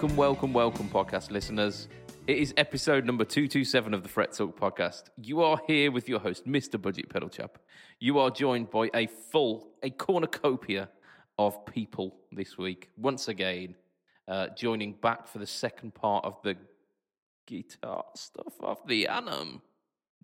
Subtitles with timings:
[0.00, 1.86] Welcome, welcome, welcome, podcast listeners.
[2.26, 5.10] It is episode number 227 of the Fret Talk podcast.
[5.20, 6.80] You are here with your host, Mr.
[6.80, 7.58] Budget Pedal Chap.
[7.98, 10.88] You are joined by a full, a cornucopia
[11.38, 12.88] of people this week.
[12.96, 13.74] Once again,
[14.26, 16.56] uh, joining back for the second part of the
[17.46, 19.60] guitar stuff of the annum.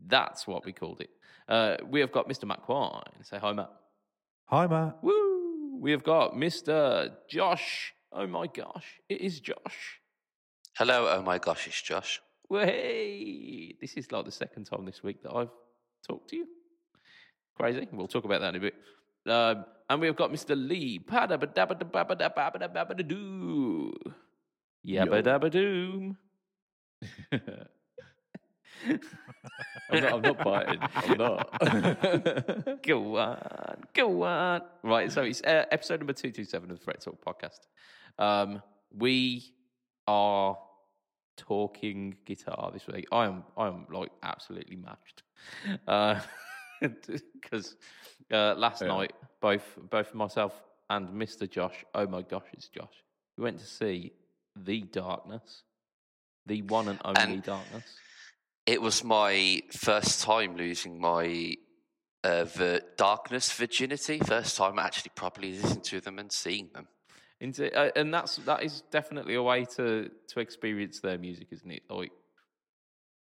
[0.07, 1.11] That's what we called it.
[1.47, 2.47] Uh, we have got Mr.
[2.47, 3.03] Matt Quine.
[3.25, 3.73] Say hi, Matt.
[4.47, 4.97] Hi, Matt.
[5.03, 5.77] Woo!
[5.79, 7.13] We have got Mr.
[7.29, 7.93] Josh.
[8.13, 10.01] Oh my gosh, it is Josh.
[10.77, 12.21] Hello, oh my gosh, it's Josh.
[12.49, 15.51] Well, hey, this is like the second time this week that I've
[16.07, 16.47] talked to you.
[17.57, 17.89] Crazy.
[17.93, 18.75] We'll talk about that in a bit.
[19.27, 20.55] Um, and we've got Mr.
[20.57, 20.99] Lee.
[24.87, 26.17] Yabba dabba doom.
[29.91, 30.81] I'm not, I'm not biting.
[30.95, 32.83] I'm not.
[32.83, 34.61] go on, go on.
[34.83, 37.61] Right, so it's uh, episode number 227 of the Fret Talk podcast.
[38.19, 38.63] Um,
[38.97, 39.45] we
[40.07, 40.57] are
[41.37, 43.07] talking guitar this week.
[43.13, 45.23] I am, I am like absolutely matched.
[46.81, 47.77] Because
[48.33, 48.89] uh, uh, last Yeah.
[48.89, 50.53] night, both both myself
[50.91, 51.49] and Mr.
[51.51, 53.05] Josh, oh my gosh, it's Josh,
[53.37, 54.13] we went to see
[54.57, 55.63] The Darkness,
[56.47, 57.85] the one and only And- Darkness.
[58.67, 61.57] It was my first time losing my
[62.25, 64.19] uh, the darkness virginity.
[64.19, 66.89] First time actually properly listening to them and seeing them.
[67.41, 71.71] into uh, and that's that is definitely a way to to experience their music isn't
[71.71, 72.11] it like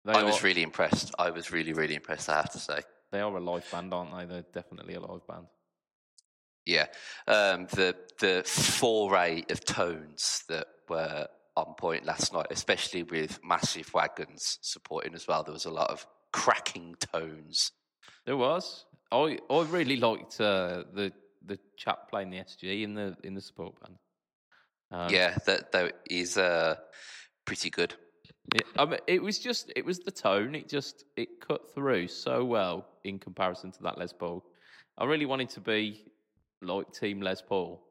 [0.05, 1.13] I are, was really impressed.
[1.17, 2.29] I was really, really impressed.
[2.29, 2.81] I have to say.
[3.11, 5.47] they are a live band aren't they they're definitely a live band
[6.65, 6.87] Yeah,
[7.27, 13.93] um, the the foray of tones that were on point last night, especially with massive
[13.93, 15.43] wagons supporting as well.
[15.43, 17.71] There was a lot of cracking tones.
[18.25, 21.13] there was i i really liked uh, the
[21.45, 23.97] the chap playing the sg in the in the support band
[24.91, 26.75] um, yeah, that that is uh,
[27.45, 27.95] pretty good.
[28.53, 32.07] it, I mean, it was just it was the tone it just it cut through
[32.09, 34.43] so well in comparison to that les paul
[34.97, 36.05] i really wanted to be
[36.61, 37.83] like team les paul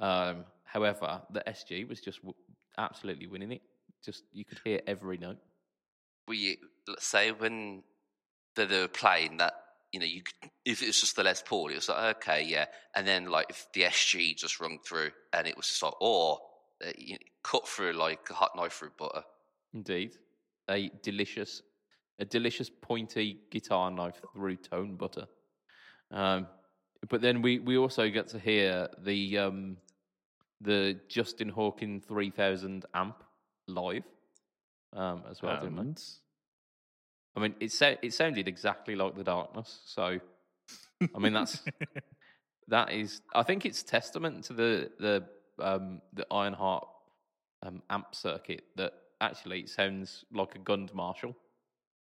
[0.00, 2.20] um however the sg was just
[2.78, 3.62] absolutely winning it.
[4.04, 5.38] Just you could hear every note.
[6.26, 7.82] We let's say when
[8.56, 9.54] they, they were playing that
[9.92, 12.44] you know you could, if it was just the Les Paul it was like okay
[12.44, 12.66] yeah.
[12.94, 16.38] And then like if the SG just rung through and it was just like or
[16.84, 19.22] uh, you know, cut through like a hot knife through butter.
[19.74, 20.12] Indeed.
[20.70, 21.62] A delicious
[22.20, 25.26] a delicious pointy guitar knife through tone butter.
[26.10, 26.46] Um
[27.08, 29.76] but then we we also get to hear the um
[30.60, 33.22] the justin hawkins 3000 amp
[33.68, 34.04] live
[34.92, 35.80] um as well didn't we?
[35.80, 36.02] And
[37.36, 39.80] I mean, it sa- it sounded exactly like the darkness.
[39.86, 40.18] So,
[41.14, 41.62] I mean, that's
[42.68, 43.20] that is.
[43.32, 45.24] I think it's testament to the the
[45.60, 46.88] um, the Ironheart
[47.62, 51.36] um, amp circuit that actually it sounds like a Gund Marshall,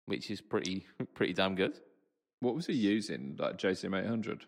[0.07, 1.79] which is pretty pretty damn good.
[2.39, 3.35] what was he using?
[3.37, 4.45] Like JCM 800?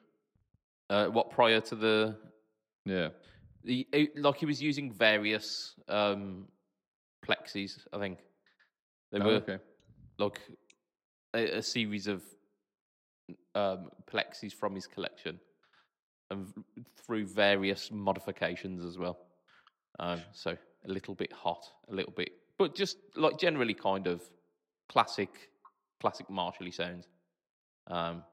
[0.90, 2.16] Uh, what prior to the,
[2.86, 3.10] Yeah.
[3.64, 6.48] The it- like he was using various um,
[7.26, 7.80] plexis.
[7.94, 8.20] I think
[9.12, 9.60] they Oh, were okay.
[10.18, 10.40] like
[11.36, 12.24] a, a series of
[13.56, 15.40] um, plexis from his collection,
[16.30, 16.48] and
[17.06, 19.18] through various modifications as well.
[20.00, 20.52] Um, so
[20.86, 24.22] a little bit hot, a little bit, but just like generally kind of
[24.90, 25.50] classic,
[26.02, 27.08] classic Marshally sounds.
[27.88, 28.24] Um,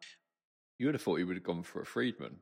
[0.78, 2.36] You would have thought he would have gone for a Friedman.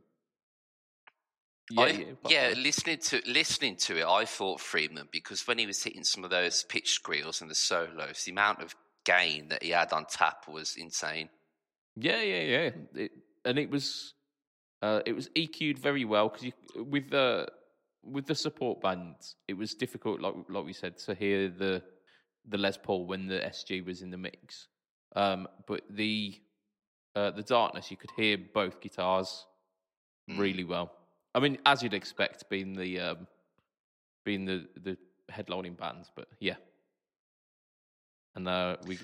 [1.70, 5.67] Yeah, I, yeah, yeah, listening to listening to it, I thought Friedman because when he
[5.67, 8.75] was hitting some of those pitch squeals and the solos, the amount of
[9.05, 11.29] gain that he had on tap was insane.
[11.97, 12.70] Yeah, yeah, yeah.
[12.94, 13.12] It,
[13.44, 14.15] and it was
[14.82, 17.49] uh, it was EQ'd very well because with the
[18.03, 21.82] with the support bands, it was difficult, like like we said, to hear the
[22.49, 24.69] the Les Paul when the SG was in the mix.
[25.17, 26.41] Um, but the
[27.14, 29.44] uh, the darkness, you could hear both guitars
[30.29, 30.38] Mm.
[30.38, 30.93] really well.
[31.35, 33.27] I mean, as you'd expect, being the um,
[34.25, 34.97] being the the
[35.33, 36.57] headlining bands, but yeah.
[38.35, 38.99] And uh, we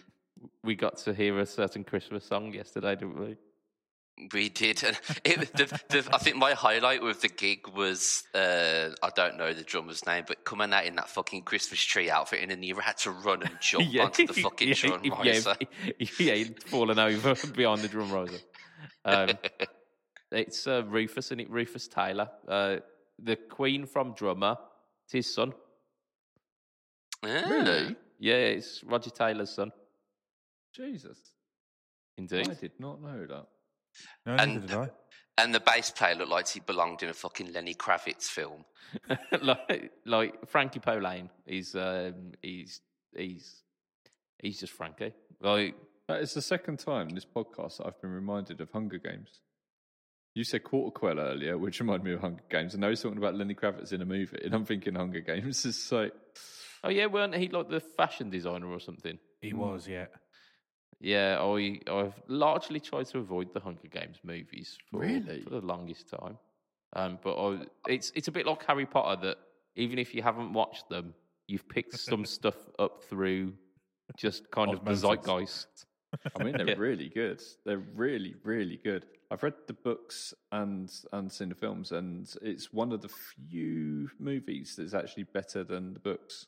[0.63, 3.37] we got to hear a certain Christmas song yesterday, didn't we?
[4.33, 4.85] We did.
[4.85, 9.37] And it, the, the, I think my highlight with the gig was uh, I don't
[9.37, 12.63] know the drummer's name, but coming out in that fucking Christmas tree outfit, and then
[12.63, 15.57] you had to run and jump onto the fucking yeah, drum yeah, riser.
[15.99, 18.39] Yeah, yeah, he'd fallen over behind the drum riser.
[19.05, 19.31] Um,
[20.35, 22.77] it's uh, Rufus, and it Rufus Taylor, uh,
[23.23, 24.57] the Queen from drummer.
[25.05, 25.53] It's his son.
[27.25, 27.43] Ah.
[27.49, 27.97] Really?
[28.19, 29.73] Yeah, it's Roger Taylor's son.
[30.75, 31.19] Jesus.
[32.17, 32.49] Indeed.
[32.51, 33.47] I did not know that.
[34.27, 34.91] No, And- neither did I.
[35.37, 38.65] And the bass player looked like he belonged in a fucking Lenny Kravitz film.
[39.43, 42.81] like, like Frankie Poullain, he's um, he's
[43.17, 43.63] he's
[44.39, 45.13] he's just Frankie.
[45.41, 45.75] Like
[46.09, 49.41] it's the second time in this podcast that I've been reminded of Hunger Games.
[50.35, 53.19] You said Quarter Quell earlier, which reminded me of Hunger Games, and now he's talking
[53.19, 56.11] about Lenny Kravitz in a movie, and I'm thinking Hunger Games is so.
[56.83, 59.19] oh yeah, weren't he like the fashion designer or something?
[59.41, 60.07] He was, yeah.
[61.01, 65.43] Yeah, I I've largely tried to avoid the Hunger Games movies for, Really?
[65.43, 66.39] for the longest time.
[66.95, 67.59] Um, but I,
[67.89, 69.37] it's it's a bit like Harry Potter that
[69.77, 71.15] even if you haven't watched them,
[71.47, 73.53] you've picked some stuff up through
[74.17, 75.67] just kind of the zeitgeist.
[76.39, 76.75] I mean, they're Yeah.
[76.77, 77.43] really good.
[77.65, 79.07] They're really, really good.
[79.31, 84.11] I've read the books and and seen the films, and it's one of the few
[84.19, 86.47] movies that's actually better than the books.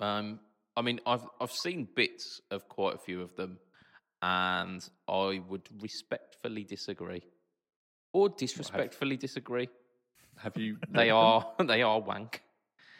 [0.00, 0.40] Um,
[0.76, 3.58] I mean, I've I've seen bits of quite a few of them,
[4.22, 7.22] and I would respectfully disagree,
[8.12, 9.68] or disrespectfully disagree.
[10.38, 10.78] Have you?
[10.90, 12.42] They are they are wank.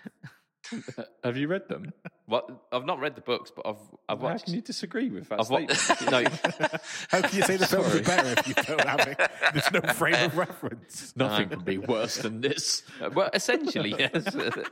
[0.70, 0.84] them?
[1.24, 1.92] Have you read them?
[2.26, 3.76] What I've not read the books, but I've
[4.08, 4.44] I've How watched.
[4.46, 6.10] can you disagree with that I've wa- statement?
[6.10, 6.22] no,
[7.10, 8.00] How can you say the films Sorry.
[8.00, 9.30] are better if you don't have it?
[9.54, 11.14] There's no frame of reference.
[11.16, 12.82] Nothing can be worse than this.
[13.14, 14.12] well, essentially, yes.
[14.12, 14.70] The,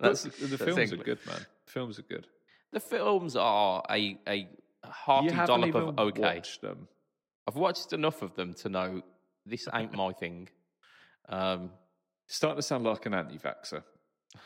[0.00, 1.02] That's- books, the that's films are English.
[1.04, 1.40] good, man.
[1.66, 2.26] Films are good.
[2.72, 4.48] The films are a a
[4.84, 6.20] hearty you haven't dollop even of okay.
[6.20, 6.88] watched them.
[7.48, 9.02] I've watched enough of them to know
[9.44, 10.48] this ain't my thing.
[11.28, 11.70] Um,
[12.28, 13.84] Starting to sound like an anti-vaxxer.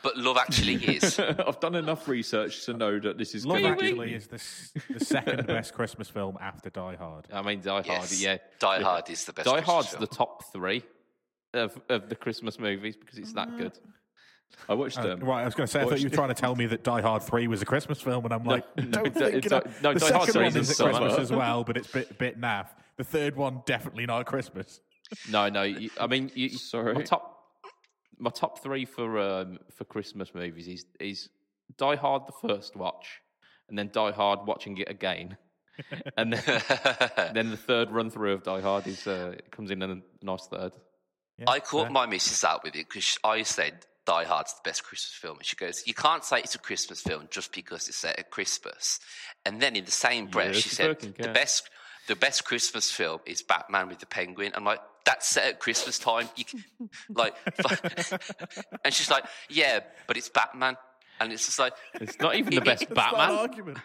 [0.03, 1.19] But Love Actually is.
[1.19, 4.93] I've done enough research to know that this is Love going to Actually is the,
[4.97, 7.27] the second best Christmas film after Die Hard.
[7.31, 8.21] I mean, Die Hard, Yes.
[8.21, 8.37] yeah.
[8.59, 9.45] Die Hard is the best.
[9.45, 10.01] Die Christmas Hard's film.
[10.01, 10.83] the top three
[11.53, 13.73] of, of the Christmas movies because it's that good.
[14.67, 15.19] I watched Uh, them.
[15.21, 16.83] right, I was going to say, I thought you were trying to tell me that
[16.83, 19.81] Die Hard 3 was a Christmas film, and I'm like, no, no, thinking it's- of-
[19.83, 20.91] no, the Die Hard second 3 one is in at summer.
[20.91, 22.67] Christmas as well, but it's a bit, bit naff.
[22.97, 24.81] The third one, definitely not at Christmas.
[25.29, 25.63] No, no.
[25.63, 26.93] You, I mean, you, Sorry.
[26.93, 27.40] My top,
[28.21, 31.29] my top three for um, for Christmas movies is is
[31.77, 33.21] Die Hard the first watch,
[33.67, 35.37] and then Die Hard watching it again,
[36.17, 36.61] and then
[37.33, 40.73] then the third run through of Die Hard is uh, comes in a nice third.
[41.37, 41.91] Yeah, I caught fair.
[41.91, 45.37] my missus out with it because I said Die Hard's the best Christmas film.
[45.37, 48.29] And she goes, You can't say it's a Christmas film just because it's set at
[48.31, 48.99] Christmas.
[49.45, 51.33] And then in the same breath, Yeah, she said, working, The yeah.
[51.33, 51.69] best
[52.07, 54.51] the best Christmas film is Batman with the Penguin.
[54.55, 56.29] I'm like, That's set at Christmas time.
[56.35, 56.63] You can,
[57.09, 57.35] like,
[58.83, 60.77] and she's like, Yeah, but it's Batman.
[61.19, 63.37] And it's just like, It's not even the best It's not an Batman.
[63.37, 63.77] argument.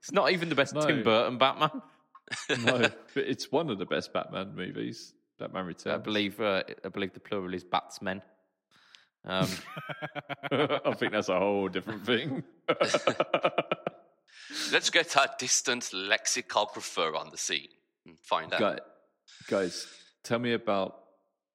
[0.00, 0.80] It's not even the best No.
[0.86, 1.70] Tim Burton Batman.
[2.64, 2.78] no,
[3.14, 5.12] but it's one of the best Batman movies.
[5.38, 5.94] Batman Returns.
[5.94, 8.22] I believe uh, I believe the plural is Batsmen.
[9.24, 9.48] Um,
[10.50, 12.42] I think that's a whole different thing.
[14.72, 17.68] Let's get our distant lexicographer on the scene
[18.06, 18.60] and find out.
[18.60, 18.78] Guy-
[19.48, 19.86] guys,
[20.22, 21.04] tell me about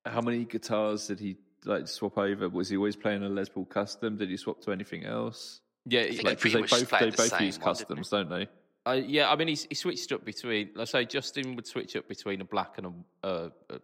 [0.05, 2.49] how many guitars did he like swap over?
[2.49, 4.17] Was he always playing a Les Paul custom?
[4.17, 5.61] Did he swap to anything else?
[5.85, 7.63] yeah, think it- he Like, 'cause pretty they both they the both same use one,
[7.63, 8.47] customs, don't they?
[8.85, 10.71] Uh, yeah, I mean, he, he switched up between.
[10.75, 12.87] Let's say Justin would switch up between a black and
[13.23, 13.79] a, uh, a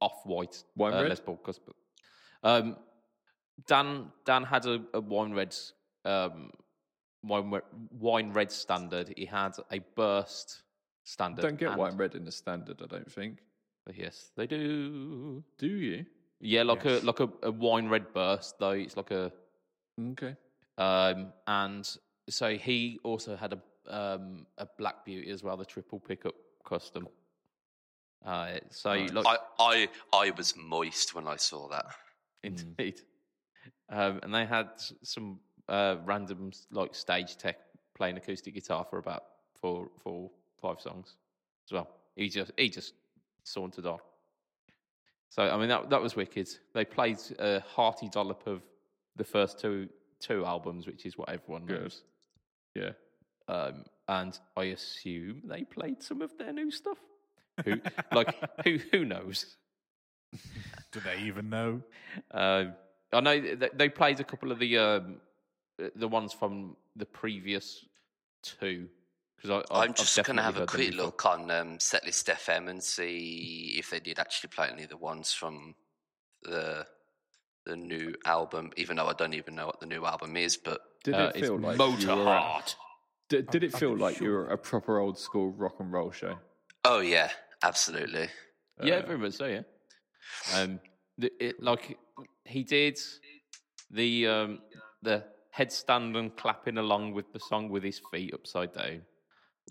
[0.00, 1.10] off-white Wine uh, red?
[1.10, 1.74] Les Paul custom.
[2.42, 2.76] Um,
[3.66, 5.54] Dan Dan had a, a wine red
[6.04, 6.50] um,
[7.22, 7.62] wine red,
[7.98, 9.12] wine red standard.
[9.16, 10.62] He had a burst
[11.04, 11.42] standard.
[11.42, 13.38] Don't get and- wine red in the standard, I don't think.
[13.94, 15.42] Yes, they do.
[15.58, 16.06] Do you?
[16.40, 17.02] Yeah, like Yes.
[17.02, 18.70] a like a, a wine red burst though.
[18.70, 19.32] It's like a
[20.00, 20.36] Okay.
[20.78, 21.88] um, and
[22.30, 23.60] so he also had a
[23.92, 27.08] um, a Black Beauty as well, the triple pickup custom.
[28.24, 29.12] Uh, so Nice.
[29.12, 31.86] like I, I, I was moist when I saw that.
[32.44, 33.00] indeed,
[33.88, 34.68] um, and they had
[35.02, 37.56] some uh, random like stage tech
[37.94, 39.24] playing acoustic guitar for about
[39.60, 41.16] four, four, five songs
[41.66, 41.88] as well.
[42.16, 42.94] He just he just
[43.44, 43.98] sauntered on.
[45.30, 46.48] So I mean that that was wicked.
[46.74, 48.62] They played a hearty dollop of
[49.16, 49.88] the first two
[50.20, 51.80] two albums, which is what everyone Good.
[51.80, 52.02] knows.
[52.74, 52.90] Yeah.
[53.48, 56.98] Um, and I assume they played some of their new stuff.
[57.64, 57.80] Who
[58.12, 59.56] like who who knows?
[60.92, 61.82] Do they even know?
[62.30, 62.74] Um,
[63.12, 63.40] I know
[63.74, 65.16] they played a couple of the um,
[65.96, 67.84] the ones from the previous
[68.42, 68.88] two
[69.36, 72.82] because I, I'm just going to have a quick look on um, Setlist FM and
[72.82, 75.74] see if they did actually play any of the ones from
[76.42, 76.86] the
[77.66, 78.70] the new album.
[78.76, 81.40] Even though I don't even know what the new album is, but Did Uh, it
[81.40, 82.74] feel like you were Motorheart.
[83.28, 86.12] Did, did it feel not like you were a proper old school rock and roll
[86.12, 86.38] show?
[86.84, 87.30] oh yeah,
[87.62, 88.28] absolutely.
[88.80, 89.46] Yeah, Uh, very much so.
[89.46, 89.62] Yeah.
[90.54, 90.80] Um,
[91.18, 91.98] the, it, like
[92.44, 92.98] he did
[93.90, 94.60] the um
[95.02, 95.24] the
[95.56, 99.02] headstand and clapping along with the song with his feet upside down.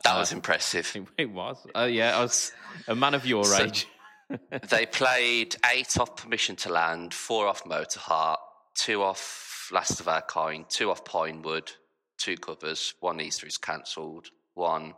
[0.04, 0.92] That Uh, was impressive.
[0.96, 1.58] It, it was.
[1.76, 2.52] Uh, yeah, I was
[2.88, 3.88] a man of your So- age.
[4.70, 8.38] they played eight off Permission to Land, four off Motorheart,
[8.76, 11.72] two off Last of Our Kind, two off Pinewood,
[12.18, 14.94] two covers, one Easter is cancelled, one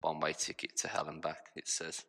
[0.00, 2.04] one way ticket to hell and back, it says.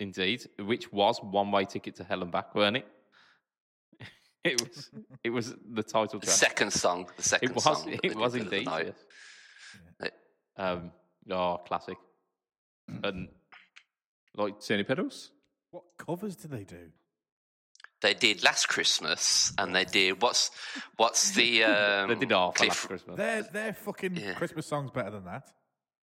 [0.00, 2.86] Indeed, which was one way ticket to hell and back, weren't it?
[4.52, 4.90] It was.
[5.24, 6.22] It was the title track.
[6.22, 7.64] The second song, the second it was.
[7.64, 7.98] song.
[8.02, 8.66] It was did the other indeed.
[8.66, 8.94] night.
[10.00, 10.10] Yes.
[10.56, 10.92] Um.
[11.30, 11.96] Oh, classic.
[13.04, 13.28] And
[14.36, 15.30] like, See any pedals?
[15.70, 16.90] What covers do they do?
[18.00, 20.50] They did Last Christmas, and they did what's
[20.96, 23.16] what's the um, they did half Cliff- last Christmas.
[23.16, 24.34] Their their fucking Yeah.
[24.34, 25.50] Christmas songs better than that.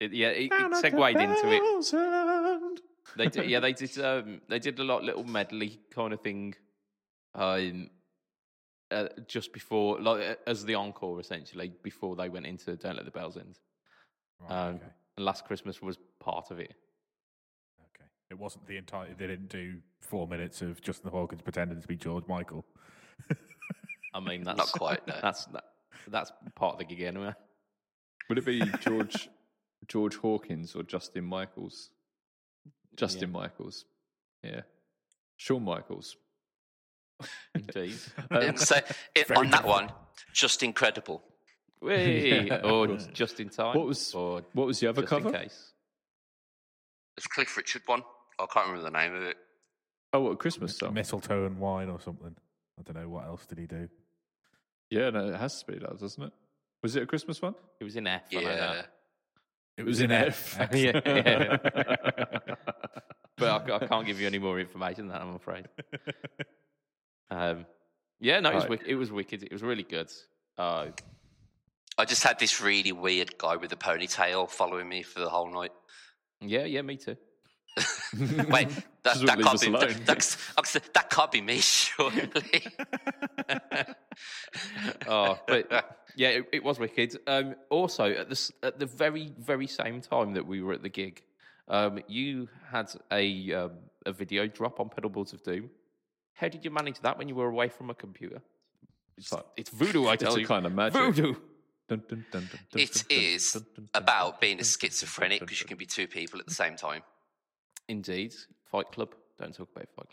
[0.01, 2.81] It, yeah, it, it segued into it.
[3.17, 3.99] They did, yeah, they did.
[3.99, 6.55] Um, they did a lot little medley kind of thing,
[7.35, 7.91] um,
[8.91, 13.11] uh, just before, like as the encore, essentially, before they went into "Don't Let the
[13.11, 13.59] Bells End."
[14.41, 14.85] Right, Um, okay.
[15.17, 16.75] and Last Christmas was part of it.
[17.95, 18.09] Okay.
[18.31, 19.09] It wasn't the entire.
[19.15, 22.65] They didn't do four minutes of Justin Hawkins pretending to be George Michael.
[24.15, 25.15] I mean, that's Not quite, no.
[25.23, 25.65] That's that,
[26.09, 27.33] that's part of the gig anyway.
[28.29, 29.29] Would it be George
[29.89, 31.91] George Hawkins or Justin Michaels?
[32.97, 33.85] Justin Michaels.
[34.43, 34.63] Yeah.
[35.37, 36.17] Shawn Michaels.
[37.55, 37.97] Indeed.
[38.31, 38.83] And so um,
[39.15, 39.91] it, on that one,
[40.33, 41.23] just incredible.
[41.83, 42.47] Whee!
[42.47, 43.09] Yeah, or course.
[43.13, 43.77] just in time.
[43.77, 45.29] What was or what was the other just cover?
[45.29, 45.73] in case?
[47.17, 48.03] It's Cliff Richard one.
[48.39, 49.37] I can't remember the name of it.
[50.13, 50.95] Oh, what a Christmas song.
[50.95, 52.35] Mistletoe and wine or something.
[52.79, 53.89] I don't know what else did he do.
[54.91, 56.33] Yeah, no, it has to be that, doesn't it?
[56.83, 57.55] Was it a Christmas one?
[57.79, 58.33] It was in F.
[58.33, 58.57] know Yeah.
[58.57, 58.87] that.
[59.77, 60.59] It was in F.
[60.73, 61.57] yeah, yeah.
[63.37, 65.67] but I, I can't give you any more information than that, I'm afraid.
[67.31, 67.67] Um,
[68.21, 68.71] yeah, no, it was, Right.
[68.71, 69.43] wick- it was wicked.
[69.45, 70.11] It was really good.
[70.59, 70.89] Uh,
[71.97, 75.51] I just had this really weird guy with a ponytail following me for the whole
[75.53, 75.73] night.
[76.41, 77.17] yeah, yeah, me too.
[78.19, 78.69] Wait,
[79.05, 79.81] that, Just that leave can't be alone.
[79.89, 82.31] that, that's- I said, that can't be me, surely.
[85.09, 87.17] oh, but yeah, it, it was wicked.
[87.27, 90.89] Um, also, at the at the very very same time that we were at the
[90.89, 91.23] gig,
[91.69, 93.73] um, you had a um,
[94.07, 95.71] a video drop on Pedalboards of Doom.
[96.35, 98.41] How did you manage that when you were away from a computer?
[99.17, 100.47] It's, like- it's voodoo, I tell a you.
[100.47, 101.01] kind of magic.
[101.01, 101.35] Voodoo.
[101.89, 104.63] Dun, dun, dun, dun, dun, It dun, dun, is dun, dun, dun, about being a
[104.63, 107.03] dun, dun, schizophrenic because you can be two people at the same time.
[107.89, 108.33] Indeed,
[108.71, 109.15] Fight Club.
[109.39, 110.07] Don't talk about Fight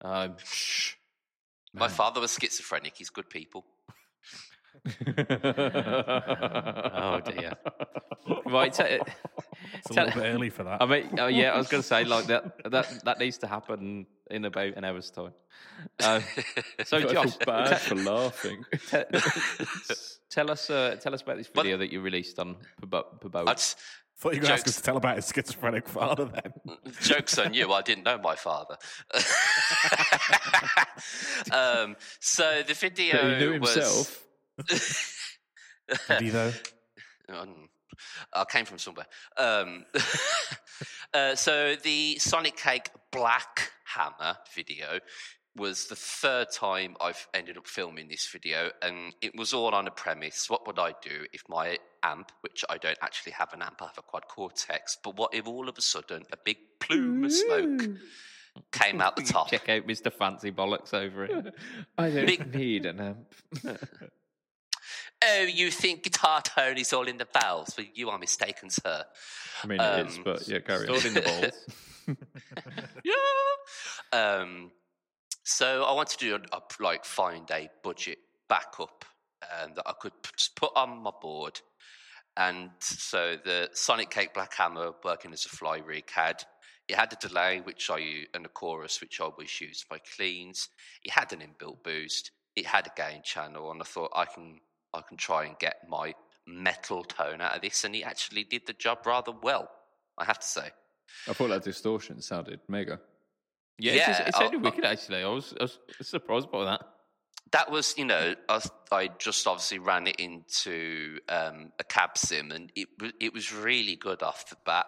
[0.00, 0.30] Club.
[0.30, 0.92] Um, Shh.
[1.74, 2.94] My father was schizophrenic.
[2.96, 3.64] He's good people.
[5.44, 7.52] Oh dear.
[8.44, 8.72] Right.
[8.72, 10.82] T- It's a little bit early for that.
[10.82, 12.70] I mean, oh yeah, I was going to say like that.
[12.70, 15.32] That that needs to happen in about an hour's time.
[16.00, 16.20] Uh,
[16.84, 18.64] so, I Josh, bad te- for laughing.
[18.90, 19.04] te-
[20.30, 23.04] tell us, uh, tell us about this video that you released on Pabo.
[23.20, 23.48] Pabo.
[23.48, 24.76] I thought you were going to ask us jokes.
[24.76, 26.52] to tell about his schizophrenic father then.
[27.00, 27.72] Jokes on you.
[27.72, 28.76] I didn't know my father.
[31.52, 34.20] um, so the video But he knew was.
[34.68, 35.38] Himself.
[36.08, 36.52] Did he though?
[37.28, 37.68] Um,
[38.32, 39.06] I came from somewhere.
[39.36, 39.84] Um,
[41.14, 45.00] uh, so the Sonicake Black Hammer video
[45.56, 49.88] was the third time I've ended up filming this video, and it was all on
[49.88, 50.48] a premise.
[50.48, 53.86] What would I do if my amp, which I don't actually have an amp, I
[53.86, 57.32] have a quad cortex, but what if all of a sudden a big plume of
[57.32, 57.82] smoke
[58.70, 59.50] came out the top?
[59.50, 60.12] Check out Mr.
[60.12, 61.54] Fancy Bollocks over it.
[61.96, 63.34] I don't Big- need an amp.
[65.24, 67.74] Oh, you think Guitar Tone is all in the valves?
[67.76, 69.04] Well, you are mistaken, sir.
[69.62, 70.98] I mean, it is, Um, but yeah, carry on.
[71.00, 71.20] Stored in the
[72.12, 72.16] balls.
[73.04, 73.14] yeah.
[74.40, 74.70] Um,
[75.44, 79.04] so I wanted to do a, a, like find a budget backup
[79.60, 81.60] um, that I could p- just put on my board,
[82.36, 86.44] and so the Sonicake Black Hammer working as a fly rig had
[86.88, 89.98] it had a delay which I u- and a chorus which I always use my
[90.16, 90.68] cleans.
[91.02, 92.30] It had an inbuilt boost.
[92.56, 94.60] It had a gain channel, and I thought I can
[94.94, 96.14] I can try and get my
[96.46, 99.68] metal tone out of this, and he actually did the job rather well.
[100.16, 100.70] I have to say.
[101.28, 103.00] I thought that distortion sounded mega.
[103.78, 105.22] Yeah, Yeah, it sounded I'll- wicked actually.
[105.22, 106.80] I was, I was surprised by that.
[107.52, 112.50] that was, you know, I, I just obviously ran it into um, a cab sim,
[112.50, 112.88] and it
[113.20, 114.86] it was really good off the bat.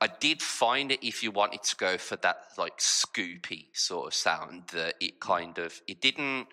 [0.00, 4.14] I did find it if you wanted to go for that like scoopy sort of
[4.14, 6.48] sound that it kind of it didn't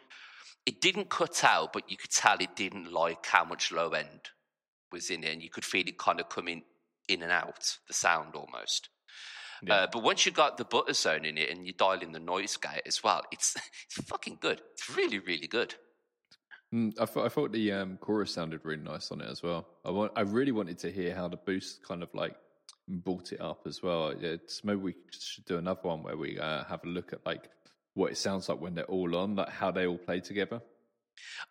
[0.66, 4.30] it didn't cut out, but you could tell it didn't like how much low end
[4.92, 6.64] was in it, and you could feel it kind of coming
[7.10, 8.90] in and out the sound almost.
[9.62, 9.76] Yeah.
[9.76, 12.20] Uh, but once you got the butter zone in it and you dial in the
[12.20, 13.56] noise gate as well, it's
[13.86, 14.62] it's fucking good.
[14.74, 15.76] It's really really good.
[16.74, 19.68] Mm, I thought I thought the um, chorus sounded really nice on it as well.
[19.86, 22.36] I want I really wanted to hear how the boost kind of like
[22.88, 24.10] brought it up as well.
[24.10, 27.50] It's maybe we should do another one where we uh, have a look at like
[27.94, 30.62] what it sounds like when they're all on, like how they all play together.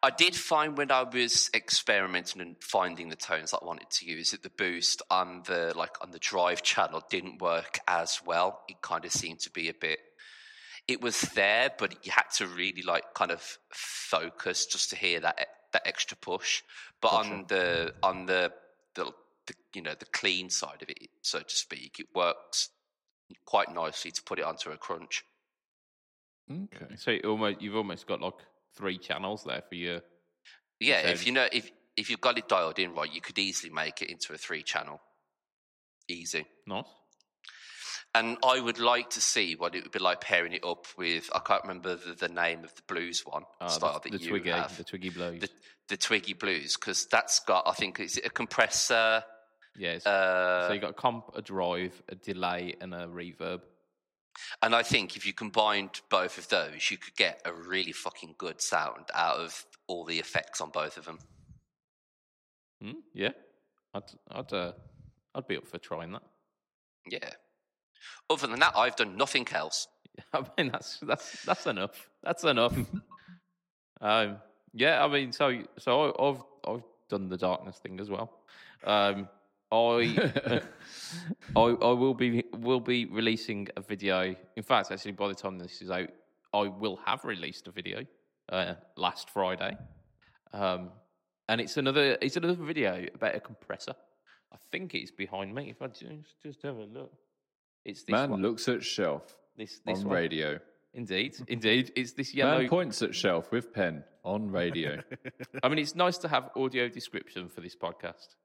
[0.02, 4.32] I did find when I was experimenting and finding the tones I wanted to use
[4.32, 8.62] that the boost on the like on the drive channel didn't work as well.
[8.68, 10.00] It kind of seemed to be a bit
[10.88, 15.20] it was there, but you had to really like kind of focus just to hear
[15.20, 16.62] that that extra push.
[17.00, 17.30] But gotcha.
[17.30, 18.52] on the on the,
[18.94, 19.12] the
[19.46, 22.70] the you know the clean side of it, so to speak, it works
[23.46, 25.25] quite nicely to put it onto a crunch.
[26.52, 28.35] Okay, so almost you've almost got like
[28.76, 30.00] three channels there for your.
[30.80, 33.73] Yeah, if you know if if you've got it dialed in right, you could easily
[33.73, 35.00] make it into a three channel.
[36.09, 36.47] Easy.
[36.66, 36.85] Nice.
[38.14, 41.30] And I would like to see what it would be like pairing it up with.
[41.35, 44.25] I can't remember the, the name of the blues one uh, style the, that the
[44.25, 44.76] you Twiggy, have.
[44.76, 45.40] The Twiggy Blues.
[45.40, 45.49] The,
[45.88, 49.25] the Twiggy Blues, because that's got, I think, is it a compressor?
[49.78, 50.04] Yes.
[50.04, 53.61] Uh, so you got a comp, a drive, a delay, and a reverb.
[54.62, 58.35] And I think if you combined both of those, you could get a really fucking
[58.39, 61.19] good sound out of all the effects on both of them.
[62.83, 63.31] Mm, yeah,
[63.95, 64.73] I'd, I'd, uh,
[65.35, 66.23] I'd be up for trying that.
[67.09, 67.31] Yeah.
[68.29, 69.89] Other than that, I've done nothing else.
[70.33, 72.09] I mean, that's that's that's enough.
[72.23, 72.77] That's enough.
[74.01, 74.37] um,
[74.75, 78.33] yeah, I mean, so so I, have I've done the darkness thing as well.
[78.85, 79.29] Um,
[79.73, 80.61] I,
[81.57, 84.35] I I will be will be releasing a video.
[84.57, 86.11] In fact, actually, by the time this is out,
[86.52, 88.05] I will have released a video
[88.50, 89.77] uh, last Friday,
[90.53, 90.90] um,
[91.49, 93.94] and it's another it's another video about a compressor.
[94.53, 95.70] I think it's behind me.
[95.70, 97.12] If I just just have a look.
[97.85, 98.42] It's this Man one.
[98.42, 100.14] looks at shelf this, this on one.
[100.14, 100.59] radio.
[100.94, 101.90] Indeed, indeed.
[101.96, 102.59] It's this yellow.
[102.59, 105.03] Man points at shelf with pen on radio.
[105.62, 108.37] I mean, it's nice to have audio description for this podcast.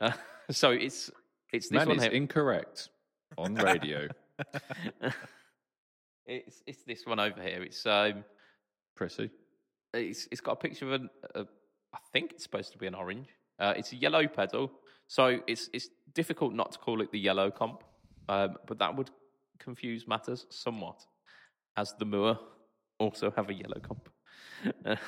[0.00, 0.12] Uh,
[0.50, 1.10] so it's
[1.52, 2.12] it's this Man one is here.
[2.12, 2.88] incorrect
[3.36, 4.08] on radio.
[6.26, 7.62] it's it's this one over here.
[7.62, 8.24] It's um,
[8.96, 9.30] Prissy.
[9.94, 11.10] it's it's got a picture of an.
[11.34, 11.40] A,
[11.92, 13.28] I think it's supposed to be an orange.
[13.58, 14.70] Uh, it's a yellow pedal,
[15.06, 17.82] so it's it's difficult not to call it the yellow comp
[18.30, 19.10] um, but that would
[19.58, 21.04] confuse matters somewhat,
[21.76, 22.38] as the Mooer
[22.98, 24.08] also have a yellow comp.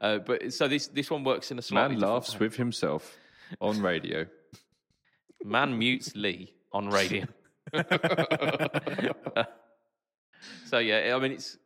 [0.00, 3.16] uh, but so this this one works in a slightly man laughs with himself
[3.60, 4.26] on radio.
[5.44, 7.26] Man mutes Lee on radio.
[10.66, 11.58] so yeah, I mean it's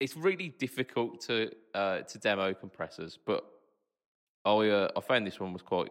[0.00, 3.44] it's really difficult to uh, to demo compressors, but
[4.44, 5.90] I uh, I found this one was quite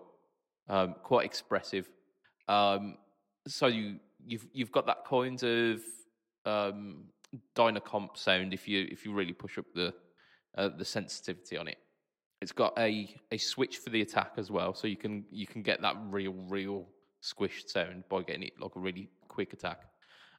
[0.70, 1.90] um, quite expressive.
[2.48, 2.98] Um,
[3.48, 5.82] so you you've you've got that kind of
[6.46, 7.06] um,
[7.56, 9.94] Dynacomp sound if you if you really push up the
[10.58, 11.78] uh, the sensitivity on it.
[12.46, 15.64] It's got a a switch for the attack as well, so you can you can
[15.64, 16.86] get that real real
[17.24, 19.80] squished sound by getting it like a really quick attack.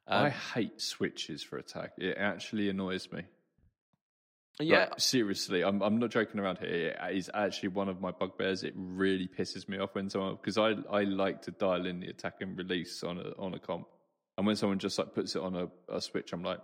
[0.07, 1.95] Um, I hate switches for attack.
[1.97, 3.23] It actually annoys me.
[4.57, 6.95] Yeah, like, seriously, I'm I'm not joking around here.
[6.97, 8.63] It is actually one of my bugbears.
[8.63, 12.07] It really pisses me off when someone because I I like to dial in the
[12.07, 13.85] attack and release on a on a comp,
[14.37, 16.61] and when someone just like puts it on a, a switch, I'm like,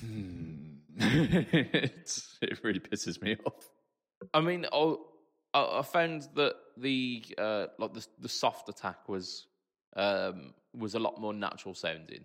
[0.00, 0.51] hmm.
[2.42, 3.70] it really pisses me off.
[4.32, 4.94] I mean, I
[5.54, 9.46] I found that the uh, like the the soft attack was
[9.96, 12.24] um, was a lot more natural sounding.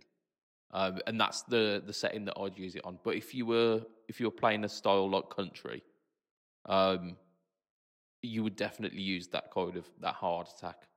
[0.71, 2.99] Um, and that's the the setting that I'd use it on.
[3.03, 5.83] But if you were if you were playing a style like country,
[6.65, 7.15] um,
[8.21, 10.87] you would definitely use that kind of that hard attack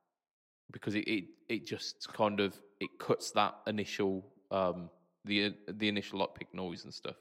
[0.72, 4.90] because it it, it just kind of it cuts that initial um,
[5.24, 7.16] the the initial like pick noise and stuff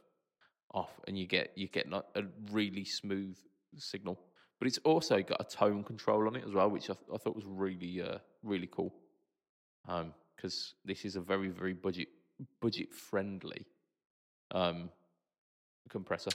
[0.74, 3.38] off, and you get you get a really smooth
[3.78, 4.20] signal.
[4.60, 7.18] But it's also got a tone control on it as well, which I, th- I
[7.18, 8.94] thought was really uh, really cool.
[9.88, 12.10] Um, Because this is a very very budget
[12.62, 13.66] budget friendly
[14.52, 14.90] um,
[15.90, 16.32] compressor.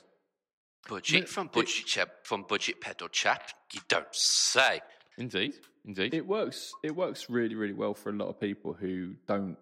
[0.89, 3.51] Budget from budget chap from budget pedal chap.
[3.73, 4.81] You don't say.
[5.17, 6.13] Indeed, indeed.
[6.13, 6.73] It works.
[6.83, 9.57] It works really, really well for a lot of people who don't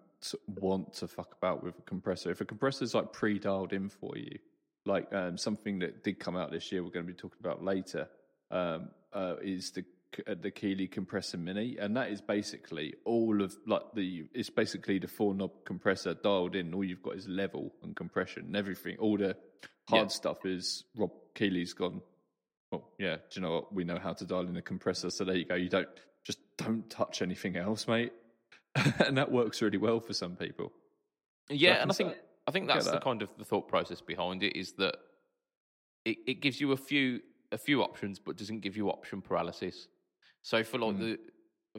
[0.47, 2.31] want to fuck about with a compressor.
[2.31, 4.39] If a compressor is like pre-dialed in for you,
[4.85, 7.63] like um, something that did come out this year, we're going to be talking about
[7.63, 8.07] later,
[8.51, 9.85] um, uh, is the
[10.27, 14.99] uh, the Keeley compressor mini, and that is basically all of like the it's basically
[14.99, 16.73] the four knob compressor dialed in.
[16.73, 18.97] All you've got is level and compression and everything.
[18.99, 19.35] All the
[19.89, 20.07] hard yeah.
[20.07, 22.01] stuff is Rob Keeley's gone.
[22.71, 23.73] Well, yeah, do you know what?
[23.73, 25.55] We know how to dial in a compressor, so there you go.
[25.55, 25.89] You don't
[26.23, 28.13] just don't touch anything else, mate,
[28.75, 30.71] and that works really well for some people.
[31.49, 32.15] Yeah, so and I think
[32.47, 34.95] I think that's the kind of the thought process behind it is that
[36.05, 39.87] it, it gives you a few a few options, but doesn't give you option paralysis.
[40.41, 41.19] So for like the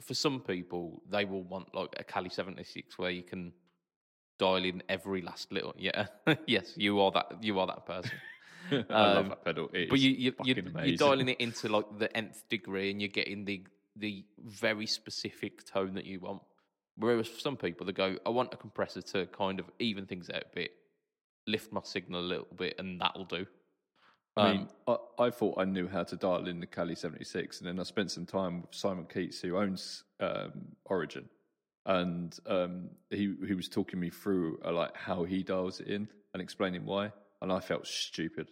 [0.00, 3.53] for some people, they will want like a Cali seventy six where you can
[4.38, 5.74] dial in every last little.
[5.79, 6.07] Yeah,
[6.46, 7.42] yes, you are that.
[7.42, 8.12] You are that person.
[8.70, 8.77] I
[9.14, 9.68] love Um, that pedal.
[9.74, 13.09] It but you, you, you, you're dialing it into like the nth degree, and you're
[13.09, 13.64] getting the
[13.96, 16.42] the very specific tone that you want.
[16.96, 20.30] Whereas for some people, they go, "I want a compressor to kind of even things
[20.30, 20.70] out a bit,
[21.46, 23.46] lift my signal a little bit, and that'll do."
[24.37, 27.61] I Um, mean, I, I thought I knew how to dial in the Cali 76,
[27.61, 31.28] and then I spent some time with Simon Keats, who owns um, Origin,
[31.87, 36.09] and um, he he was talking me through uh, like how he dials it in
[36.33, 38.50] and explaining why, and I felt stupid.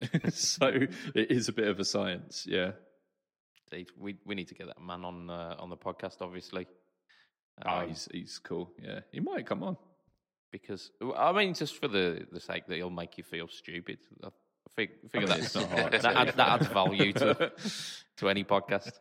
[0.30, 2.72] so it is a bit of a science, yeah.
[3.98, 6.66] We we need to get that man on uh, on the podcast, obviously.
[7.64, 9.00] Ah, Um, he's he's cool, yeah.
[9.12, 9.76] He might come on.
[10.50, 13.98] because I mean, just for the the sake that he'll make you feel stupid.
[14.24, 14.28] I
[14.76, 17.52] fig- figure I mean, that's not hard that, adds, that adds value to
[18.18, 18.92] to any podcast.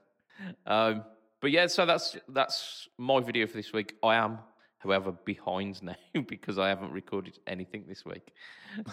[0.65, 1.03] Um,
[1.41, 3.95] but yeah, so that's that's my video for this week.
[4.03, 4.39] I am,
[4.79, 5.95] however, behind now
[6.27, 8.33] because I haven't recorded anything this week.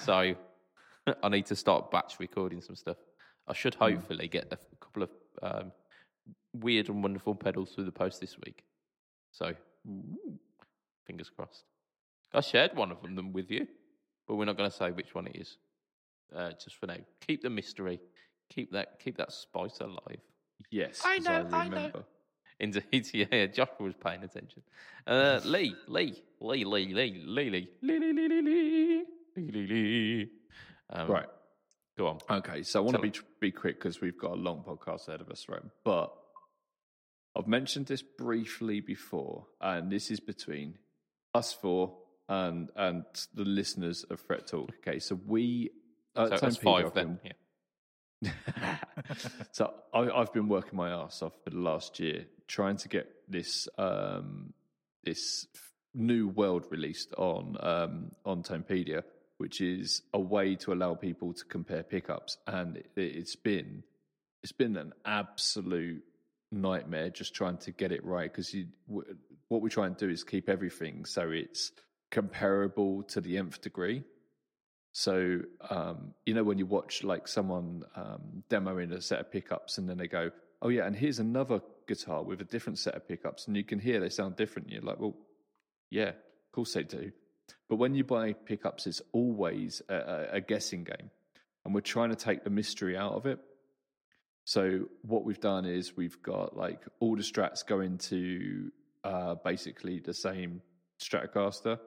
[0.00, 0.34] So
[1.22, 2.98] I need to start batch recording some stuff.
[3.46, 5.10] I should hopefully get a couple of
[5.42, 5.72] um,
[6.54, 8.62] weird and wonderful pedals through the post this week.
[9.34, 9.52] So
[11.06, 11.64] fingers crossed.
[12.32, 13.66] I shared one of them with you,
[14.26, 15.56] but we're not going to say which one it is.
[16.34, 18.00] Uh, just for now, keep the mystery,
[18.48, 20.20] keep that keep that spice alive.
[20.70, 21.76] Yes, I 'cause know, I know.
[21.76, 22.04] remember.
[22.60, 24.62] Indeed, yeah, yeah, Joshua was paying attention.
[25.06, 29.04] Uh, Lee, Lee, Lee, Lee, Lee, Lee, Lee, Lee, Lee, Lee, Lee, Lee,
[29.36, 30.30] Lee, Lee, Lee.
[30.90, 31.28] Um, Right.
[31.98, 32.18] go on.
[32.30, 35.08] Okay, so I want to Tell be be quick because we've got a long podcast
[35.08, 35.62] ahead of us, right?
[35.84, 36.12] But
[37.36, 40.78] I've mentioned this briefly before, and this is between
[41.34, 41.96] us four
[42.28, 44.70] and and the listeners of Fret Talk.
[44.78, 45.70] Okay, so we
[46.16, 47.18] uh, So that's five I've then.
[47.24, 47.32] Yeah.
[49.52, 53.10] so I, I've been working my ass off for the last year trying to get
[53.28, 54.52] this um,
[55.02, 55.46] this
[55.94, 59.02] new world released on um, on Tonepedia,
[59.38, 63.82] which is a way to allow people to compare pickups, and it, it's been
[64.42, 66.04] it's been an absolute
[66.54, 68.54] nightmare just trying to get it right because
[68.88, 69.16] w-
[69.48, 71.72] what we try and do is keep everything so it's
[72.10, 74.04] comparable to the nth degree.
[74.92, 79.78] So, um, you know, when you watch like someone um, demoing a set of pickups
[79.78, 80.30] and then they go,
[80.62, 83.78] oh, yeah, and here's another guitar with a different set of pickups, and you can
[83.78, 84.70] hear they sound different.
[84.70, 85.14] You're like, well,
[85.90, 87.12] yeah, of course they do.
[87.68, 91.10] But when you buy pickups, it's always a, a, a guessing game.
[91.64, 93.38] And we're trying to take the mystery out of it.
[94.44, 98.70] So, what we've done is we've got like all the strats going to
[99.02, 100.60] uh, basically the same
[101.00, 101.78] Stratocaster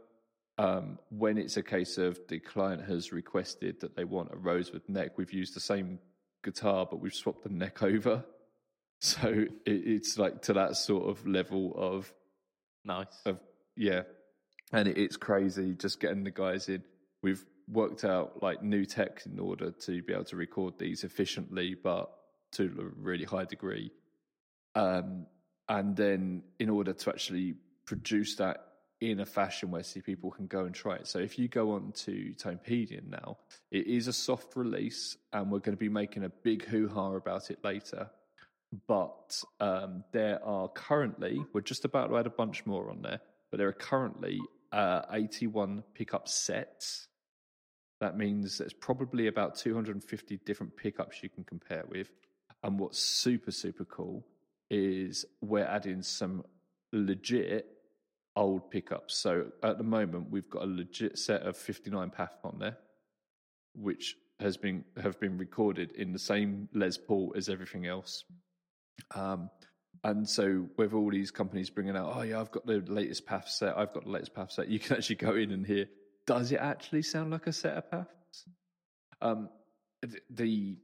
[0.57, 4.81] um, when it's a case of the client has requested that they want a rosewood
[4.87, 5.99] neck, we've used the same
[6.43, 8.23] guitar, but we've swapped the neck over.
[8.99, 12.11] So it, it's like to that sort of level of,
[12.83, 13.05] Nice.
[13.27, 13.37] of
[13.75, 14.01] yeah.
[14.73, 16.81] And it, it's crazy just getting the guys in.
[17.21, 21.75] We've worked out like new tech in order to be able to record these efficiently,
[21.75, 22.09] but
[22.57, 23.91] to a really high degree.
[24.75, 25.25] Um,
[25.69, 28.67] and then in order to actually produce that
[28.99, 31.07] in a fashion where see people can go and try it.
[31.07, 33.37] So if you go on to Tonepedia now,
[33.71, 37.13] it is a soft release, and we're going to be making a big hoo ha
[37.13, 38.09] about it later.
[38.87, 43.19] But um, there are currently, we're just about to add a bunch more on there,
[43.51, 44.39] but there are currently
[44.71, 47.07] uh, 81 pickup sets.
[48.01, 52.11] That means there's probably about 250 different pickups you can compare with.
[52.63, 54.25] And what's super, super cool
[54.69, 56.43] is we're adding some
[56.91, 57.67] legit
[58.35, 59.15] old pickups.
[59.17, 62.77] So at the moment, we've got a legit set of 59 PAF on there,
[63.73, 68.23] which has been have been recorded in the same Les Paul as everything else.
[69.15, 69.49] Um,
[70.03, 73.47] and so with all these companies bringing out, oh yeah, I've got the latest PAF
[73.47, 75.87] set, I've got the latest PAF set, you can actually go in and hear,
[76.25, 78.43] does it actually sound like a set of PAFs?
[79.21, 79.49] Um,
[80.03, 80.77] th- the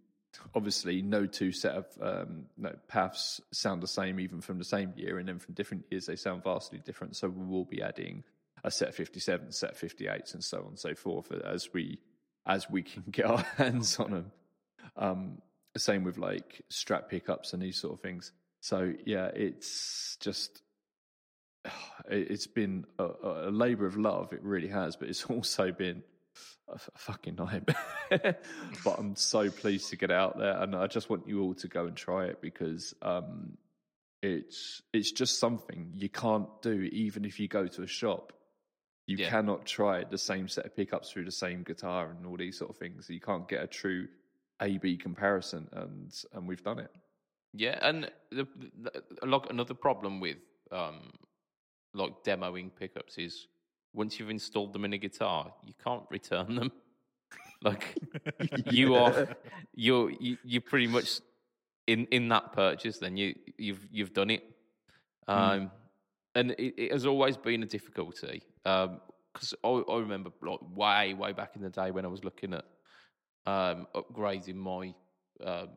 [0.55, 4.93] obviously no two set of um, no PAFs sound the same even from the same
[4.95, 7.15] year, and then from different years they sound vastly different.
[7.15, 8.23] So we will be adding
[8.63, 11.99] a set of 57, set of 58s, and so on and so forth as we
[12.45, 14.31] as we can get our hands on them.
[14.97, 15.41] Um,
[15.77, 18.31] same with like strat pickups and these sort of things.
[18.61, 20.61] So yeah, it's just
[22.09, 23.07] it- it's been a,
[23.47, 24.33] a labor of love.
[24.33, 26.03] It really has, but it's also been
[26.67, 27.75] a, fucking nightmare.
[28.83, 31.67] but I'm so pleased to get out there, and I just want you all to
[31.67, 33.57] go and try it because um,
[34.21, 38.33] it's it's just something you can't do even if you go to a shop.
[39.05, 39.29] You Yeah.
[39.29, 42.69] cannot try the same set of pickups through the same guitar and all these sort
[42.69, 43.09] of things.
[43.09, 44.07] You can't get a true
[44.61, 46.91] A B comparison, and and we've done it.
[47.53, 48.47] Yeah, and the,
[48.81, 50.37] the, like another problem with
[50.71, 51.11] um,
[51.93, 53.47] like demoing pickups is
[53.93, 56.71] once you've installed them in a guitar, you can't return them.
[57.63, 57.95] like
[58.71, 59.27] you are,
[59.75, 61.21] you're you, you're pretty much
[61.87, 62.97] in in that purchase.
[62.97, 64.43] Then you you've you've done it,
[65.27, 65.71] um,
[66.35, 68.43] and it, it has always been a difficulty.
[68.65, 69.01] Um,
[69.33, 72.53] Because I, I remember like way way back in the day when I was looking
[72.53, 72.65] at
[73.45, 74.93] um, upgrading my
[75.43, 75.69] um,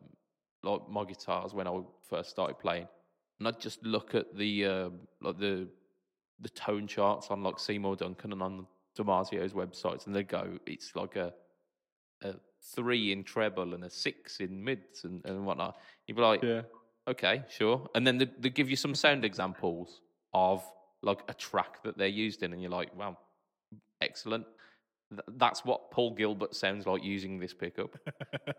[0.63, 2.87] like my guitars when I first started playing,
[3.39, 4.89] and I'd just look at the uh,
[5.21, 5.67] like the
[6.41, 10.95] the tone charts on like Seymour Duncan and on DiMarzio's websites, and they go, it's
[10.95, 11.33] like a
[12.23, 12.33] a
[12.75, 15.77] three in treble and a six in mids and, and whatnot.
[16.07, 16.61] You'd be like, Yeah.
[17.07, 20.01] okay, sure, and then they, they give you some sound examples
[20.33, 20.63] of
[21.03, 23.17] like a track that they're used in, and you're like, wow,
[24.01, 24.45] excellent.
[25.11, 27.95] Th- That's what Paul Gilbert sounds like using this pickup.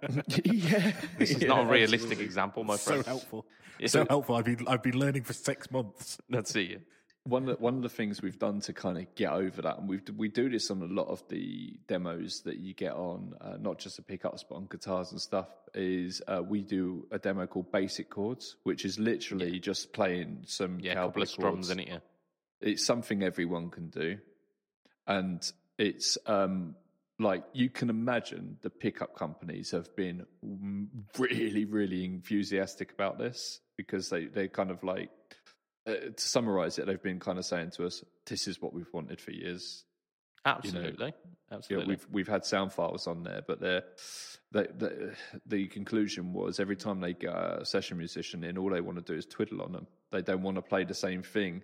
[0.45, 3.05] yeah, This is not a realistic example, my friend.
[3.05, 3.47] so helpful.
[3.79, 3.89] Yeah.
[3.89, 4.37] So helpful.
[4.37, 6.19] I've been I've been learning for six months.
[6.31, 6.81] That's it.
[7.25, 9.79] One of the, one of the things we've done to kind of get over that,
[9.79, 13.35] and we we do this on a lot of the demos that you get on,
[13.41, 17.19] uh, not just the pickups but on guitars and stuff, is uh, we do a
[17.19, 21.81] demo called Basic Chords, which is literally just playing some Yeah, couple of strums in
[21.81, 21.89] it.
[21.89, 21.99] Yeah.
[22.61, 24.19] It's something everyone can do,
[25.07, 25.43] and
[25.77, 26.75] it's um,
[27.19, 30.25] like you can imagine the pickup companies have been
[31.19, 35.11] really, really enthusiastic about this because they they kind of like
[35.89, 38.93] uh, to summarize it, they've been kind of saying to us, "This is what we've
[38.93, 39.85] wanted for years."
[40.45, 41.07] Absolutely.
[41.07, 41.89] Yeah, Absolutely.
[41.89, 43.85] we've we've had sound files on there, but they're,
[44.53, 45.15] they the
[45.47, 49.13] the conclusion was every time they get a session musician in, all they want to
[49.13, 49.87] do is twiddle on them.
[50.13, 51.63] They don't want to play the same thing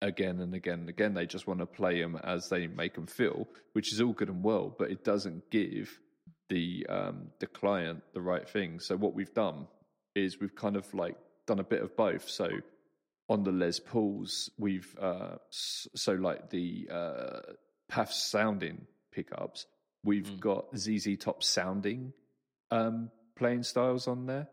[0.00, 1.14] again and again and again.
[1.14, 4.28] They just want to play them as they make them feel, which is all good
[4.28, 5.98] and well, but it doesn't give
[6.48, 8.80] the um, the client the right thing.
[8.80, 9.66] So what we've done
[10.14, 12.28] is we've kind of like done a bit of both.
[12.28, 12.48] So
[13.28, 17.40] on the Les Pauls, we've uh, so like the uh,
[17.90, 19.66] PAF sounding pickups,
[20.04, 22.12] we've got ZZ Top sounding
[22.70, 24.48] um, playing styles on there.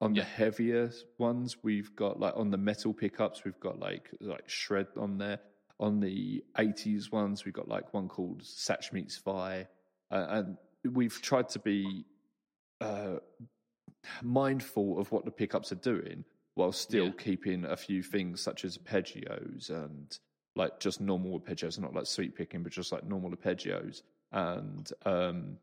[0.00, 4.48] On the heavier ones, we've got like on the metal pickups, we've got like like
[4.48, 5.38] shred on there.
[5.78, 9.68] On the eighties ones, we've got like one called Satch Meets Vai,
[10.10, 10.56] uh, and
[10.92, 12.04] we've tried to be
[12.80, 13.18] uh,
[14.22, 17.12] mindful of what the pickups are doing while still Yeah.
[17.18, 20.18] keeping a few things such as arpeggios and
[20.54, 24.02] like just normal arpeggios, not like sweep picking, but just like normal arpeggios.
[24.32, 25.56] And um,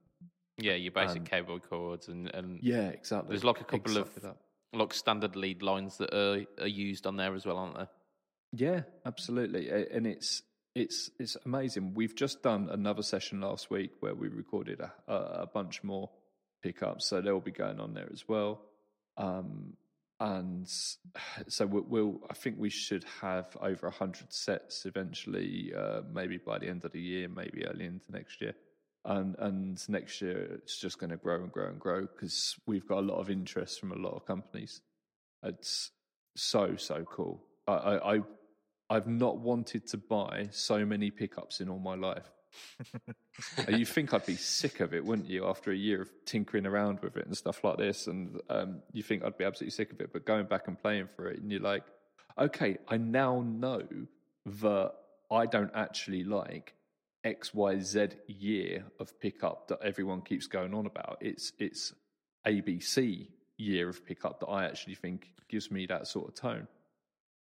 [0.57, 3.29] yeah, your basic and- cowboy chords and, and yeah, exactly.
[3.29, 4.37] there's like a couple of that.
[4.73, 7.89] like standard lead lines that are, are used on there as well, aren't there?
[8.51, 10.41] Yeah, absolutely, and it's
[10.73, 11.93] it's it's amazing.
[11.93, 16.09] We've just done another session last week where we recorded a, a, a bunch more
[16.63, 18.61] pickups, so they'll be going on there as well.
[19.17, 19.73] Um,
[20.19, 20.67] and
[21.47, 26.37] so we'll, we'll, I think we should have over a hundred sets eventually, uh, maybe
[26.37, 28.53] by the end of the year, maybe early into next year.
[29.05, 32.85] And and next year it's just going to grow and grow and grow because we've
[32.85, 34.81] got a lot of interest from a lot of companies.
[35.41, 35.91] It's
[36.35, 37.41] so so cool.
[37.65, 38.19] I, I, I
[38.89, 42.29] I've not wanted to buy so many pickups in all my life.
[43.69, 45.47] you think I'd be sick of it, wouldn't you?
[45.47, 49.03] After a year of tinkering around with it and stuff like this, and um, you
[49.03, 50.11] think I'd be absolutely sick of it.
[50.11, 51.83] But going back and playing for it, and you're like,
[52.37, 53.83] okay, I now know
[54.45, 54.93] that
[55.31, 56.73] I don't actually like
[57.23, 61.17] X Y Z year of pickup that everyone keeps going on about.
[61.21, 61.93] It's it's
[62.47, 66.67] ABC year of pickup that I actually think gives me that sort of tone.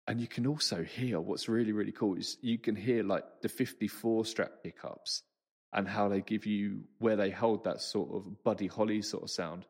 [0.08, 3.50] And you can also hear what's really, really cool is you can hear like the
[3.50, 5.24] 54 strat pickups
[5.74, 9.30] and how they give you where they hold that sort of Buddy Holly sort of
[9.30, 9.66] sound,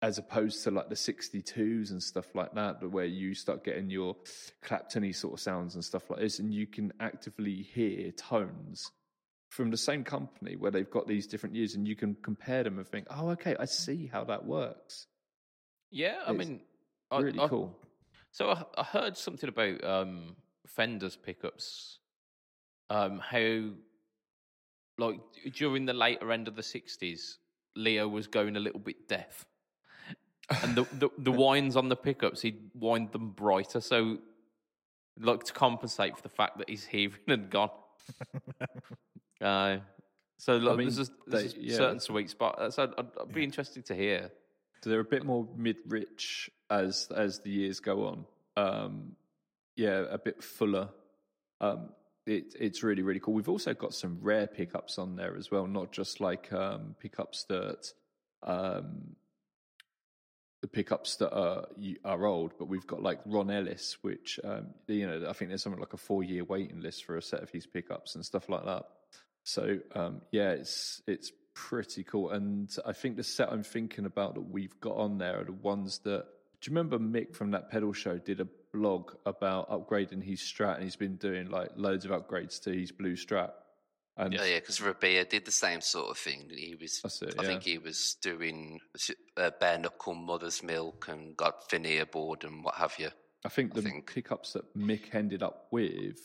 [0.00, 4.16] as opposed to like the 62s and stuff like that, where you start getting your
[4.64, 6.38] Claptony sort of sounds and stuff like this.
[6.38, 8.90] And you can actively hear tones
[9.50, 12.78] from the same company where they've got these different years and you can compare them
[12.78, 15.06] and think, oh, okay, I see how that works.
[15.90, 16.60] Yeah, I It's mean,
[17.10, 17.76] I- Really I- cool.
[18.30, 20.36] So I, I heard something about um,
[20.66, 21.98] Fender's pickups,
[22.90, 23.70] um, how
[24.98, 25.20] like
[25.52, 27.36] during the later end of the '60s,
[27.76, 29.46] Leo was going a little bit deaf,
[30.62, 34.18] and the the, the winds on the pickups he'd wind them brighter, so
[35.20, 37.70] like to compensate for the fact that his hearing had gone.
[39.40, 39.78] uh,
[40.38, 41.76] so like, mean, there's a, there's they- a yeah.
[41.76, 42.72] certain sweet spot.
[42.72, 44.30] So I'd, I'd be interested to hear.
[44.82, 48.24] So they're a bit more mid-rich as as the years go on.
[48.56, 49.16] Um,
[49.76, 50.88] yeah, a bit fuller.
[51.60, 51.90] Um,
[52.26, 53.34] it, it's really really cool.
[53.34, 57.44] We've also got some rare pickups on there as well, not just like um, pickups
[57.44, 57.92] that
[58.42, 59.16] um,
[60.60, 61.66] the pickups that are
[62.04, 65.62] are old, but we've got like Ron Ellis, which um, you know I think there's
[65.62, 68.48] something like a four year waiting list for a set of his pickups and stuff
[68.48, 68.84] like that.
[69.44, 71.32] So um, yeah, it's it's
[71.66, 75.40] pretty cool, and I think the set I'm thinking about that we've got on there
[75.40, 76.24] are the ones that.
[76.60, 80.76] Do you remember Mick from that pedal show did a blog about upgrading his Strat,
[80.76, 83.52] and he's been doing like loads of upgrades to his blue Strat.
[84.16, 86.50] And yeah, yeah, because Rabea did the same sort of thing.
[86.50, 87.48] He was, it, I yeah.
[87.48, 88.80] think he was doing
[89.36, 93.10] uh, bare knuckle mother's milk and got veneer board and what have you.
[93.44, 94.12] I think the I think.
[94.12, 96.18] pickups that Mick ended up with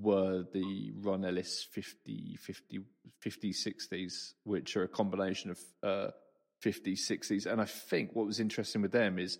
[0.00, 2.80] were the Ron Ellis 50, 50,
[3.20, 6.10] 50 60s, which are a combination of uh,
[6.62, 7.46] 50s, 60s.
[7.46, 9.38] And I think what was interesting with them is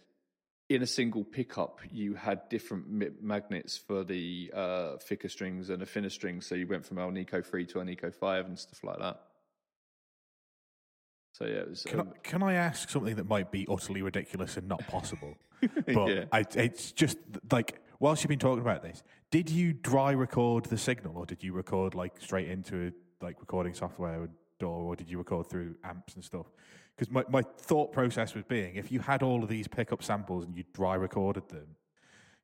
[0.69, 5.87] in a single pickup, you had different magnets for the uh, thicker strings and the
[5.87, 6.47] thinner strings.
[6.47, 9.21] So you went from Alnico 3 to Alnico 5 and stuff like that.
[11.33, 11.83] So yeah, it was.
[11.83, 15.37] Can, um, I, can I ask something that might be utterly ridiculous and not possible?
[15.87, 16.25] But Yeah.
[16.31, 17.17] I, it's just
[17.51, 21.43] like, whilst you've been talking about this, did you dry record the signal or did
[21.43, 25.49] you record like straight into a, like recording software or DAW or did you record
[25.49, 26.45] through amps and stuff?
[26.95, 30.45] Because my, my thought process was being if you had all of these pickup samples
[30.45, 31.77] and you dry recorded them,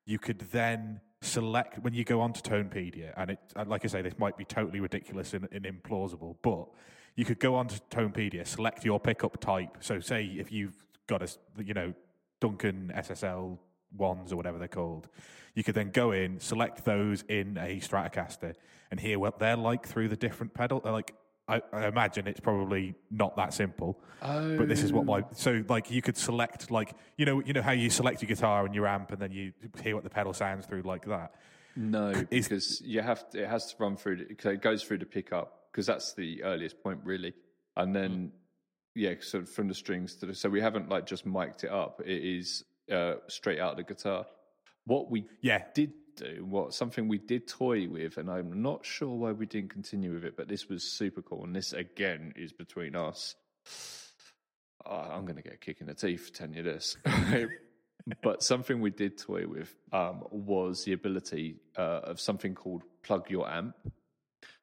[0.06, 4.00] you could then select when you go onto Tonepedia, and it, and like I say,
[4.00, 6.68] this might be totally ridiculous and, and implausible, but
[7.16, 9.76] you could go onto Tonepedia, select your pickup type.
[9.80, 11.28] So, say if you've got a
[11.62, 11.92] you know,
[12.40, 13.58] Duncan SSL
[13.96, 15.08] ones or whatever they're called,
[15.54, 18.54] you could then go in, select those in a Stratocaster,
[18.90, 20.80] and hear what they're like through the different pedal.
[20.84, 21.14] Like,
[21.48, 24.00] I, I imagine it's probably not that simple.
[24.20, 25.28] But this is what my oh.
[25.32, 28.64] so like you could select like you know you know how you select your guitar
[28.66, 31.34] and your amp and then you hear what the pedal sounds through like that.
[31.76, 34.26] No, because you have to, it has to run through.
[34.36, 37.34] 'cause It goes through the pickup because that's the earliest point, really.
[37.76, 38.30] And then, mm.
[38.94, 40.34] yeah, so from the strings to the.
[40.34, 42.00] So we haven't like just mic'd it up.
[42.04, 44.26] It is uh, straight out of the guitar.
[44.86, 49.14] What we Yeah, did do, what something we did toy with, and I'm not sure
[49.16, 51.44] why we didn't continue with it, but this was super cool.
[51.44, 53.36] And this again is between us.
[54.86, 56.96] Oh, I'm going to get a kick in the teeth telling you this.
[58.22, 63.30] but something we did toy with um, was the ability uh, of something called plug
[63.30, 63.76] your amp.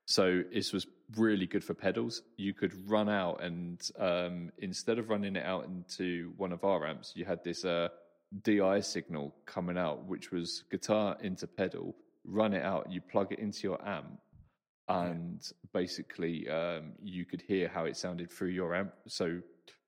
[0.05, 2.21] So this was really good for pedals.
[2.37, 6.87] You could run out and um, instead of running it out into one of our
[6.87, 7.89] amps, you had this uh,
[8.43, 11.95] DI signal coming out, which was guitar into pedal.
[12.25, 14.19] Run it out, you plug it into your amp,
[14.89, 18.93] and basically um, you could hear how it sounded through your amp.
[19.07, 19.39] So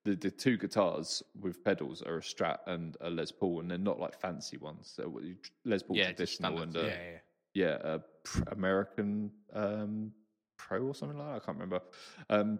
[0.05, 3.77] the the two guitars with pedals are a Strat and a Les Paul, and they're
[3.77, 4.91] not like fancy ones.
[4.95, 5.19] So
[5.65, 7.17] Les Paul Yeah, traditional and uh, yeah, yeah.
[7.53, 10.11] yeah, a pr- American um,
[10.57, 11.35] Pro or something like that.
[11.35, 11.81] I can't remember.
[12.29, 12.59] Um,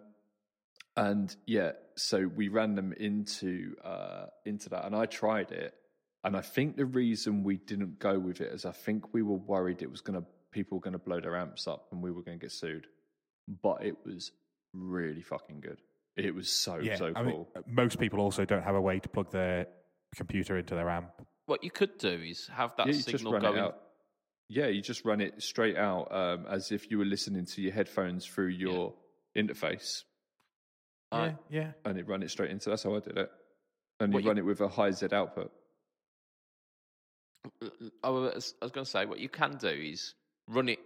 [0.96, 5.74] and yeah, so we ran them into uh, into that, and I tried it,
[6.24, 9.36] and I think the reason we didn't go with it is I think we were
[9.36, 12.10] worried it was going to people were going to blow their amps up and we
[12.10, 12.86] were going to get sued,
[13.62, 14.32] but it was
[14.72, 15.78] really fucking good.
[16.16, 16.96] It was so yeah.
[16.96, 17.48] so I cool.
[17.54, 19.66] mean, most people also don't have a way to plug their
[20.14, 21.10] computer into their amp.
[21.46, 23.58] What you could do is have that yeah, signal going.
[23.58, 23.78] out.
[24.48, 27.72] Yeah, you just run it straight out um, as if you were listening to your
[27.72, 28.94] headphones through your
[29.36, 30.02] interface,
[31.12, 31.72] Uh, yeah, yeah.
[31.84, 32.70] and it run it straight into.
[32.70, 33.30] That's how I did it.
[33.98, 35.50] And you What you- run it with a high Z output.
[38.02, 40.14] I was, I was going to say, what you can do is
[40.46, 40.78] run it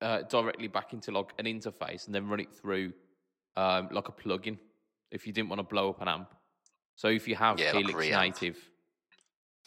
[0.00, 2.92] uh, directly back into like an interface and then run it through
[3.56, 4.58] um, like a plugin
[5.12, 6.28] if you didn't want to blow up an amp.
[6.96, 8.20] So if you have Yeah, Helix reamp.
[8.20, 8.58] native,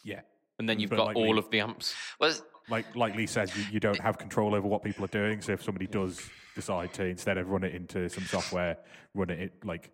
[0.04, 0.20] Yeah.
[0.58, 1.94] and then you've But got like all we- of the amps.
[2.20, 2.32] Well,
[2.70, 5.40] Like like Lee says, you, you don't have control over what people are doing.
[5.42, 8.78] So if somebody does decide to instead of run it into some software,
[9.14, 9.90] run it like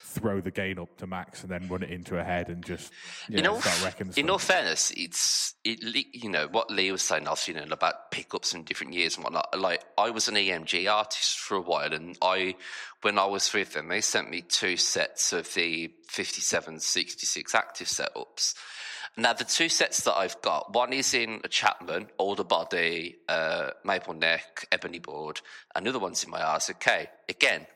[0.00, 2.92] throw the gain up to max and then run it into a head and just
[3.28, 5.80] in all, start wrecking in all fairness, it's it.
[6.12, 9.24] You know what Lee was saying, also, you know, about pickups in different years and
[9.24, 9.58] whatnot.
[9.58, 12.56] Like I was an EMG artist for a while, and I,
[13.02, 17.86] when I was with them, they sent me two sets of the 57, 66 active
[17.86, 18.54] setups.
[19.16, 23.70] Now the two sets that I've got, one is in a Chapman, older body, uh,
[23.84, 25.40] maple neck, ebony board.
[25.74, 27.08] Another one's in my RZK.
[27.28, 27.66] Again,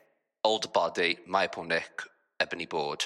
[0.43, 2.01] older body, maple neck,
[2.39, 3.05] ebony board.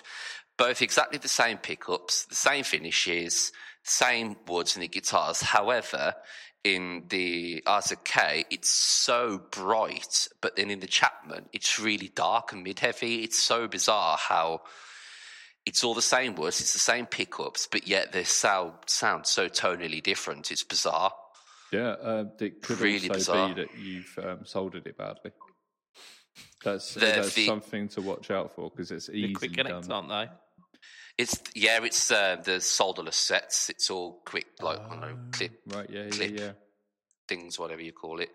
[0.57, 3.51] Both exactly the same pickups, the same finishes,
[3.84, 5.41] same woods in the guitars.
[5.41, 6.15] However,
[6.63, 12.63] in the RZK, it's so bright, but then in the Chapman, it's really dark and
[12.63, 13.23] mid heavy.
[13.23, 14.61] It's so bizarre how
[15.65, 19.47] it's all the same woods, it's the same pickups, but yet they sound, sound so
[19.47, 20.51] tonally different.
[20.51, 21.13] It's bizarre.
[21.71, 23.47] Yeah, uh, it could Really also bizarre.
[23.49, 25.32] be that you've um, soldered it badly.
[26.64, 29.92] That's, The- that's the- something to watch out for because it's easy quick done.
[29.92, 30.30] aren't they?
[31.18, 33.70] It's yeah, it's uh, the solderless sets.
[33.70, 36.32] It's all quick, like I don't know, Ah, clip Right, yeah, clip.
[36.32, 36.52] yeah, yeah.
[37.28, 38.30] things, whatever you call it.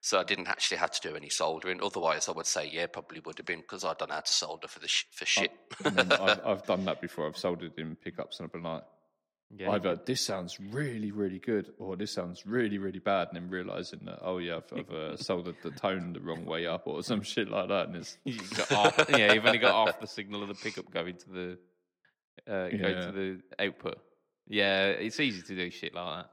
[0.00, 1.80] So I didn't actually have to do any soldering.
[1.82, 4.32] Otherwise, I would say yeah, probably would have been because I don't know how to
[4.32, 5.52] solder for the sh- for shit.
[5.84, 7.26] I mean, I've, I've done that before.
[7.28, 8.82] I've soldered in pickups and I've been like,
[9.56, 9.70] Yeah.
[9.72, 14.00] either this sounds really, really good or this sounds really, really bad, and then realizing
[14.06, 17.22] that, oh, yeah, I've, I've uh, soldered the tone the wrong way up or some
[17.22, 17.86] shit like that.
[17.88, 18.38] And it's, You
[18.68, 21.58] half, yeah, you've only got half the signal of the pickup going to the
[22.48, 23.06] uh, going Yeah.
[23.06, 23.98] to the output.
[24.48, 26.30] Yeah, it's easy to do shit like that.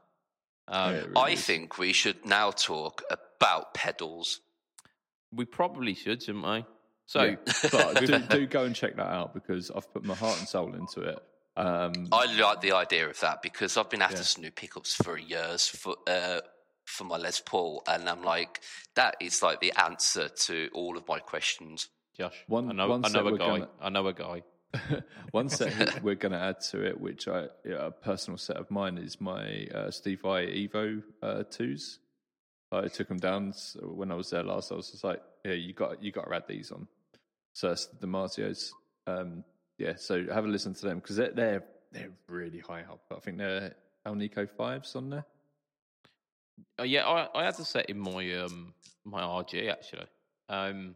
[0.74, 1.44] Um, Yeah, really I is.
[1.44, 3.02] think we should now talk
[3.40, 4.40] about pedals.
[5.32, 6.64] We probably should, shouldn't we?
[7.06, 7.36] So, Yeah.
[7.70, 10.74] but do, do go and check that out because I've put my heart and soul
[10.74, 11.18] into it.
[11.56, 14.22] Um, I like the idea of that because I've been after Yeah.
[14.22, 16.40] some new pickups for years for uh,
[16.86, 18.60] for my Les Paul, and I'm like,
[18.96, 21.88] that is like the answer to all of my questions.
[22.16, 23.46] Josh, One- I know, one I know a guy.
[23.46, 24.42] gonna- I know a guy.
[25.32, 28.70] One set we're going to add to it, which I yeah, a personal set of
[28.70, 31.98] mine is my uh, Steve Vai Evo uh, twos.
[32.70, 34.72] I took them down s- when I was there last.
[34.72, 36.88] I was just like, yeah, you got you got to add these on.
[37.52, 38.70] So that's the DiMarzios.
[39.06, 39.44] Um,
[39.82, 43.00] yeah, so have a listen to them because they're, they're they're really high up.
[43.14, 43.74] I think they're
[44.06, 45.24] Alnico fives on there.
[46.78, 48.72] Uh, yeah, I, I had to set in my um
[49.04, 50.06] my RG actually.
[50.48, 50.94] Um,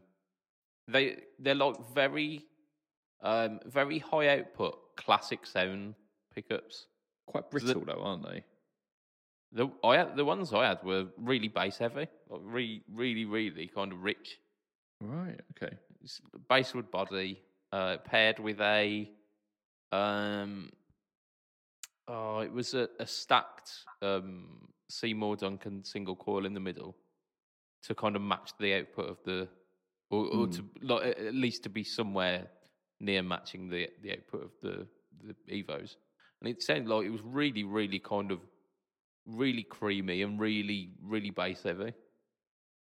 [0.87, 2.45] they they're like very
[3.21, 5.95] um very high output classic sound
[6.33, 6.87] pickups.
[7.27, 8.43] Quite So the- brittle though, aren't they?
[9.53, 13.67] The I had, the ones I had were really bass heavy, like really really really
[13.67, 14.39] kind of rich.
[15.01, 15.39] Right.
[15.51, 15.73] Okay.
[16.03, 17.39] It's basswood body
[17.71, 19.09] uh, paired with a
[19.91, 20.69] um
[22.07, 26.95] oh it was a, a stacked um Seymour Duncan single coil in the middle
[27.83, 29.47] to kind of match the output of the
[30.09, 32.47] or, or to like, at at least to be somewhere
[32.99, 34.87] near matching the the output of the
[35.23, 35.95] the Evos.
[36.39, 38.39] And it sounded like it was really really kind of
[39.25, 41.93] really creamy and really really bass heavy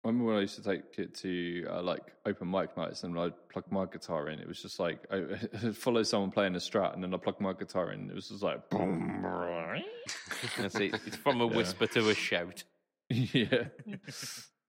[0.04, 3.18] I remember when I used to take it to uh, like open mic nights and
[3.18, 4.38] I'd plug my guitar in.
[4.38, 7.52] It was just like I follow someone playing a strat and then I plug my
[7.52, 8.08] guitar in.
[8.08, 9.22] It was just like boom.
[10.56, 10.94] That's it.
[11.04, 12.62] It's from a whisper to a shout.
[13.10, 13.64] yeah,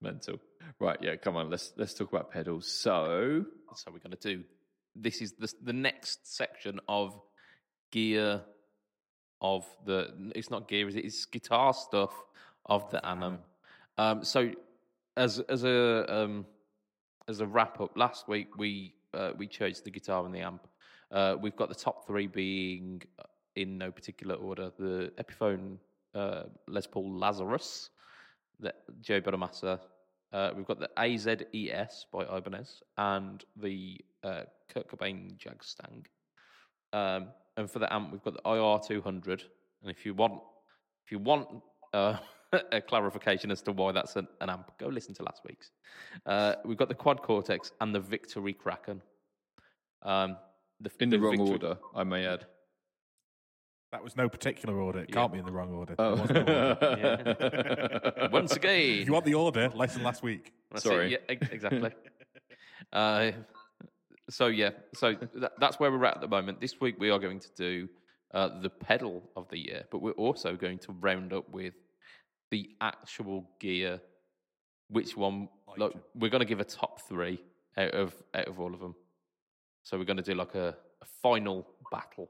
[0.00, 0.40] mental.
[0.80, 1.14] Right, yeah.
[1.14, 2.66] Come on, let's let's talk about pedals.
[2.70, 3.44] So
[3.76, 4.42] So we're going to do.
[4.96, 7.18] This is the the next section of
[7.92, 8.42] gear
[9.40, 10.32] of the.
[10.34, 11.04] It's not gear, is it?
[11.04, 12.12] It's guitar stuff
[12.66, 13.38] of the Anam.
[13.96, 14.50] Um, so
[15.16, 16.46] as as a um,
[17.28, 20.66] as a wrap up, last week we uh, we chose the guitar and the amp.
[21.10, 23.24] Uh, we've got the top three being uh,
[23.56, 25.78] in no particular order: the Epiphone
[26.14, 27.90] uh, Les Paul Lazarus,
[28.58, 29.80] the Joe Bonamassa.
[30.32, 34.42] Uh, we've got the AZES by Ibanez and the uh,
[34.72, 36.04] Kurt Cobain Jagstang.
[36.92, 39.42] Um, and for the amp, we've got the IR200.
[39.82, 40.40] And if you want,
[41.04, 41.48] if you want
[42.72, 45.70] a clarification as to why that's an, an amp, go listen to last week's.
[46.26, 49.02] Uh, we've got the Quad Cortex and the Victory Kraken.
[50.02, 50.36] Um,
[50.80, 52.46] the, in the, wrong Victory- order, I may add.
[53.92, 55.00] That was no particular order.
[55.00, 55.16] It Yeah.
[55.16, 55.96] can't be in the wrong order.
[55.98, 56.14] Oh.
[56.14, 58.28] There was order.
[58.32, 60.52] Once again, if you want the order, listen last week.
[60.70, 61.14] That's Sorry.
[61.14, 61.24] It.
[61.28, 61.90] Yeah, exactly.
[62.92, 63.32] uh,
[64.28, 66.60] so yeah, so that, that's where we're at at the moment.
[66.60, 67.88] This week we are going to do
[68.32, 71.74] uh, the pedal of the year, but we're also going to round up with
[72.50, 74.00] the actual gear.
[74.88, 75.48] Which one?
[75.76, 77.40] Like, we're going to give a top three
[77.76, 78.94] out of out of all of them.
[79.82, 82.28] So we're going to do like a, a final battle.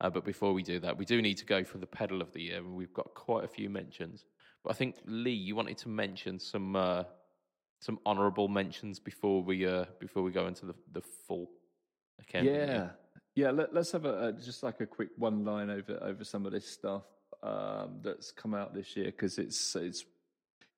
[0.00, 2.32] Uh, but before we do that, we do need to go for the pedal of
[2.32, 4.24] the year, and we've got quite a few mentions.
[4.62, 7.04] But I think Lee, you wanted to mention some uh,
[7.80, 11.48] some honourable mentions before we uh, before we go into the the full
[12.20, 12.44] account.
[12.44, 12.90] Yeah,
[13.34, 13.50] yeah.
[13.52, 16.52] Let, let's have a, a just like a quick one line over over some of
[16.52, 17.04] this stuff
[17.42, 20.04] um, that's come out this year because it's it's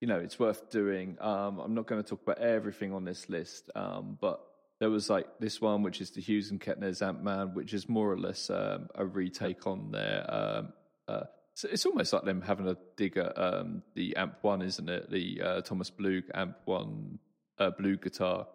[0.00, 1.16] you know it's worth doing.
[1.20, 4.40] Um, I'm not going to talk about everything on this list, um, but
[4.80, 8.10] there was like this one which is the Hughes and Kettner's AmpMan, which is more
[8.12, 10.24] or less um, a retake on their.
[10.28, 10.72] Um,
[11.08, 14.88] uh, so it's almost like them having a dig at um, the Amp One, isn't
[14.88, 15.10] it?
[15.10, 17.18] The uh, Thomas Blug Amp One
[17.58, 18.46] uh, BluGuitar.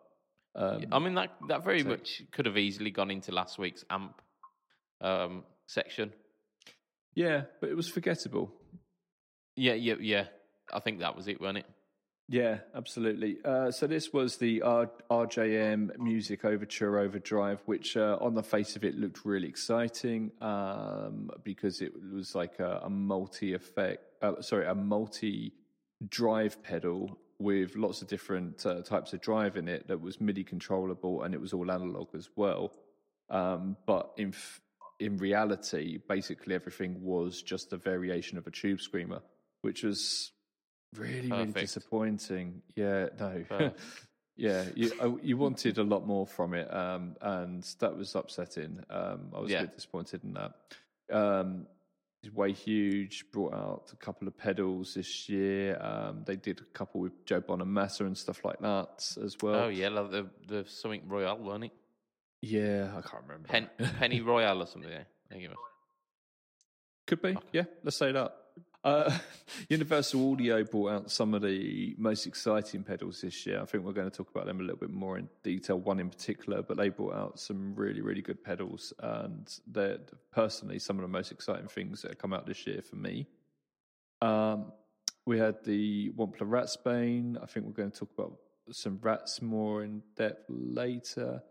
[0.55, 4.21] Um, I mean that that very much could have easily gone into last week's amp
[5.01, 6.13] um, section.
[7.15, 8.51] Yeah, but it was forgettable.
[9.55, 10.25] Yeah, yeah, yeah.
[10.73, 11.65] I think that was it, wasn't it?
[12.29, 13.37] Yeah, absolutely.
[13.43, 18.75] Uh, so this was the R- RJM Music Overture Overdrive, which uh, on the face
[18.75, 24.65] of it looked really exciting um, because it was like a, a multi-effect, uh, sorry,
[24.65, 30.21] a multi-drive pedal with lots of different uh, types of drive in it that was
[30.21, 32.71] MIDI controllable and it was all analog as well.
[33.29, 34.61] Um, but in f-
[34.99, 39.21] in reality, basically everything was just a variation of a tube screamer,
[39.61, 40.31] which was
[40.95, 42.61] really really disappointing.
[42.75, 43.71] Yeah, no.
[44.35, 48.79] Yeah, you uh, you wanted a lot more from it, um, and that was upsetting.
[48.89, 49.59] Um, I was Yeah.
[49.59, 50.53] a bit disappointed in that.
[51.15, 51.67] Um,
[52.33, 55.77] way huge brought out a couple of pedals this year.
[55.79, 59.65] Um, they did a couple with Joe Bonamassa and stuff like that as well.
[59.65, 61.71] Oh yeah, like the the something royale, wasn't it?
[62.43, 63.47] Yeah, I can't remember.
[63.47, 63.69] Pen,
[63.99, 64.91] Penny Royale or something.
[64.91, 65.57] Yeah, I think it was.
[67.07, 67.63] Could be, yeah.
[67.85, 68.35] Let's say that.
[68.83, 69.17] Uh,
[69.69, 73.61] Universal Audio brought out some of the most exciting pedals this year.
[73.61, 75.79] I think we're going to talk about them a little bit more in detail.
[75.79, 79.99] One in particular, but they brought out some really, really good pedals, and they're
[80.33, 83.25] personally some of the most exciting things that have come out this year for me.
[84.21, 84.73] Um,
[85.25, 87.41] we had the Wampler Ratsbane.
[87.41, 88.33] I think we're going to talk about
[88.71, 91.41] some rats more in depth later.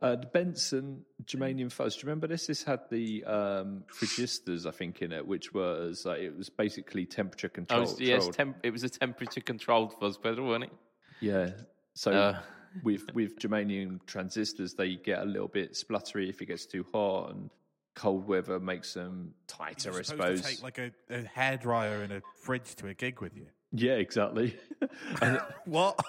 [0.00, 1.94] Uh, the Benson Germanium Fuzz.
[1.94, 2.46] Do you remember this?
[2.48, 7.06] This had the um, phlogistas, I think, in it, which was uh, it was basically
[7.06, 8.00] temperature Oh, controlled.
[8.00, 10.72] it's- yes, temp, it was a temperature controlled fuzz pedal, wasn't it?
[11.20, 11.50] yeah.
[11.94, 12.40] So Uh.
[12.82, 17.30] with with germanium transistors, they get a little bit spluttery if it gets too hot,
[17.34, 17.50] and
[17.94, 19.90] cold weather makes them tighter.
[19.90, 20.40] You're I suppose.
[20.40, 23.46] to take like a, a hairdryer and a fridge to a gig with you.
[23.72, 24.56] yeah, exactly.
[25.66, 26.00] What?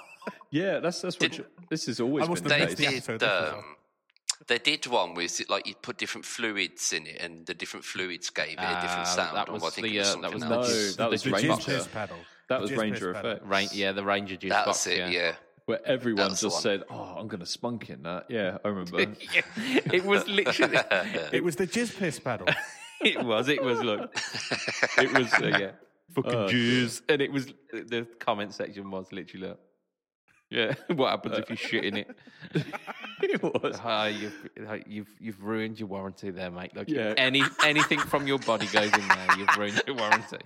[0.51, 1.37] Yeah, that's that's what.
[1.37, 3.05] You- this has always I been the have They missed case.
[3.05, 3.23] the did.
[3.23, 3.63] episode Um,
[4.47, 8.29] they did one with like you put different fluids in it, and the different fluids
[8.29, 9.37] gave it a different Ah, sound.
[9.37, 10.67] that was I think the, uh, that was No, else.
[10.91, 11.51] the, that was the the Ranger.
[11.53, 12.17] jizz Jizz pedal.
[12.49, 13.11] That was Ranger.
[13.11, 13.45] Effect.
[13.45, 14.87] Rain, yeah, the Ranger juice That's box.
[14.87, 14.97] it.
[14.97, 15.09] yeah.
[15.09, 15.35] Yeah.
[15.65, 18.99] Where everyone That's just said, "Oh, I'm going to spunk in that." Yeah, I remember.
[19.57, 20.77] it was literally.
[21.31, 22.47] It was the jizz piss pedal.
[23.01, 23.47] it was.
[23.47, 23.79] It was.
[23.81, 24.13] Look,
[24.97, 25.33] it was.
[25.33, 25.71] Uh, yeah,
[26.13, 27.45] fucking Oh, Jews, and it was.
[27.71, 29.47] The comment section was literally.
[29.47, 29.57] Like,
[30.49, 32.07] yeah, what happens if you shit in it?
[33.21, 33.79] it was.
[33.83, 34.49] Ah, you've,
[34.87, 36.75] you've you've ruined your warranty there, mate.
[36.75, 37.13] Like, Yeah.
[37.17, 40.37] any anything from your body goes in there, you've ruined your warranty.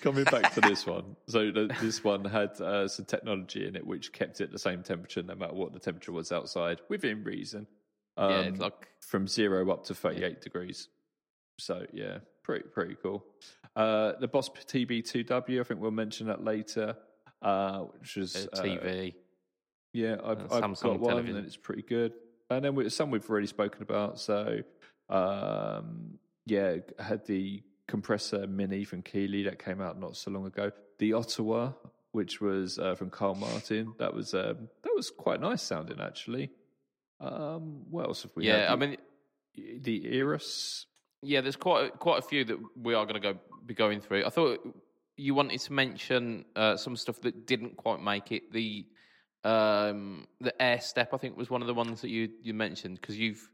[0.00, 4.10] Coming back to this one, so this one had uh, some technology in it which
[4.10, 7.66] kept it at the same temperature no matter what the temperature was outside, within reason.
[8.16, 10.88] Um, yeah, it's like from zero up to 38 degrees.
[11.58, 13.22] So yeah, pretty pretty cool.
[13.74, 16.96] Uh, the Boss TB2W, I think we'll mention that later.
[17.42, 19.14] Uh, which is a uh, TV.
[19.92, 21.36] Yeah, I've, Uh, I've got one, television.
[21.36, 22.12] and it's pretty good.
[22.50, 24.18] And then with some we've already spoken about.
[24.20, 24.60] So,
[25.08, 30.46] um, yeah, I had the compressor mini from Keeley that came out not so long
[30.46, 30.70] ago.
[30.98, 31.72] The Ottawa,
[32.12, 36.50] which was uh, from Carl Martin, that was um, that was quite nice sounding actually.
[37.20, 38.46] Um, what else have we?
[38.46, 38.70] yeah, had?
[38.70, 38.96] I mean,
[39.54, 40.86] the Eras.
[41.22, 41.40] yeah.
[41.40, 44.24] There's quite a, quite a few that we are going to go be going through.
[44.24, 44.60] I thought
[45.16, 48.52] you wanted to mention uh, some stuff that didn't quite make it.
[48.52, 48.86] The
[49.44, 53.00] um, the air step, I think, was one of the ones that you you mentioned
[53.00, 53.48] because you've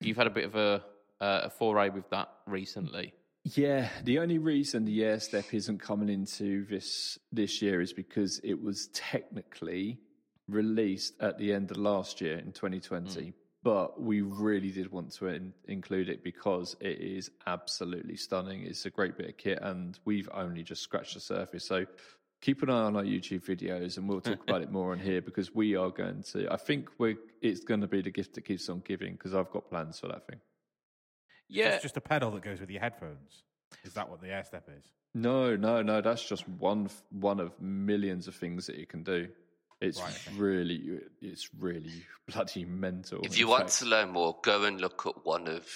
[0.00, 0.84] you've had a bit of a
[1.20, 3.14] uh, a foray with that recently.
[3.54, 8.40] Yeah, the only reason the air step isn't coming into this this year is because
[8.42, 10.00] it was technically
[10.48, 13.32] released at the end of last year in 2020.
[13.66, 18.62] But we really did want to in, include it because it is absolutely stunning.
[18.62, 21.66] It's a great bit of kit, and we've only just scratched the surface.
[21.66, 21.84] So
[22.40, 25.20] keep an eye on our YouTube videos, and we'll talk about it more on here
[25.20, 26.46] because we are going to.
[26.48, 27.16] I think we're.
[27.42, 30.06] It's going to be the gift that keeps on giving because I've got plans for
[30.06, 30.38] that thing.
[31.48, 33.42] Yeah, It's just a pedal that goes with your headphones.
[33.82, 34.84] Is that what the air step is?
[35.12, 36.00] No, no, no.
[36.02, 39.26] That's just one one of millions of things that you can do.
[39.80, 40.36] It's Right, okay.
[40.38, 43.20] really, it's really bloody mental.
[43.22, 43.78] If in you want fact.
[43.80, 45.66] to learn more, go and look at one of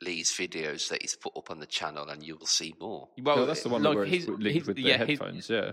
[0.00, 3.08] Lee's videos that he's put up on the channel, and you will see more.
[3.20, 5.18] well, no, that's the one like where it's his- linked his- with the yeah, his-
[5.18, 5.50] headphones.
[5.50, 5.72] yeah,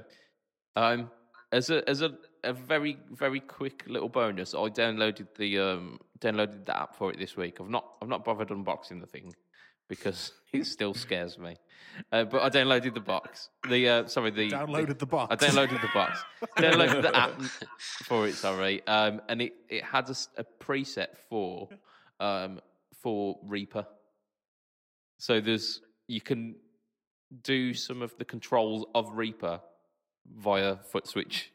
[0.76, 1.12] Um,
[1.52, 6.66] as a as a, a very very quick little bonus, I downloaded the um downloaded
[6.66, 7.60] the app for it this week.
[7.62, 9.34] I've not I've not bothered unboxing the thing
[9.90, 11.58] because it still scares me.
[12.12, 13.50] Uh, but I downloaded the box.
[13.68, 15.32] The uh, sorry the Downloaded the box.
[15.32, 16.24] I downloaded the box.
[16.58, 17.42] downloaded the app
[18.06, 18.36] for it.
[18.36, 21.68] Sorry, um, and it it had a preset for
[22.22, 22.62] um
[23.02, 23.86] for Reaper.
[25.18, 26.56] So there's you can
[27.44, 29.60] do some of the controls of Reaper
[30.26, 31.52] via foot switch.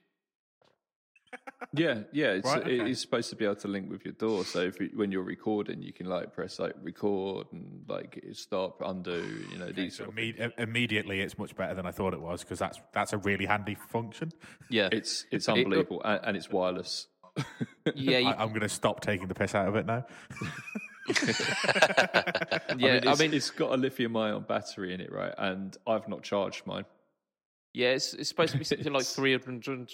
[1.77, 2.33] Yeah, yeah.
[2.33, 2.91] It's, Right, okay.
[2.91, 4.45] is supposed to be able to link with your DAW.
[4.45, 8.81] So if you, when you're recording, you can like press like record and like stop,
[8.85, 9.45] undo.
[9.51, 12.21] You know these So sort imme- uh, immediately, it's much better than I thought it
[12.21, 14.31] was because that's that's a really handy function.
[14.71, 17.09] Yeah, It's it's unbelievable and, and it's wireless.
[17.97, 20.07] yeah, you, I, I'm going to stop taking the piss out of it now.
[21.35, 21.35] yeah.
[22.69, 25.35] I I mean, it's, mean, it's got a lithium ion battery in it, right?
[25.37, 26.85] And I've not charged mine.
[27.73, 29.91] yeah, it's, it's supposed to be something like It's- 300,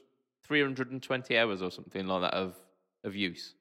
[0.51, 2.57] 320 hours or something like that of
[3.05, 3.55] of use.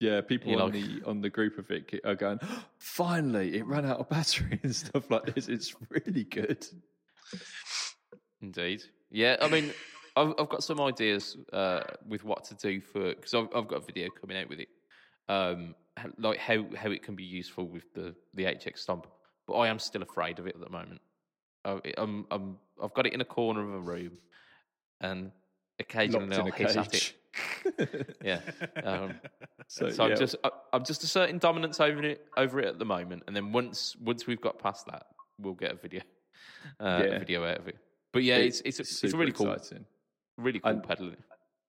[0.00, 2.40] Yeah, people on the on the group of it are going.
[2.78, 5.46] Finally, it ran out of battery and stuff like this.
[5.46, 6.66] It's really good.
[8.40, 8.82] Indeed.
[9.12, 9.72] Yeah, I mean,
[10.16, 13.76] I've, I've got some ideas uh, with what to do for because I've, I've got
[13.76, 14.68] a video coming out with it,
[15.28, 15.76] um,
[16.18, 19.06] like how how it can be useful with the the HX Stomp.
[19.46, 21.00] But I am still afraid of it at the moment.
[21.64, 24.18] I, I'm, I'm I've got it in a corner of a room,
[25.00, 25.30] and
[25.80, 28.16] occasionally I'll hiss at it.
[28.22, 28.40] Yeah.
[28.82, 29.14] Um,
[29.68, 32.78] So, so yeah, I'm just I, I'm just asserting dominance over it over it at
[32.78, 35.06] the moment, and then once once we've got past that,
[35.38, 36.02] we'll get a video
[36.78, 37.10] uh, Yeah.
[37.14, 37.76] a video out of it.
[38.12, 39.86] But yeah, it's it's it's, super really cool, exciting.
[40.36, 41.16] really cool And- pedaling.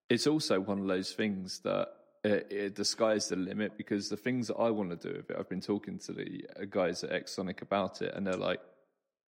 [0.10, 1.88] It's also one of those things that
[2.26, 5.30] it, it, the sky's the limit because the things that I want to do with
[5.30, 8.60] it, I've been talking to the uh, guys at Xsonic about it, and they're like,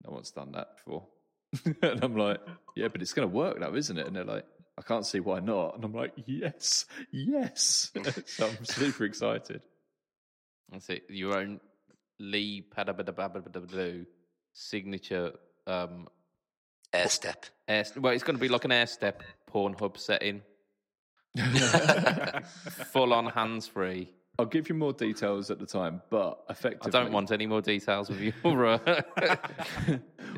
[0.05, 1.07] "No one's done that before,"
[1.83, 2.41] and I'm like,
[2.75, 4.47] "Yeah, but it's going to work now, isn't it?" And they're like,
[4.79, 7.91] "I can't see why not," and I'm like, "Yes, yes."
[8.27, 9.63] so I'm super excited.
[10.71, 11.05] That's it.
[11.09, 11.61] Your own
[12.19, 14.07] Lee Padabadabadabadabadoo
[14.53, 15.33] signature
[15.67, 16.09] um
[16.93, 17.47] Air step.
[17.67, 20.43] air, well, it's going to be like an air step Pornhub setting,
[22.93, 24.13] full on hands free.
[24.39, 28.11] I'll give you more details at the time, but I don't want any more details
[28.11, 28.67] of your.
[28.67, 29.03] Uh,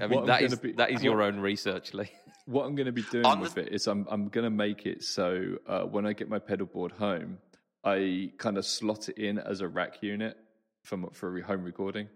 [0.00, 2.10] I mean, that is be- that is your own research, Lee.
[2.46, 5.02] What I'm going to be doing with it is I'm I'm going to make it
[5.02, 7.38] so uh, when I get my pedal board home,
[7.84, 10.36] I kind of slot it in as a rack unit
[10.84, 12.08] for for home recording.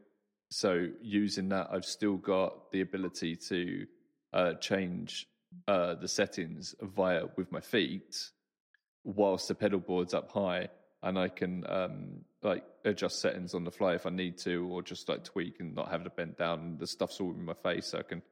[0.51, 3.87] So using that, I've still got the ability to
[4.33, 5.27] uh, change
[5.69, 8.31] uh, the settings via with my feet,
[9.05, 10.69] whilst the pedal board's up high,
[11.03, 14.83] and I can um, like adjust settings on the fly if I need to, or
[14.83, 16.77] just like tweak and not have it bent down.
[16.79, 18.23] The stuff's all in my face, so I can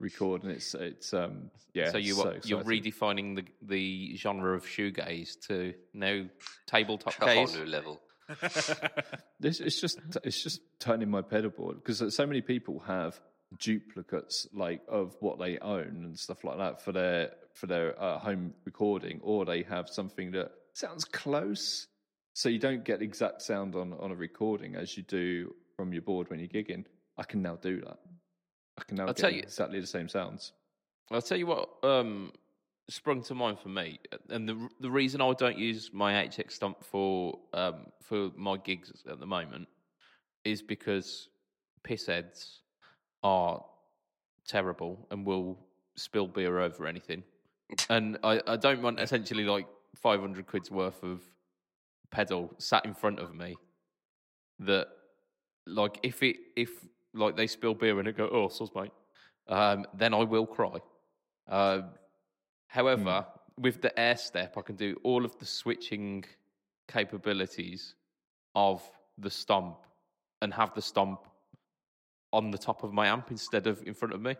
[0.00, 1.90] record, and it's it's um yeah.
[1.90, 6.24] so you so are you're redefining the the genre of shoegaze to now
[6.66, 7.56] tabletop A whole gaze.
[7.56, 8.00] new level.
[9.40, 13.20] This it's just it's just turning my pedal board because so many people have
[13.60, 18.18] duplicates like of what they own and stuff like that for their for their uh,
[18.18, 21.86] home recording, or they have something that sounds close,
[22.32, 26.02] so you don't get exact sound on on a recording as you do from your
[26.02, 26.84] board when you're gigging.
[27.18, 27.98] I can now do that.
[28.78, 30.52] I can now I'll get tell you- exactly the same sounds.
[31.10, 32.32] I'll tell you what um,
[32.88, 34.00] sprung to mind for me,
[34.30, 38.90] and the the reason I don't use my HX Stomp for um, for my gigs
[39.08, 39.68] at the moment
[40.44, 41.28] is because
[41.86, 42.58] pissheads
[43.22, 43.62] are
[44.46, 45.58] terrible and will
[45.96, 47.22] spill beer over anything,
[47.90, 51.20] and I, I don't want essentially like five hundred quid's worth of
[52.10, 53.56] pedal sat in front of me
[54.60, 54.88] that
[55.66, 56.70] like if it if
[57.14, 58.92] like they spill beer and it go oh sus mate
[59.48, 60.78] um, then I will cry.
[61.48, 61.90] Um,
[62.66, 63.26] however,
[63.58, 66.24] with the air step, I can do all of the switching
[66.88, 67.94] capabilities
[68.54, 68.82] of
[69.18, 69.78] the stomp
[70.42, 71.20] and have the stomp
[72.32, 74.36] on the top of my amp instead of in front of me.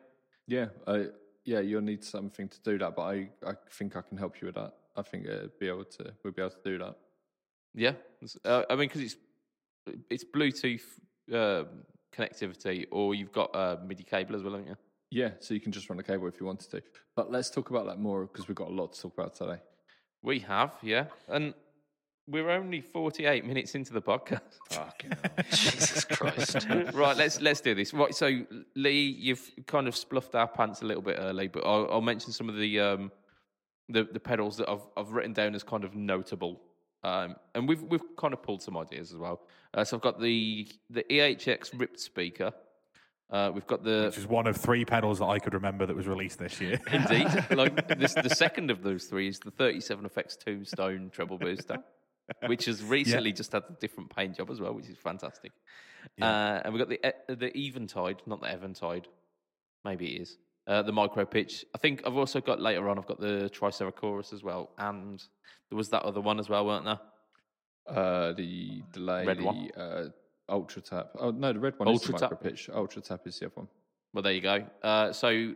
[0.47, 1.07] Yeah, I,
[1.45, 4.47] yeah, you'll need something to do that, but I, I think I can help you
[4.47, 4.75] with that.
[4.97, 6.97] I think uh, be able to we'll be able to do that.
[7.75, 7.93] Yeah,
[8.45, 9.17] uh, I mean because it's
[10.09, 10.83] it's Bluetooth
[11.33, 11.67] um
[12.15, 14.77] connectivity, or you've got a MIDI cable as well, haven't you?
[15.11, 16.83] Yeah, so you can just run a cable if you wanted to.
[17.15, 19.61] But let's talk about that more because we've got a lot to talk about today.
[20.23, 21.55] We have, yeah, and
[22.27, 24.41] we're only forty-eight minutes into the podcast.
[25.51, 26.67] Jesus Christ.
[26.95, 27.93] right, let's let's do this.
[27.93, 28.45] Right, so
[28.75, 32.33] Lee, you've kind of spluffed our pants a little bit early, but I'll, I'll mention
[32.33, 33.13] some of the um,
[33.89, 36.61] the the pedals that I've I've written down as kind of notable,
[37.05, 39.43] um, and we've we've kind of pulled some ideas as well.
[39.75, 42.53] Uh, so I've got the the EHX ripped speaker.
[43.31, 45.97] Uh, we've got the Which is one of three pedals that I could remember that
[45.97, 46.79] was released this year.
[46.93, 51.79] indeed like this, the second of those three is the 37 effects tombstone treble booster
[52.47, 55.53] which has recently just had a different paint job as well which is fantastic
[56.21, 59.09] uh, and we've got the the eventide not the eventide
[59.85, 63.07] maybe it is uh, the micro pitch i think i've also got later on i've
[63.07, 65.23] got the triceratops as well and
[65.71, 67.01] there was that other one as well weren't there
[67.87, 69.71] Uh, the delay, Red the one.
[69.77, 70.09] uh,
[70.49, 71.11] ultra tap.
[71.19, 72.31] Oh no, the red one Ultra is the tap.
[72.33, 72.71] micro pitch.
[72.73, 73.69] Ultra tap is the other one.
[74.15, 74.65] Well, there you go.
[74.83, 75.53] Uh, so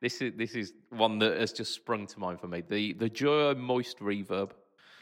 [0.00, 2.62] this is this is one that has just sprung to mind for me.
[2.66, 4.50] The the Joyo Moist Reverb,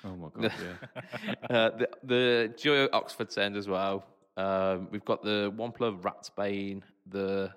[0.04, 1.34] Oh my god, yeah.
[1.56, 4.04] uh, the the Joyo Oxford sound as well.
[4.36, 7.52] Um, we've got the Wampler Ratsbane, the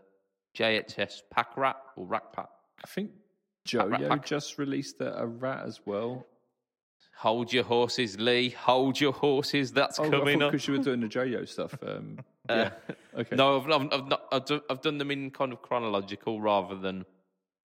[0.57, 2.49] JHS Pack Rat or Rack Pack.
[2.83, 3.11] I think
[3.73, 4.25] rat Joyo pack.
[4.25, 6.25] just released a, a rat as well.
[7.17, 8.49] Hold your horses, Lee.
[8.49, 9.71] Hold your horses.
[9.71, 10.51] That's Oh, coming up.
[10.51, 11.75] because you were doing the Joyo stuff.
[11.85, 12.95] Um, Uh, yeah.
[13.21, 13.35] Okay.
[13.37, 16.75] No, I've, I've, I've, not, I've, done, I've done them in kind of chronological rather
[16.75, 17.05] than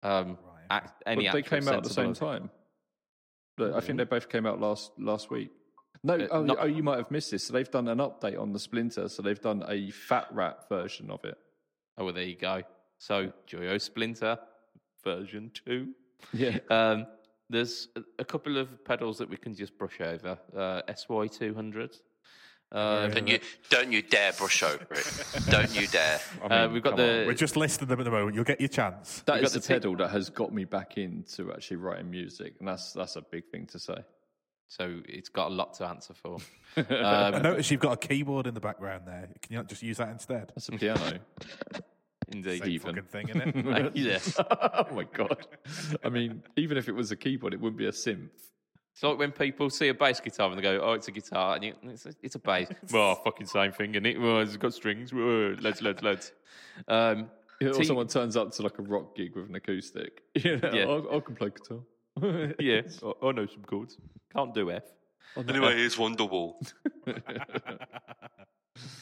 [0.04, 0.38] um,
[0.70, 2.52] act, any but they came out at the same time.
[3.58, 5.50] But I think they both came out last last week.
[6.04, 7.46] No, oh, not- oh, you might have missed this.
[7.46, 9.10] So they've done an update on the Splinter.
[9.10, 11.40] So they've done a fat rat version of it.
[12.00, 12.64] Oh, well, there you go.
[12.98, 14.40] So, Joyo Splinter
[15.04, 15.90] version 2.
[16.34, 16.58] Yeah.
[16.70, 17.06] Um,
[17.52, 20.38] there's a, a couple of pedals that we can just brush over.
[20.56, 22.00] Uh, SY200.
[22.72, 23.40] Uh, Don't you,
[23.72, 25.24] don't you dare brush over it.
[25.50, 26.20] don't you dare.
[26.44, 27.08] I uh, we've got come on.
[27.08, 27.24] the.
[27.26, 28.36] We're just listing them at the moment.
[28.36, 29.24] You'll get your chance.
[29.26, 32.12] That got is the the ti- pedal that has got me back into actually writing
[32.12, 33.98] music, and that's that's a big thing to say.
[34.68, 36.38] So, it's got a lot to answer for.
[36.78, 39.30] I Um, notice you've got a keyboard in the background there.
[39.42, 40.50] Can you not just use that instead?
[40.50, 41.18] That's a piano.
[42.32, 42.64] Indeed.
[42.64, 42.96] Same even.
[42.96, 43.96] fucking thing, isn't it?
[43.96, 44.20] yeah.
[44.50, 45.48] oh my god!
[46.04, 48.30] I mean, even if it was a keyboard, it wouldn't be a synth.
[48.94, 51.56] It's like when people see a bass guitar and they go, "Oh, it's a guitar,"
[51.56, 52.68] and you, it's, a, it's a bass.
[52.92, 54.20] well, fucking same thing, and it?
[54.20, 55.14] Well, it's got strings.
[55.14, 56.32] Well, let's let's let's.
[56.88, 57.30] Um,
[57.62, 60.22] Or T- someone turns up to like a rock gig with an acoustic.
[60.36, 60.86] You know, Yeah.
[60.86, 62.54] I, I can play guitar.
[62.60, 63.98] yeah, I, I know some chords.
[64.34, 64.84] Can't do F.
[65.38, 66.56] Anyway, here's Wonderwall.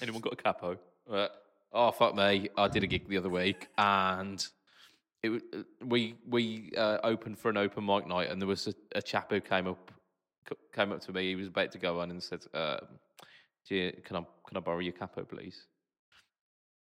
[0.01, 0.78] Anyone got a capo?
[1.11, 1.28] Uh,
[1.74, 2.49] oh fuck me!
[2.57, 4.45] I did a gig the other week, and
[5.24, 8.74] it uh, we we uh, opened for an open mic night, and there was a,
[8.95, 9.91] a chap who came up
[10.74, 11.30] came up to me.
[11.30, 14.80] He was about to go on and said, do you, "Can I can I borrow
[14.80, 15.65] your capo, please?"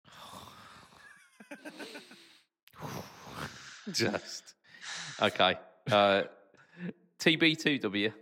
[3.92, 4.54] Just
[5.20, 5.56] okay.
[5.90, 6.22] Uh,
[7.18, 8.12] TB2W,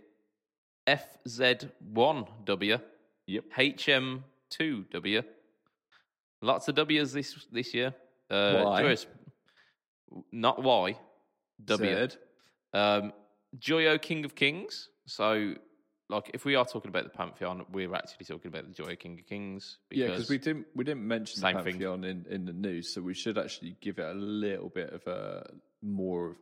[0.87, 2.81] FZ1W,
[3.27, 3.45] Yep.
[3.57, 5.23] HM2W.
[6.41, 7.93] Lots of W's this this year.
[8.29, 8.81] Uh, Why?
[8.81, 9.07] Joyous-
[10.31, 10.97] not Y.
[11.65, 11.93] W.
[11.93, 12.17] Zed.
[12.73, 13.13] Um,
[13.57, 14.89] Joyo King of Kings.
[15.05, 15.55] So,
[16.09, 19.19] like, if we are talking about the Pantheon, we're actually talking about the Joyo King
[19.19, 19.77] of Kings.
[19.91, 21.73] Yeah, because we didn't we didn't mention the Same thing.
[21.73, 25.05] Pantheon in, in the news, so we should actually give it a little bit of
[25.07, 25.49] a
[25.81, 26.37] more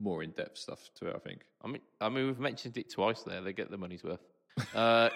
[0.00, 1.16] more in depth stuff to it.
[1.16, 1.42] I think.
[1.62, 3.40] I mean, I mean, we've mentioned it twice there.
[3.40, 4.20] They get the money's worth.
[4.74, 5.10] Uh,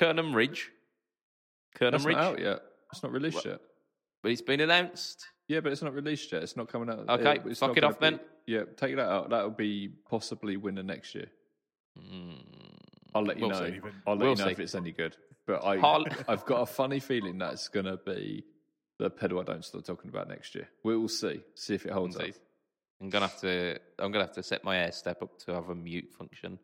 [0.32, 0.70] Ridge.
[1.76, 2.60] Kernham That's not out yet.
[2.92, 3.60] It's not released yet.
[4.22, 5.26] But it's been announced.
[5.48, 6.42] Yeah, but it's not released yet.
[6.42, 7.08] It's not coming out.
[7.08, 8.20] Okay, it's fuck not it gonna off then.
[8.46, 9.30] Yeah, take that out.
[9.30, 11.26] That'll be possibly winner next year.
[11.98, 12.32] Hmm.
[13.14, 13.66] I'll let you We'll know.
[13.68, 13.80] see.
[14.06, 14.50] I'll let We'll you know see.
[14.52, 15.16] if it's any good.
[15.46, 18.44] But I, Harl- I've got a funny feeling that's going to be
[18.98, 20.68] the pedal I don't start talking about next year.
[20.84, 21.42] We will see.
[21.54, 22.30] See if it holds Indeed.
[22.30, 22.36] up.
[23.02, 23.78] I'm gonna have to.
[23.98, 26.58] I'm gonna have to set my air step up to have a mute function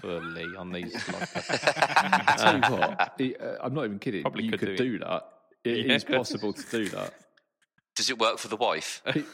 [0.00, 0.92] for Lee on these.
[0.94, 1.60] podcasts.
[2.28, 4.22] I tell you what, he- uh, I'm not even kidding.
[4.22, 5.24] Probably you could could, do do, that.
[5.64, 5.94] It Yeah.
[5.94, 7.14] is possible to do that.
[7.96, 9.02] Does it work for the wife?
[9.04, 9.24] Mate,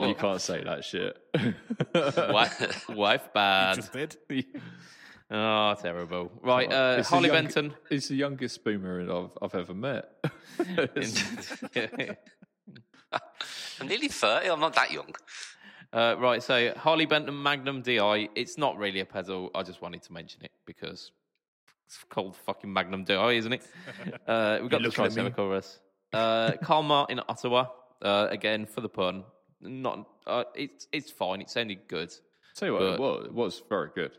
[0.00, 1.18] you can't say that shit.
[2.32, 3.74] wife, wife bad.
[3.76, 3.90] Just.
[5.30, 6.32] Oh, terrible.
[6.42, 7.74] Right, uh, Holly young- Benton.
[7.90, 10.08] It's the youngest boomer I've, I've ever met.
[13.80, 14.48] I'm nearly 30.
[14.50, 15.14] I'm not that young.
[15.92, 18.28] Uh, right, so Harley Benton Magnum DI.
[18.34, 19.50] It's not really a pedal.
[19.54, 21.12] I just wanted to mention it because
[21.86, 23.62] it's called fucking Magnum DI, isn't it?
[24.26, 25.22] Uh, we've got the looking at me.
[25.30, 25.78] TriceraChorus.
[26.12, 27.66] Uh, Carl Martin Ottawa.
[28.02, 29.24] Uh, again for the pun.
[29.60, 30.06] Not.
[30.26, 31.40] Uh, it's it's fine.
[31.40, 32.12] It sounded good.
[32.54, 34.12] Tell you what, it was, it was very good.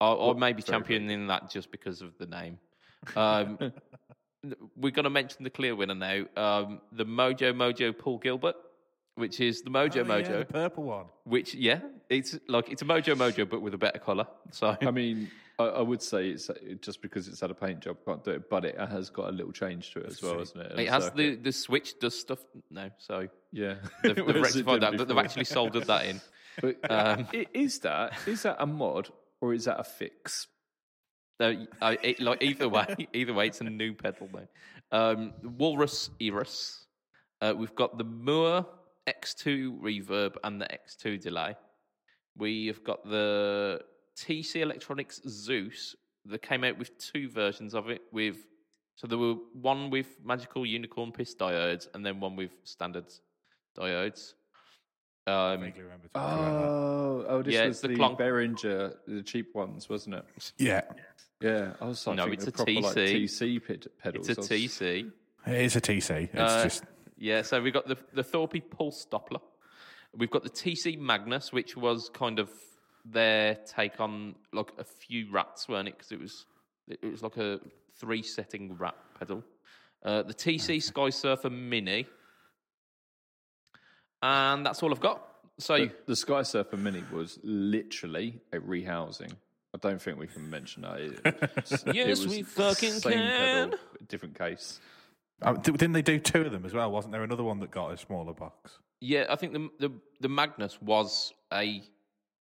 [0.00, 0.70] I, I Well, may be good.
[0.70, 2.58] championing that just because of the name.
[3.16, 3.58] Um,
[4.76, 6.24] we're going to mention the clear winner now.
[6.36, 8.56] Um, the Mojo Mojo Paul Gilbert,
[9.14, 10.38] which is the Mojo Oh, yeah, Mojo.
[10.38, 11.06] the purple one.
[11.24, 14.26] Which, yeah, it's like it's a Mojo Mojo, but with a better color.
[14.50, 17.80] So I mean, I, I would say it's uh, just because it's had a paint
[17.80, 20.38] job, can't do it, but it has got a little change to it as well,
[20.38, 20.78] hasn't it?
[20.78, 22.38] it has the the switch does stuff
[22.70, 22.90] now.
[22.98, 23.74] So yeah.
[24.02, 24.92] they've, they've rectified that.
[24.92, 26.20] didn't They've actually soldered that in.
[26.60, 29.08] But Um, is that is that a mod
[29.40, 30.48] or is that a fix?
[31.40, 34.48] So, I, it, like either way, either way, it's a new pedal now.
[34.92, 36.84] Um, Walrus Eras.
[37.40, 38.66] Uh, we've got the Mooer
[39.08, 41.54] X2 reverb and the X2 delay.
[42.36, 43.80] We've got the
[44.16, 45.94] TC Electronics Zeus
[46.26, 48.02] that came out with two versions of it.
[48.12, 48.36] With
[48.96, 53.06] so there were one with magical unicorn piss diodes and then one with standard
[53.76, 54.34] diodes.
[55.26, 56.68] Um, Vaguely remember talking about that.
[56.68, 58.18] Oh, oh, this Yeah, was the the, Clonk.
[58.18, 60.24] Behringer, the cheap ones, wasn't it?
[60.58, 60.82] Yeah,
[61.40, 63.24] Yeah, I was like, No, it's a proper, like, TC.
[63.24, 64.28] TC ped- pedals.
[64.28, 65.10] it's a TC.
[65.46, 66.24] it is a TC.
[66.24, 66.84] It's Uh, just
[67.18, 69.40] Yeah, so we've got the the Thorpy Pulse Doppler.
[70.16, 72.50] We've got the TC Magnus, which was kind of
[73.04, 75.96] their take on like a few rats, weren't it?
[75.96, 76.46] Because it was
[76.88, 77.60] it was like a
[77.98, 79.42] three setting rat pedal.
[80.04, 82.06] Uh, the TC Sky Surfer Mini,
[84.22, 85.28] and that's all I've got.
[85.58, 89.32] So The, the Sky Surfer Mini was literally a rehousing.
[89.74, 91.00] I don't think we can mention that.
[91.00, 93.70] It, it Yes, was we fucking same can.
[93.70, 94.80] Pedal, different case.
[95.62, 96.90] Didn't they do two of them as well?
[96.90, 98.78] Wasn't there another one that got a smaller box?
[99.02, 101.82] yeah, I think the the the Magnus was a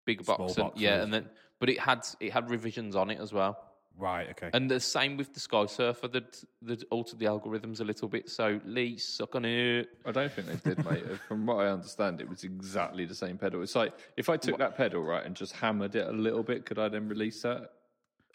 [0.05, 1.29] bigger Small box, and, yeah, and then
[1.59, 3.59] but it had it had revisions on it as well.
[3.99, 4.29] Right.
[4.31, 4.51] Okay.
[4.53, 8.29] And the same with the Sky Surfer that that altered the algorithms a little bit.
[8.29, 9.89] So Lee, suck on it.
[10.05, 11.05] I don't think they did, mate.
[11.29, 13.63] From what I understand, it was exactly the same pedal.
[13.63, 16.67] It's like if I took that pedal right and just hammered it a little bit,
[16.67, 17.71] could I then release that?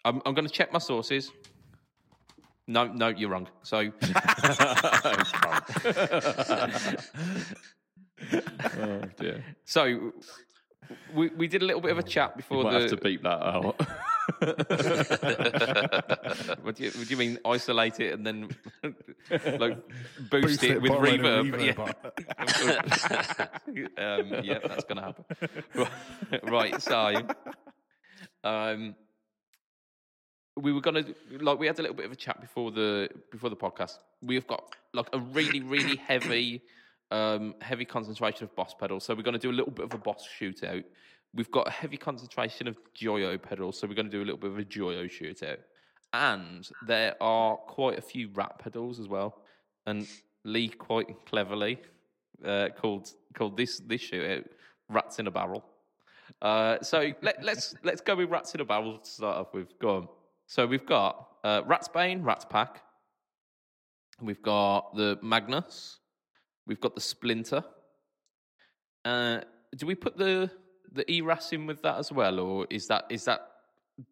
[0.04, 1.32] I'm, I'm going to check my sources.
[2.68, 3.48] No, no, you're wrong.
[3.62, 3.78] So
[8.78, 9.44] Oh dear.
[9.64, 10.12] so
[11.14, 12.80] we we did a little bit of a chat before Might the.
[12.80, 13.76] have to beep that out.
[16.62, 17.38] what, do you, what do you mean?
[17.44, 18.48] Isolate it and then
[19.58, 19.78] like
[20.30, 21.74] boost, Boost it, it, with put a load of reverb.
[21.74, 21.94] reverb
[23.96, 24.16] Yeah.
[24.16, 25.24] um, yeah, that's going to happen.
[26.50, 27.14] right, so
[28.42, 28.96] um,
[30.56, 33.50] we were to like we had a little bit of a chat before the before
[33.50, 33.98] the podcast.
[34.22, 36.62] We've got like a really really heavy
[37.10, 39.98] um, heavy concentration of boss pedals, so we're to do a little bit of a
[39.98, 40.84] boss shootout.
[41.34, 44.50] We've got a heavy concentration of Joyo pedals, so we're to do a little bit
[44.50, 45.58] of a Joyo shootout.
[46.12, 49.42] And there are quite a few rat pedals as well.
[49.86, 50.08] And
[50.44, 51.78] Lee quite cleverly
[52.44, 54.46] uh, called called this this shootout
[54.88, 55.64] "Rats in a Barrel."
[56.42, 59.78] Uh, so let, let's let's go with "Rats in a Barrel" to start off with.
[59.78, 60.08] Go on.
[60.46, 62.82] So we've got uh, Rat's Bane, Rat's Pack.
[64.20, 65.98] We've got the Magnus.
[66.66, 67.64] We've got the Splinter.
[69.04, 69.40] Uh,
[69.76, 70.50] do we put the
[70.92, 73.48] the ERAS in with that as well, or is that is that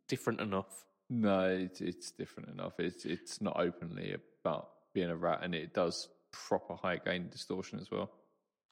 [0.09, 0.85] different enough?
[1.11, 2.79] no, it's, it's different enough.
[2.79, 7.79] It's it's not openly about being a rat, and it does proper high gain distortion
[7.79, 8.11] as well.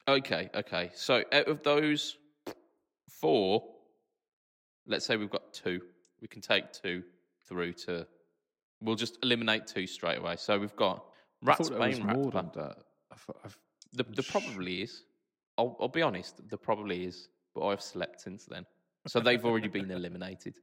[0.08, 0.90] Okay, okay.
[0.94, 2.16] So out of those
[3.08, 3.62] four,
[4.86, 5.80] let's say we've got two.
[6.20, 7.02] We can take two
[7.52, 8.06] through to.
[8.80, 10.36] We'll just eliminate two straight away.
[10.36, 11.04] So we've got
[11.42, 12.52] I Rat's thought there was Bane, Rat more Pack.
[12.54, 12.76] than that.
[13.12, 13.58] I thought, I've,
[13.92, 15.04] The, the probably is.
[15.58, 16.40] I'll, I'll be honest.
[16.48, 18.64] The probably is, but I've slept since then,
[19.06, 20.54] so they've already been eliminated.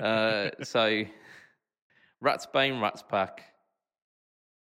[0.00, 1.02] Uh, so,
[2.20, 3.42] Rat's Bane, Rat's Pack,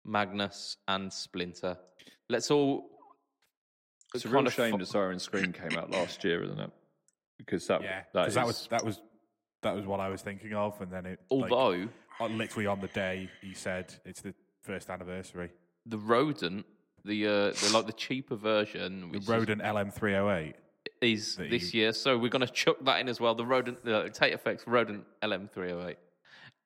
[0.05, 1.77] Magnus, and Splinter.
[2.29, 2.85] Let's all.
[4.15, 6.61] it's a kind real of shame fo- that Siren Scream came out last year, isn't
[6.61, 6.71] it?
[7.39, 9.01] Because that Yeah, that, because that, is- was that was
[9.63, 11.21] that was what I was thinking of, and then it.
[11.31, 11.89] Although
[12.21, 15.51] on- literally on the day he said it's the first anniversary.
[15.87, 16.67] the rodent,
[17.05, 20.55] the uh, the like the cheaper version, The which is- Rodent LM308.
[21.01, 21.93] is this you- year.
[21.93, 23.35] So we're going to chuck that in as well.
[23.35, 25.97] The rodent, the Tate Effects rodent LM308,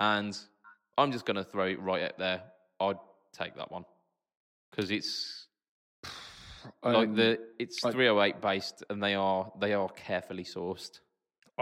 [0.01, 0.37] and
[0.99, 2.43] I'm just going to throw it right out there.
[2.81, 2.97] I'd
[3.33, 3.85] take that one
[4.71, 5.47] because it's
[6.83, 11.01] like Um, the it's I- 308 based, and they are they are carefully sourced.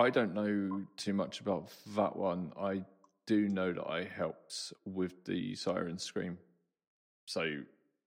[0.01, 2.53] I don't know too much about that one.
[2.61, 2.85] I
[3.27, 6.39] do know that I helped with the Siren Scream,
[7.27, 7.43] so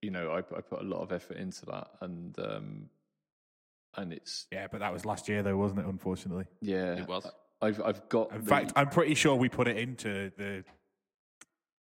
[0.02, 2.90] you know I, I put a lot of effort into that, and um,
[3.96, 5.86] and it's Yeah, but that was last year though, wasn't it?
[5.86, 6.46] Unfortunately.
[6.60, 7.26] yeah, It was.
[7.62, 10.64] I've I've got In the- fact, I'm pretty sure we put it into the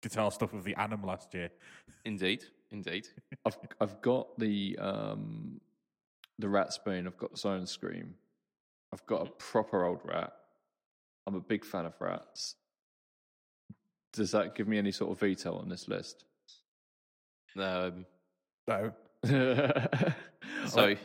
[0.02, 1.50] guitar stuff of the Anim last year.
[2.06, 3.08] Indeed, indeed.
[3.46, 5.60] I've I've got the um
[6.40, 7.08] the rat spoon.
[7.08, 8.14] I've got the siren scream.
[8.94, 10.34] I've got a proper old rat.
[11.26, 12.56] I'm a big fan of rats.
[14.14, 16.24] Does that give me any sort of veto on this list?
[17.58, 18.06] Um,
[18.68, 18.94] So
[19.26, 20.96] so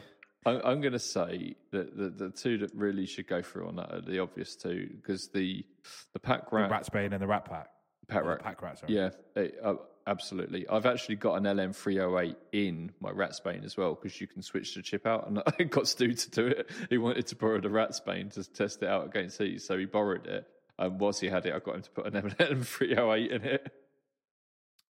[0.46, 3.76] I, I'm going to say that the, the two that really should go through on
[3.76, 5.64] that are the obvious two because the
[6.12, 7.68] the pack the rat, Rat Spain and the Rat Pack.
[8.08, 8.94] pack rat, Pack Rat, sorry.
[8.94, 9.74] Yeah, eh, uh,
[10.08, 10.66] absolutely.
[10.68, 14.82] I've actually got an LM308 in my Ratsbane as well because you can switch the
[14.82, 15.28] chip out.
[15.28, 16.70] And I got Stu to do it.
[16.90, 20.26] He wanted to borrow the Ratsbane to test it out against these, so he borrowed
[20.26, 20.46] it.
[20.78, 23.72] And whilst he had it, I got him to put an LM308 in it.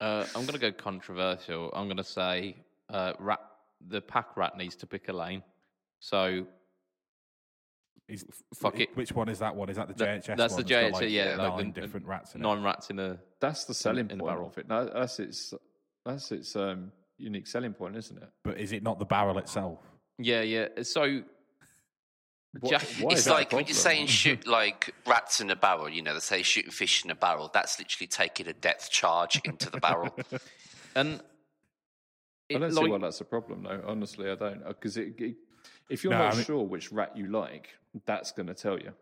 [0.00, 1.70] uh, I'm going to go controversial.
[1.74, 2.56] I'm going to say
[2.88, 3.40] uh, rat.
[3.88, 5.42] The pack rat needs to pick a lane.
[6.00, 6.46] So
[8.10, 8.96] Is, fuck it.
[8.96, 9.68] Which one is that one?
[9.70, 10.62] Is that the That- JHS that's one?
[10.62, 12.44] the got, JHS, yeah, like nine the- different rats in it.
[12.44, 14.48] nine rats in a That's the selling in the point barrel.
[14.48, 14.68] of it.
[14.68, 15.54] No, that's its
[16.04, 18.28] that's its um, unique selling point, isn't it?
[18.44, 19.78] But is it not the barrel itself?
[20.18, 20.68] Yeah, yeah.
[20.82, 21.22] So,
[22.58, 23.74] What- Jack, It's like when you're problem?
[23.74, 27.14] saying shoot like rats in a barrel, you know, they say shooting fish in a
[27.14, 27.48] barrel.
[27.52, 30.16] That's literally taking a depth charge into the barrel.
[30.96, 31.22] and
[32.50, 33.80] I don't like, see why that's a problem, though.
[33.86, 34.66] Honestly, I don't.
[34.66, 35.36] Because it, it,
[35.88, 37.68] if you're No, not I mean- sure which rat you like,
[38.06, 38.92] that's going to tell you.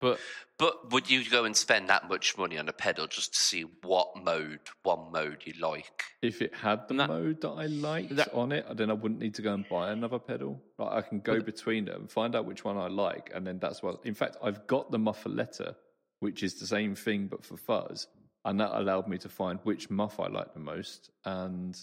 [0.00, 0.18] but
[0.58, 3.62] But would you go and spend that much money on a pedal just to see
[3.82, 6.02] what mode, one mode you like?
[6.22, 9.20] If it had the That- mode that I liked that- on it, then I wouldn't
[9.20, 10.62] need to go and buy another pedal.
[10.78, 13.82] Like I can go between them, find out which one I like, and then that's
[13.82, 14.04] what.
[14.04, 15.76] In fact, I've got the Muffuletta,
[16.20, 18.06] which is the same thing but for fuzz,
[18.44, 21.10] and that allowed me to find which muff I like the most.
[21.24, 21.74] And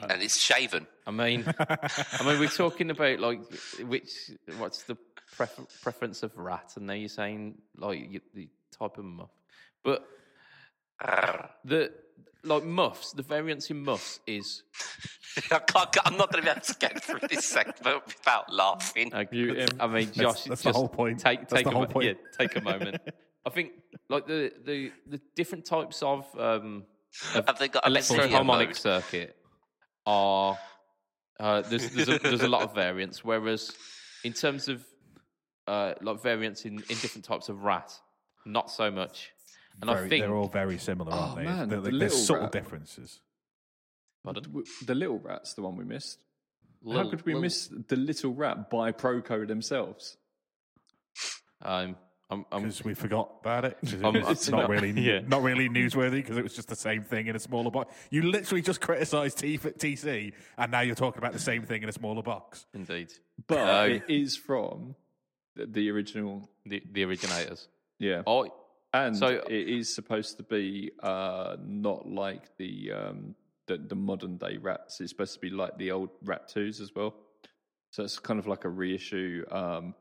[0.00, 0.86] And it's shaven.
[1.06, 3.40] I mean, I mean, we're talking about like
[3.80, 4.96] which what's the
[5.36, 9.30] prefer- preference of rat, and now you're saying like you, the type of muff.
[9.84, 10.06] But
[11.64, 11.92] the
[12.44, 14.62] like muffs, the variance in muffs is
[15.52, 19.12] I can't, I'm not going to be able to get through this segment without laughing.
[19.30, 19.74] Mute.
[19.78, 21.18] I mean, Josh, that's the just whole point.
[21.20, 22.06] Take take a whole mo- point.
[22.06, 23.00] yeah, take a moment.
[23.44, 23.72] I think
[24.08, 26.84] like the the the different types of um
[27.34, 28.76] of Have they got a electroharmonic mode?
[28.76, 29.36] circuit
[30.06, 30.58] are
[31.38, 33.24] uh, there's there's a, there's a lot of variance.
[33.24, 33.72] Whereas
[34.24, 34.84] in terms of
[35.66, 37.92] uh, like variants in, in different types of rat,
[38.44, 39.30] not so much.
[39.80, 41.44] And I think they're all very similar, aren't Oh, they?
[41.44, 42.52] man, There- the there's subtle rat.
[42.52, 43.20] differences.
[44.24, 44.64] Pardon?
[44.86, 46.18] The little rat's the one we missed.
[46.90, 50.16] How could we Lil- miss the little rat by Proco themselves?
[51.62, 51.96] Um,
[52.28, 53.78] I'm, I'm, because we forgot about it.
[53.80, 55.20] 'cause it- Um, it's uh, not no, really, yeah.
[55.26, 57.94] not really newsworthy because it was just the same thing in a smaller box.
[58.10, 61.88] You literally just criticised T- TC, and now you're talking about the same thing in
[61.88, 62.66] a smaller box.
[62.74, 63.12] indeed
[63.46, 63.84] But No.
[63.94, 64.96] it is from
[65.56, 66.48] the, the original.
[66.64, 67.68] the the originators.
[67.98, 68.22] Yeah.
[68.26, 68.46] Oh,
[68.92, 73.34] And So- it is supposed to be uh, not like the, um,
[73.66, 75.00] the the modern day rats.
[75.00, 77.14] It's supposed to be like the old Rat Twos as well.
[77.90, 79.94] So it's kind of like a reissue um,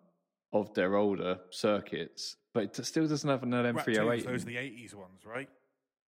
[0.52, 4.26] of their older circuits, but it still doesn't have an Rat twos, LM308.
[4.26, 5.50] those are the 80s ones, right?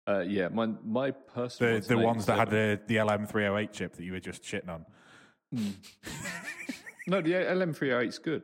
[0.07, 3.95] uh, yeah, my my personal The one's the ones that had the, the LM308 chip
[3.95, 4.85] that you were just shitting on.
[7.07, 8.43] no the LM308 is good.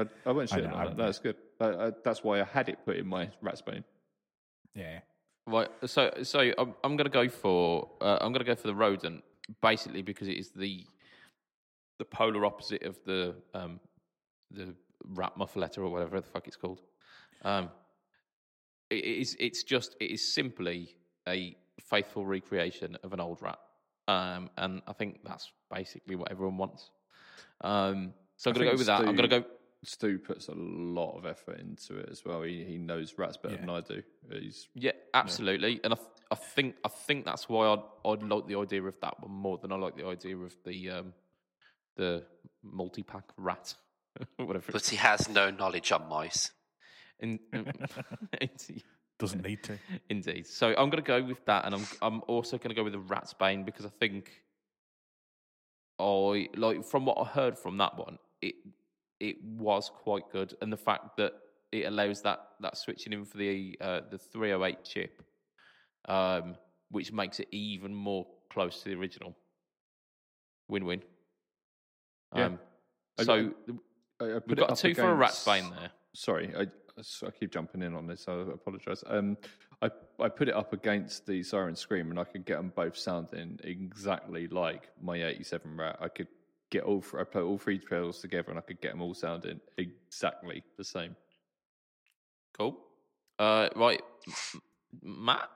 [0.00, 0.96] I, I won't I shit know, on I- that.
[0.96, 1.36] That's good.
[1.60, 3.84] Uh, uh, that's why I had it put in my Ratsbane.
[4.74, 5.00] Yeah.
[5.46, 5.68] Right.
[5.86, 8.74] So, so I'm, I'm going to go for uh, I'm going to go for the
[8.74, 9.24] rodent,
[9.60, 10.86] basically because it is the
[11.98, 13.80] the polar opposite of the um,
[14.50, 14.74] the
[15.04, 16.80] rat Muffuletta or whatever the fuck it's called.
[17.42, 17.70] Um,
[18.90, 20.94] it it is it's just it is simply
[21.28, 23.58] a faithful recreation of an old rat,
[24.08, 26.90] um, and I think that's basically what everyone wants.
[27.62, 29.00] Um, so I'm I going to go with that.
[29.00, 29.44] I'm going to go.
[29.82, 32.42] Stu puts a lot of effort into it as well.
[32.42, 33.60] He he knows rats better Yeah.
[33.62, 34.02] than I do.
[34.30, 35.96] He's Yeah, absolutely, and I,
[36.30, 39.56] I think I think that's why I'd I'd like the idea of that one more
[39.58, 41.14] than I like the idea of the um
[41.96, 42.24] the
[42.62, 43.74] multi pack rat,
[44.36, 44.70] whatever.
[44.72, 46.50] But he has no knowledge on mice.
[47.18, 48.50] in, in-
[49.18, 49.78] Doesn't need to.
[50.08, 50.46] indeed.
[50.46, 52.92] So I'm going to go with that, and I'm I'm also going to go with
[52.94, 54.30] the Ratsbane because I think
[55.98, 58.54] I like from what I heard from that one, it
[59.20, 61.34] it was quite good, and the fact that
[61.72, 65.22] it allows that that switching in for the uh, the 308 chip,
[66.08, 66.56] um,
[66.90, 69.36] which makes it even more close to the original.
[70.68, 71.02] Win win.
[72.34, 72.46] Yeah.
[72.46, 72.58] Um,
[73.20, 73.52] so
[74.20, 75.90] I, I we've got two for a rat's against- bane there.
[76.12, 76.66] Sorry, I,
[77.26, 78.26] I keep jumping in on this.
[78.26, 79.04] I apologise.
[79.06, 79.36] Um,
[79.82, 82.96] I I put it up against the Siren Scream, and I could get them both
[82.96, 85.98] sounding exactly like my '87 Rat.
[86.00, 86.28] I could
[86.70, 87.02] get all.
[87.02, 90.62] th- I put all three pedals together, and I could get them all sounding exactly
[90.76, 91.16] the same.
[92.56, 92.78] Cool.
[93.38, 94.60] Uh, right, M-
[95.04, 95.48] M- Matt,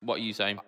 [0.00, 0.58] what are you saying?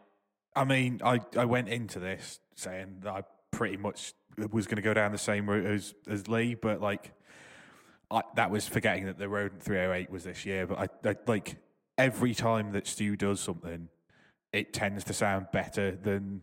[0.57, 4.15] I mean, I, I went into this saying that I pretty much
[4.51, 7.13] was going to go down the same route as, as Lee, but like,
[8.11, 10.67] I, that was forgetting that the Rodent 308 was this year.
[10.67, 11.57] But I, I like
[11.99, 13.89] every time that Stu does something,
[14.53, 16.43] it tends to sound better than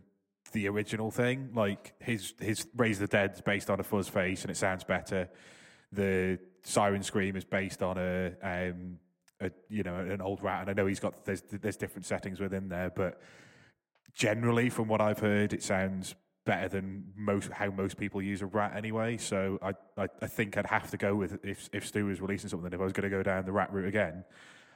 [0.52, 1.50] the original thing.
[1.54, 5.28] Like his his Raise the Dead's based on a fuzz face and it sounds better.
[5.92, 8.98] The Siren Scream is based on a um
[9.40, 12.40] a you know an old rat, and I know he's got there's there's different settings
[12.40, 13.20] within there, but
[14.14, 18.46] generally, from what I've heard, it sounds better than most how most people use a
[18.46, 19.16] rat anyway.
[19.16, 22.48] So I, I, I think I'd have to go with if if Stu was releasing
[22.48, 22.72] something.
[22.72, 24.24] If I was going to go down the rat route again,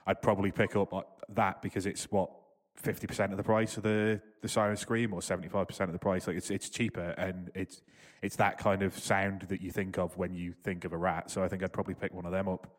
[0.07, 2.31] I'd probably pick up that because it's what
[2.77, 5.93] fifty percent of the price of the the Siren Scream or seventy five percent of
[5.93, 6.27] the price.
[6.27, 7.83] Like it's it's cheaper and it's
[8.23, 11.31] it's that kind of sound that you think of when you think of a rat.
[11.31, 12.79] So I think I'd probably pick one of them up.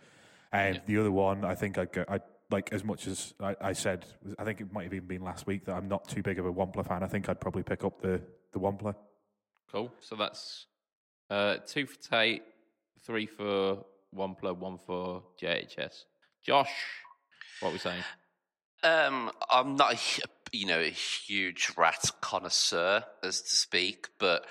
[0.51, 2.05] And the other one, I think I'd go.
[2.07, 2.19] I
[2.49, 4.05] like as much as I, I said.
[4.39, 6.45] I think it might have even been last week that I'm not too big of
[6.45, 7.03] a Wampler fan.
[7.03, 8.21] I think I'd probably pick up the
[8.53, 8.95] the Wampler.
[9.71, 9.91] Cool.
[9.99, 10.67] So that's
[11.29, 12.43] uh, two for Tate,
[13.03, 13.83] three for
[14.15, 16.05] Wampler, one for JHS.
[16.41, 16.71] Josh,
[17.59, 18.03] what are we saying?
[18.83, 19.97] Um, I'm not, a,
[20.51, 24.45] you know, a huge rat connoisseur, as to speak, but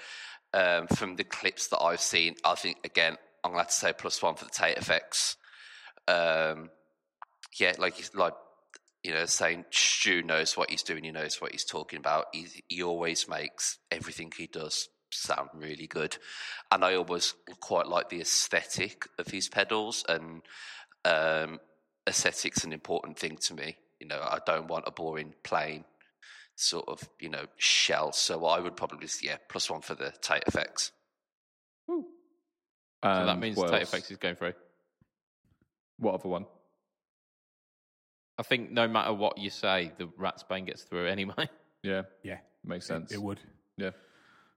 [0.53, 4.23] um, from the clips that I've seen, I think again, I'm going to say plus
[4.23, 5.37] one for the Tate effects.
[6.09, 6.71] Um,
[7.59, 8.35] yeah, like like
[9.03, 12.27] you know, saying Stu knows what he's doing, he knows what he's talking about.
[12.33, 16.17] He he always makes everything he does sound really good,
[16.73, 20.43] and I always quite like the aesthetic of his pedals and
[21.05, 21.61] um,
[22.09, 23.77] aesthetics an important thing to me.
[24.01, 25.85] You know, I don't want a boring plain
[26.57, 28.13] sort of you know shell.
[28.13, 30.93] So I would probably yeah plus one for the Tate effects.
[31.89, 32.05] So
[33.03, 33.89] that means what Tate else?
[33.91, 34.55] Effects is going through.
[35.99, 36.47] What other one?
[38.39, 41.49] I think no matter what you say, the Ratsbane gets through anyway.
[41.83, 43.13] Yeah, Yeah, makes sense.
[43.13, 43.41] it would.
[43.77, 43.91] Yeah.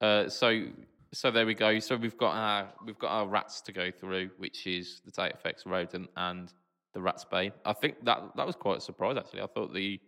[0.02, 0.66] Uh, so
[1.14, 1.80] so there we go.
[1.80, 5.34] So we've got our we've got our rats to go through, which is the Tate
[5.34, 6.52] Effects rodent and
[6.94, 7.52] the Ratsbane.
[7.66, 9.42] I think that that was quite a surprise actually.
[9.42, 10.00] I thought the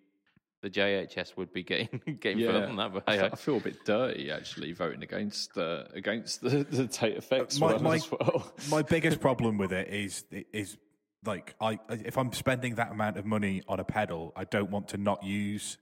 [0.62, 3.58] the JHS would be getting getting further than that, but I, hey, fe- I feel
[3.58, 7.96] a bit dirty actually voting against the against the, the Tate effects My- one my-
[7.96, 8.54] as well.
[8.70, 10.78] My biggest problem with it is is
[11.26, 14.88] like I if I'm spending that amount of money on a pedal, I don't want
[14.90, 15.78] to not use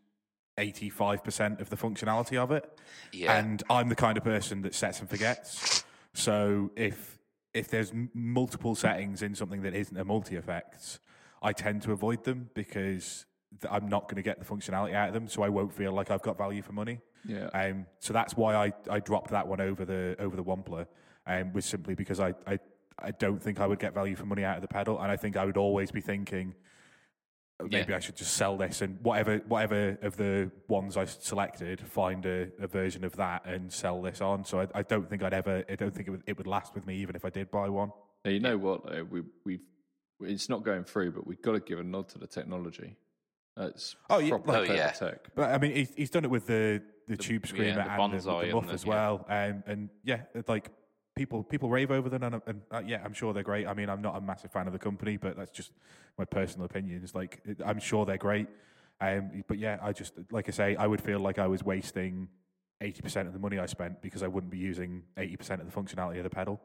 [0.57, 2.69] 85% of the functionality of it.
[3.13, 3.37] Yeah.
[3.37, 5.83] And I'm the kind of person that sets and forgets.
[6.13, 7.18] So if
[7.53, 10.99] if there's m- multiple settings in something that isn't a multi effects,
[11.41, 13.25] I tend to avoid them because
[13.61, 15.91] th- I'm not going to get the functionality out of them, so I won't feel
[15.93, 16.99] like I've got value for money.
[17.25, 17.47] Yeah.
[17.47, 20.85] Um, so that's why I, I dropped that one over the over the Wampler,
[21.27, 22.59] um, was simply because I, I
[23.01, 25.17] I don't think I would get value for money out of the pedal, and I
[25.17, 26.63] think I would always be thinking "Oh,
[27.61, 27.97] maybe Yeah.
[27.97, 32.47] I should just sell this and whatever whatever of the ones I selected, find a,
[32.59, 34.45] a version of that and sell this on.
[34.45, 36.73] So I, I don't think I'd ever I don't think it would it would last
[36.75, 37.91] with me even if I did buy one.
[38.25, 38.85] Now, you know what?
[38.85, 39.03] though?
[39.09, 39.61] we we've
[40.21, 42.97] it's not going through, but we've got to give a nod to the technology.
[43.55, 44.91] That's Oh, yeah, proper like- Oh, yeah.
[44.91, 45.29] tech.
[45.35, 48.13] But I mean, he's, he's done it with the the, tube yeah, screamer the and
[48.13, 48.89] the, the muff the- as yeah.
[48.89, 49.25] well.
[49.29, 50.69] Um, and yeah, it's like
[51.19, 53.67] people people rave over them, and, and uh, yeah, I'm sure they're great.
[53.67, 55.71] I mean, I'm not a massive fan of the company, but that's just
[56.17, 57.01] my personal opinion.
[57.03, 58.47] It's like it- I'm sure they're great.
[59.01, 62.29] Um, but yeah, I just like I say, I would feel like I was wasting
[62.79, 65.67] eighty percent of the money I spent because I wouldn't be using eighty percent of
[65.71, 66.59] the functionality of the pedal.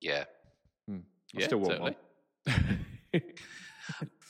[0.00, 0.24] yeah.
[0.90, 0.94] I
[1.38, 1.96] Yeah, still want totally.
[2.46, 3.22] one.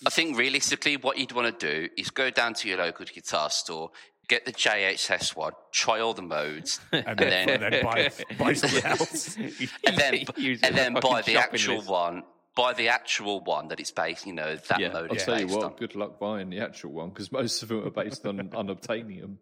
[0.06, 3.48] I think realistically, what you'd want to do is go down to your local guitar
[3.50, 3.90] store,
[4.30, 8.52] get the JHS one, try all the modes, And, and then, then then buy, buy
[8.54, 9.36] something else.
[9.86, 10.24] and then
[10.62, 11.90] and then buy the actual list.
[11.90, 12.22] one.
[12.56, 14.92] Buy the actual one that it's based, you know, that Yeah.
[14.92, 15.64] mode I'll tell you what.
[15.64, 15.76] on.
[15.76, 19.36] Good luck buying the actual one because most of them are based on unobtainium.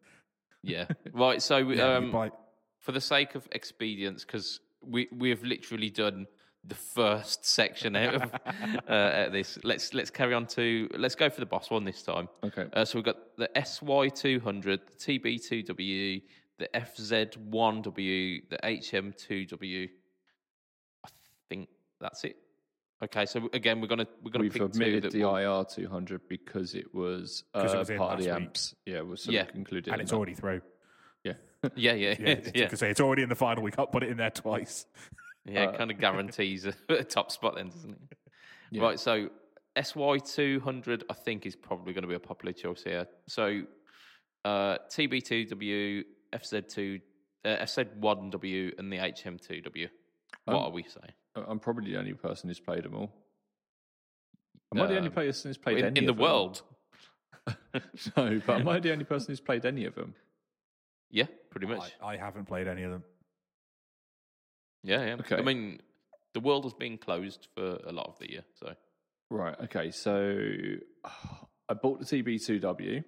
[0.62, 0.86] Yeah.
[1.12, 1.40] Right.
[1.42, 2.32] So Yeah, um, buy-
[2.80, 6.26] for the sake of expedience, because we we have literally done
[6.64, 8.22] the first section out of
[8.88, 9.58] uh, at this.
[9.64, 12.28] Let's let's carry on to let's go for the boss one this time.
[12.44, 12.66] Okay.
[12.72, 16.20] Uh, so we've got the SY two hundred, the TB two W,
[16.58, 19.88] the FZ one W, the HM two W.
[21.06, 21.08] I
[21.48, 21.68] think
[22.00, 22.36] that's it.
[23.02, 26.74] Okay, so again, we're gonna we're gonna We've pick omitted that the IR 200 because
[26.74, 28.46] it was, uh, 'Cause it was part of the last week.
[28.46, 28.74] amps.
[28.86, 29.42] Yeah, was sort Yeah.
[29.42, 29.86] of concluded.
[29.92, 30.16] and in it's that.
[30.16, 30.62] already through.
[31.22, 31.34] Yeah.
[31.76, 32.68] Yeah, yeah, Yeah, yeah, yeah.
[32.74, 33.62] say it's already in the final.
[33.62, 34.86] We can't put it in there twice.
[35.48, 38.18] Yeah, Uh, it kind of guarantees a, a top spot then, doesn't it?
[38.70, 38.82] Yeah.
[38.82, 39.30] Right, so
[39.76, 43.06] SY200, I think, is probably going to be a popular choice here.
[43.28, 43.62] So
[44.44, 47.00] uh, TB2W, FZ2,
[47.44, 49.88] uh, FZ1W, and the HM2W.
[50.44, 51.12] What Um, are we saying?
[51.48, 53.12] I'm probably the only person who's played them all.
[54.74, 56.20] Am I the only Um, person who's played In, any in the them?
[56.22, 56.62] world?
[58.16, 60.14] no, but am I the only person who's played any of them?
[61.10, 61.92] Yeah, pretty much.
[62.02, 63.04] I, I haven't played any of them.
[64.82, 65.16] Yeah, yeah.
[65.20, 65.36] Okay.
[65.36, 65.80] I mean,
[66.34, 68.74] the world has been closed for a lot of the year, so
[69.30, 69.54] Right.
[69.64, 69.90] Okay.
[69.90, 70.40] So
[71.68, 73.04] I bought the TB2W,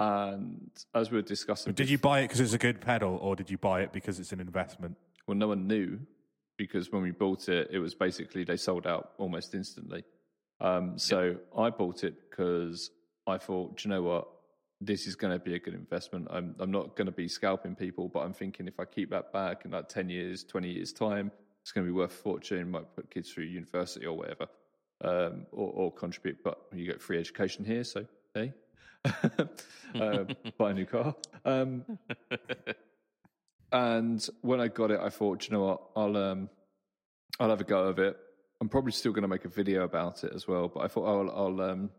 [0.00, 3.18] and as we were discussing, But did you buy it because it's a good pedal,
[3.20, 4.96] or did you buy it because it's an investment?
[5.26, 5.98] Well, no one knew
[6.56, 10.04] because when we bought it, it was basically they sold out almost instantly.
[10.60, 12.90] Um, so I bought it because
[13.26, 14.28] I thought, do you know what?
[14.80, 16.28] This is going to be a good investment.
[16.30, 19.32] I'm, I'm not going to be scalping people, but I'm thinking if I keep that
[19.32, 21.30] back in like 10 years, 20 years' time,
[21.62, 24.46] it's going to be worth a fortune, might put kids through university or whatever,
[25.02, 26.44] um, or, or contribute.
[26.44, 28.52] But you get free education here, so hey,
[29.04, 30.24] uh,
[30.58, 31.14] buy a new car.
[31.44, 31.84] Um,
[33.72, 35.80] and when I got it, I thought, you know what?
[35.96, 36.50] I'll um,
[37.40, 38.16] I'll have a go of it.
[38.60, 40.68] I'm probably still going to make a video about it as well.
[40.68, 41.90] But I thought I'll I'll um,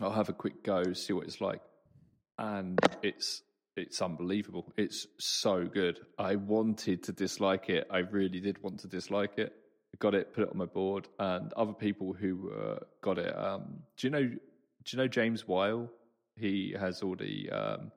[0.00, 1.60] I'll have a quick go, see what it's like,
[2.38, 3.42] and it's
[3.76, 4.72] it's unbelievable.
[4.76, 5.98] It's so good.
[6.18, 7.86] I wanted to dislike it.
[7.90, 9.52] I really did want to dislike it.
[9.94, 13.36] I got it, put it on my board, and other people who uh, got it.
[13.36, 14.22] Um, do you know?
[14.22, 15.88] Do you know James Weil?
[16.36, 17.92] He has all the um,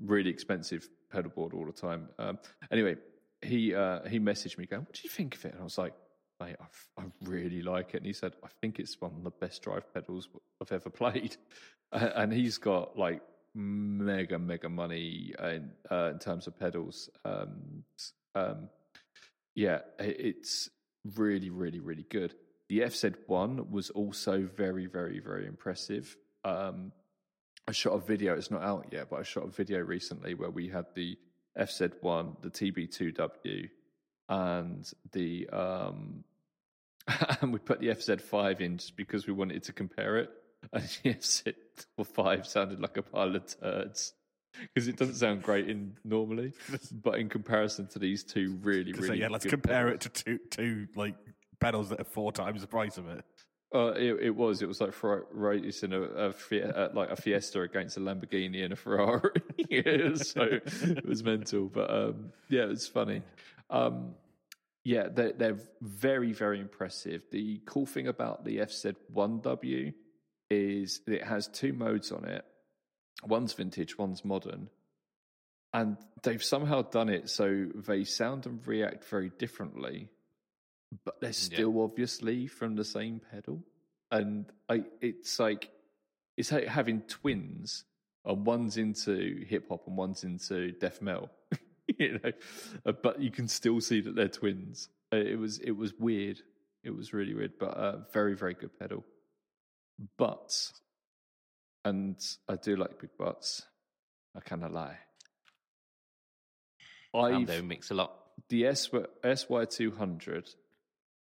[0.00, 2.08] really expensive pedal board all the time.
[2.18, 2.38] Um,
[2.70, 2.96] anyway,
[3.42, 5.78] he uh, he messaged me going, "What do you think of it?" And I was
[5.78, 5.94] like,
[6.40, 9.30] "Mate, I, I really like it." And he said, "I think it's one of the
[9.30, 10.28] best drive pedals
[10.60, 11.36] I've ever played."
[11.92, 13.22] And he's got like
[13.56, 17.08] mega mega money in uh, in terms of pedals.
[17.24, 17.84] Um,
[18.34, 18.68] um,
[19.54, 20.68] yeah, it's
[21.16, 22.34] really really really good.
[22.68, 26.16] The FZ1 was also very very very impressive.
[26.44, 26.92] Um,
[27.66, 28.34] I shot a video.
[28.34, 31.18] It's not out yet, but I shot a video recently where we had the
[31.58, 33.68] FZ1, the TB2W,
[34.28, 36.24] and the um,
[37.40, 40.30] and we put the FZ5 in just because we wanted to compare it.
[40.72, 44.14] And the FZ5 sounded like a pile of turds
[44.74, 46.52] because it doesn't sound great in normally,
[46.92, 50.24] but in comparison to these two really, So really yeah, let's compare pedals- it to
[50.24, 51.14] two two like
[51.60, 53.24] pedals that are four times the price of it.
[53.74, 54.62] Uh, it, it was.
[54.62, 58.72] It was like for, racing a, a uh, like a Fiesta against a Lamborghini and
[58.72, 59.42] a Ferrari.
[60.16, 63.22] So it was mental, but um, yeah, it was funny.
[63.68, 64.14] Um,
[64.84, 67.24] yeah, they're, they're very very impressive.
[67.32, 69.92] The cool thing about the FZ1W
[70.50, 72.44] is it has two modes on it.
[73.24, 74.68] One's vintage, one's modern,
[75.72, 80.08] and they've somehow done it so they sound and react very differently
[81.04, 83.62] but they're still obviously from the same pedal.
[84.10, 85.70] And I, it's like
[86.36, 87.84] it's like having twins,
[88.24, 91.30] and one's into hip hop and one's into death metal.
[91.98, 92.32] you know,
[92.84, 94.88] Uh, but you can still see that they're twins.
[95.12, 96.40] Uh, It was it was weird.
[96.84, 99.04] It was really weird, but uh, very very good pedal.
[100.18, 100.72] But,
[101.84, 102.16] and
[102.48, 103.62] I do like big butts.
[104.36, 104.98] I cannot lie.
[107.14, 108.12] I'm I've mix a lot.
[108.50, 110.50] the SY two hundred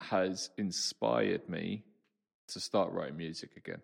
[0.02, 1.84] has inspired me
[2.50, 3.82] to start writing music again.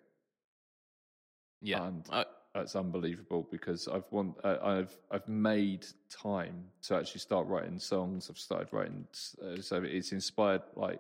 [1.62, 1.86] Yeah.
[1.86, 2.24] And Uh,
[2.54, 8.30] that's unbelievable because I've want uh, I've I've made time to actually start writing songs.
[8.30, 9.06] I've started writing,
[9.42, 11.00] uh, so it's inspired like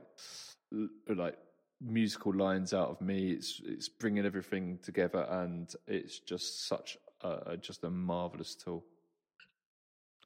[1.07, 1.37] like
[1.81, 3.31] musical lines out of me.
[3.31, 8.83] It's it's bringing everything together, and it's just such a, just a marvelous tool.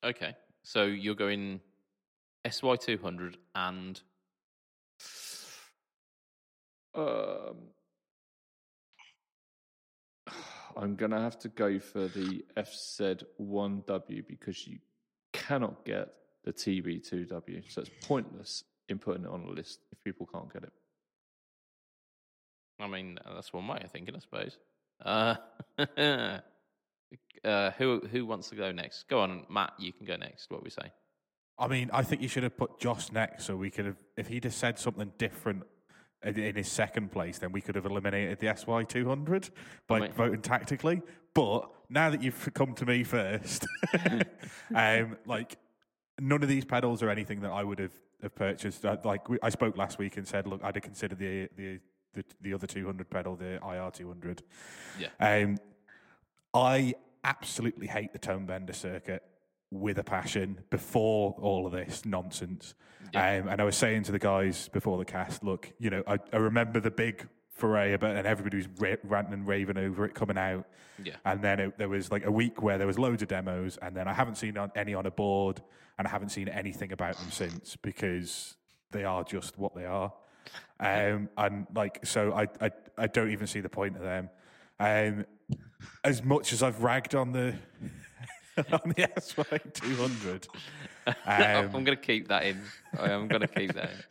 [0.04, 0.36] okay.
[0.66, 1.60] So you're going
[2.46, 4.02] SY200 and
[6.96, 7.56] Um,
[10.78, 14.80] I'm gonna have to go for the FZ1W because you
[15.32, 16.14] cannot get
[16.44, 20.64] the TB2W, so it's pointless in putting it on a list if people can't get
[20.64, 20.74] it.
[22.84, 24.58] I mean, uh, that's one way of thinking, I suppose.
[25.04, 25.36] Uh,
[27.44, 29.08] uh, who who wants to go next?
[29.08, 29.74] Go on, Matt.
[29.80, 30.52] You can go next.
[30.52, 30.92] What we say?
[31.58, 34.04] I mean, I think you should have put Josh next, so we could have.
[34.18, 35.64] If he'd have said something different
[36.24, 39.50] in, his second place, then we could have eliminated the SY two hundred
[39.88, 41.02] by mean- voting tactically.
[41.34, 43.66] But now that you've come to me first,
[44.76, 45.58] um, like
[46.20, 48.86] none of these pedals are anything that I would have, have purchased.
[48.86, 51.80] I, like we, I spoke last week and said, look, I'd have considered the the
[52.14, 54.44] the, the other two hundred pedal, the IR two hundred.
[55.00, 55.10] Yeah.
[55.20, 55.58] Um,
[56.54, 59.24] I absolutely hate the tone bender circuit
[59.72, 62.76] with a passion before all of this nonsense.
[63.16, 66.18] Um, and I was saying to the guys before the cast, look, you know, I,
[66.32, 70.16] I remember the big foray about, and everybody was ra- ranting and raving over it
[70.16, 70.66] coming out.
[71.04, 71.16] Yeah.
[71.26, 73.96] And then it, there was like a week where there was loads of demos, and
[73.96, 75.62] then I haven't seen on, any on a board,
[75.98, 78.56] and I haven't seen anything about them since because
[78.92, 80.12] they are just what they are.
[80.80, 84.30] Um, and like, so I, I, I don't even see the point of them.
[84.80, 85.26] Um,
[86.04, 87.56] as much as I've ragged on the
[88.58, 90.48] on the SY two hundred,
[91.26, 92.62] I'm um, going to keep that in.
[93.00, 94.04] I am going to keep that in.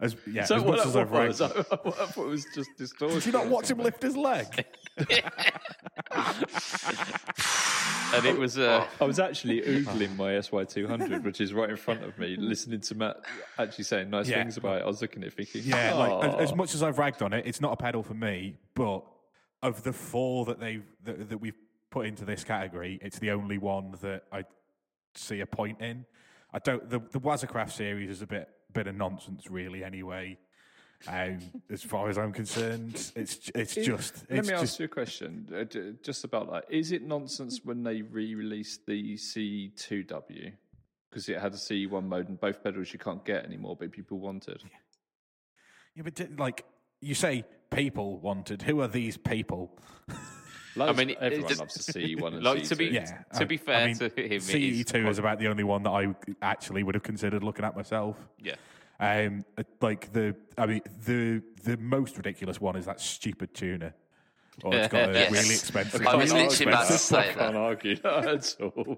[0.00, 1.28] as yeah, So as what, much as I've ragged.
[1.28, 3.16] was, I, I thought it was just distorted.
[3.16, 4.66] Did you not watch him lift his leg?
[8.14, 12.02] And it was uh, I was actually oogling my SY200, which is right in front
[12.02, 13.18] of me, listening to Matt
[13.58, 14.42] actually saying nice Yeah.
[14.42, 14.84] things about it.
[14.84, 17.20] I was looking at it thinking, Yeah, like as, as "Oh." much as I've ragged
[17.22, 18.56] on it, it's not a pedal for me.
[18.74, 19.04] But
[19.62, 21.58] of the four that they that, that we've
[21.90, 24.44] put into this category, it's the only one that I
[25.14, 26.06] see a point in.
[26.52, 26.88] I don't.
[26.88, 29.84] The the Waza Craft series is a bit bit of nonsense, really.
[29.84, 30.38] Anyway,
[31.06, 31.38] um,
[31.70, 34.84] as far as I'm concerned, it's it's Is- just Let it's me ask just you
[34.86, 35.64] a question, uh,
[36.02, 36.64] just about that.
[36.68, 40.52] Is it nonsense when they re-released the C2W
[41.08, 44.18] because it had a C1 mode and both pedals you can't get anymore, but people
[44.18, 44.62] wanted?
[45.94, 46.64] yeah, but like
[47.00, 48.62] you say, people wanted.
[48.62, 49.78] Who are these people?
[50.80, 53.76] I mean, everyone it- loves the C1 and Like, to be- Yeah, To be fair
[53.82, 55.90] I mean, to him, it CE is two quite- is about the only one that
[55.90, 58.16] I actually would have considered looking at myself.
[58.40, 58.54] yeah.
[59.00, 63.94] Um, uh, like the, I mean, the the most ridiculous one is that stupid tuner.
[64.64, 65.30] Or it's got a Yes.
[65.30, 66.04] really expensive.
[66.04, 67.54] I was literally about to say I can't that.
[67.54, 68.96] argue that at all.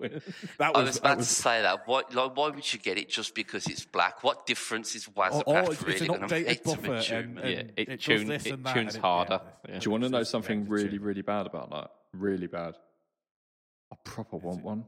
[0.57, 1.87] That I was, was that about to say that.
[1.87, 4.25] Why, like, why would you get it just because it's black?
[4.25, 7.19] What difference is or, Waza Craft or it's, really it's an updated buffer, a tune?
[7.19, 9.41] and, and Yeah, it does tune- it and that, tunes and it- harder.
[9.43, 9.79] yeah, Yeah.
[9.81, 11.91] Do you want to know something really, really bad about that?
[12.15, 12.77] Really bad.
[13.93, 14.85] I proper want one.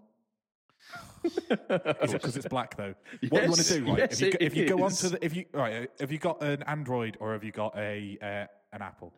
[1.25, 2.95] Is it because it's black though?
[3.29, 3.99] what do you want to do, right?
[3.99, 5.05] yes, if you, go- if you go is.
[5.05, 8.19] onto the, if you right, have you got an Android or have you got a
[8.21, 8.27] uh,
[8.75, 9.13] an Apple?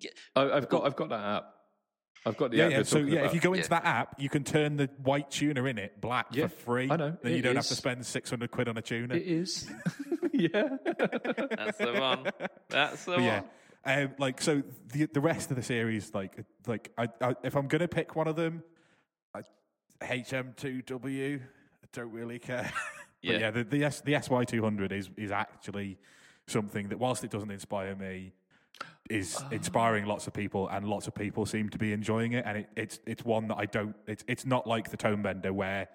[0.00, 0.10] Yeah.
[0.34, 1.54] I, I've got, I've got that app.
[2.24, 2.82] I've got the Yeah, app yeah.
[2.84, 3.80] So talking yeah, if you go into Yeah.
[3.80, 6.88] that app, you can turn the white tuner in it black Yeah, for free.
[6.90, 7.16] I know.
[7.22, 9.16] Then you don't have to spend six hundred quid on a tuner.
[9.16, 9.68] It is.
[10.32, 10.68] yeah.
[11.56, 12.26] That's the one.
[12.70, 13.24] That's the But one.
[13.24, 13.42] yeah,
[13.84, 14.62] um, like so
[14.92, 16.36] the the rest of the series, like
[16.66, 18.71] like I, I if I'm gonna pick one of them, I,
[20.02, 22.72] HM2W, I don't really care.
[23.24, 23.32] Yeah.
[23.34, 25.96] but yeah, the the, S, the SY200 is is actually
[26.48, 28.32] something that whilst it doesn't inspire me,
[29.08, 29.48] is ah.
[29.52, 32.44] inspiring lots of people, and lots of people seem to be enjoying it.
[32.44, 33.94] And it, it's it's one that I don't.
[34.08, 35.88] It's it's not like the Tone Bender where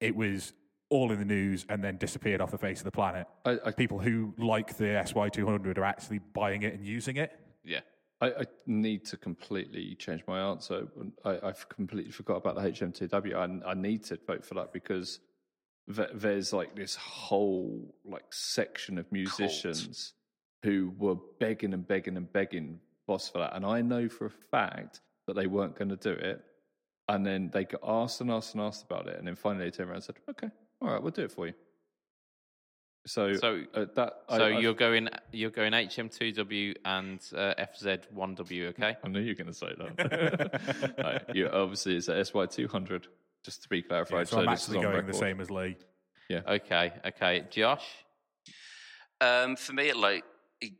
[0.00, 0.54] it was
[0.88, 3.26] all in the news and then disappeared off the face of the planet.
[3.44, 7.32] I, I, People who like the SY200 are actually buying it and using it.
[7.64, 7.80] Yeah.
[8.20, 10.88] I, I need to completely change my answer.
[11.24, 13.34] I, I've completely forgot about the HM2W.
[13.34, 15.20] I, I need to vote for that because
[15.94, 20.14] th- there's like this whole like section of musicians
[20.62, 24.30] who were begging and begging and begging Boss for that, and I know for a
[24.50, 26.42] fact that they weren't going to do it.
[27.08, 29.70] And then they got asked and asked and asked about it, and then finally they
[29.70, 30.48] turned around and said, "Okay,
[30.80, 31.54] all right, we'll do it for you."
[33.06, 38.68] So, So- uh, that So I, I- you're going you're going HM2W and uh, FZ1W,
[38.70, 38.96] okay?
[39.02, 40.94] I knew you were going to say that.
[41.28, 43.06] no, you obviously it's a SY two hundred.
[43.44, 45.76] Just to be clarified, so I'm this is actually on going the same as Lee.
[46.28, 46.40] Yeah.
[46.48, 47.44] Okay, okay.
[47.48, 47.84] Josh?
[49.20, 50.24] Um, for me, like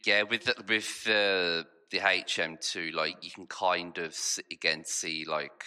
[0.05, 5.25] yeah, with the, with the the HM2, like you can kind of s- again see
[5.25, 5.65] like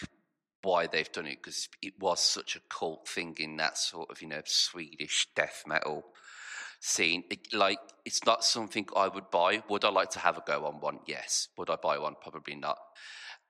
[0.61, 4.22] why they've done it because it was such a cult thing in that sort of
[4.22, 6.03] you know Swedish death metal
[6.80, 7.23] scene.
[7.30, 9.64] It, like it's not something I would buy.
[9.69, 10.99] Would I like to have a go on one?
[11.06, 11.49] Yes.
[11.57, 12.15] Would I buy one?
[12.22, 12.77] Probably not.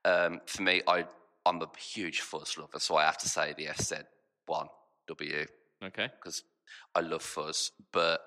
[0.06, 1.06] Um, for me, I
[1.46, 4.04] I'm a huge fuzz lover, so I have to say the FZ
[4.46, 4.68] one
[5.08, 5.46] W
[5.84, 6.10] Okay.
[6.20, 6.44] because
[6.94, 8.22] I love fuzz, but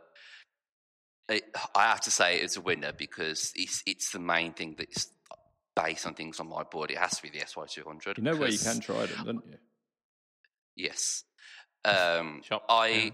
[1.29, 5.09] it, I have to say it's a winner because it's it's the main thing that's
[5.75, 6.91] based on things on my board.
[6.91, 8.19] It has to be the SY two hundred.
[8.19, 9.59] You know where you can try them, don't you?
[10.77, 11.25] Yes.
[11.85, 13.13] Um, Shop, I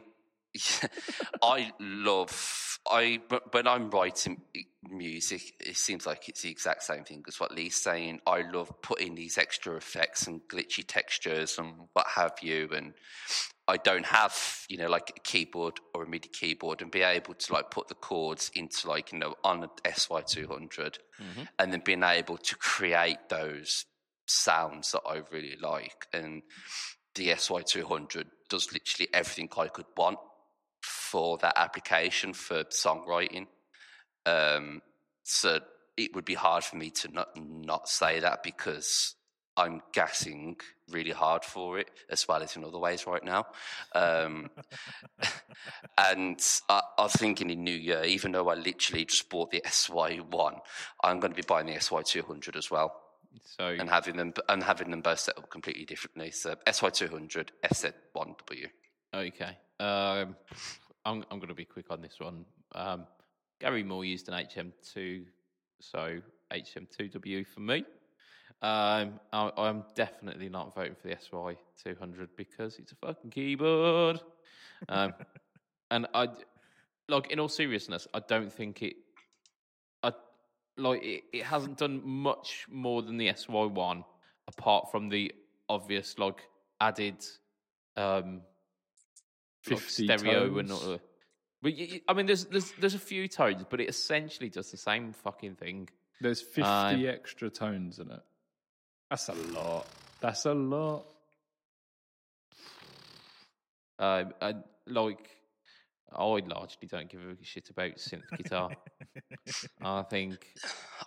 [1.43, 3.21] I love I
[3.51, 4.41] when I'm writing
[4.83, 8.21] music, it seems like it's the exact same thing as what Lee's saying.
[8.27, 12.95] I love putting these extra effects and glitchy textures and what have you, and
[13.67, 17.35] I don't have you know like a keyboard or a MIDI keyboard and be able
[17.35, 21.43] to like put the chords into like you know on a SY two hundred, mm-hmm.
[21.59, 23.85] and then being able to create those
[24.27, 26.07] sounds that I really like.
[26.13, 26.43] And
[27.15, 30.19] the SY200 does literally everything I could want
[30.83, 33.47] for that application for songwriting.
[34.27, 34.83] Um,
[35.23, 35.61] so
[35.97, 39.15] it would be hard for me to not not say that because
[39.57, 40.57] I'm gassing
[40.89, 43.47] really hard for it, as well as in other ways right now.
[43.93, 44.51] Um,
[45.99, 49.61] and I, I was thinking in New Year, even though I literally just bought the
[49.67, 50.61] SY1,
[51.03, 52.95] I'm going to be buying the SY200 as well
[53.59, 56.31] So and having them and having them both set up completely differently.
[56.31, 58.69] So SY two hundred, FZ one W.
[59.13, 59.59] okay.
[59.81, 60.37] Um,
[61.05, 62.45] I'm I'm going to be quick on this one.
[62.75, 63.07] Um,
[63.61, 65.25] Gary Moore used an HM2,
[65.81, 66.21] so
[66.53, 67.85] HM2W for me.
[68.61, 74.21] Um, I, I'm definitely not voting for the SY200 because it's a fucking keyboard.
[74.89, 75.15] Um,
[75.91, 76.29] and I,
[77.09, 78.97] like, in all seriousness, I don't think it.
[80.03, 80.13] I
[80.77, 84.05] like it, it hasn't done much more than the SY1,
[84.49, 85.33] apart from the
[85.69, 86.41] obvious like
[86.81, 87.25] added
[87.97, 88.41] um
[89.71, 90.83] like 50 stereo and tones.
[90.85, 91.01] all.
[91.61, 94.71] But y- y- I mean, there's there's there's a few tones, but it essentially does
[94.71, 95.89] the same fucking thing.
[96.21, 98.21] There's 50 Um, extra tones in it.
[99.11, 99.87] That's a lot.
[100.21, 101.07] That's a lot.
[103.99, 105.29] Um, and like,
[106.13, 108.71] I largely don't give a shit about synth guitar.
[109.83, 110.55] I think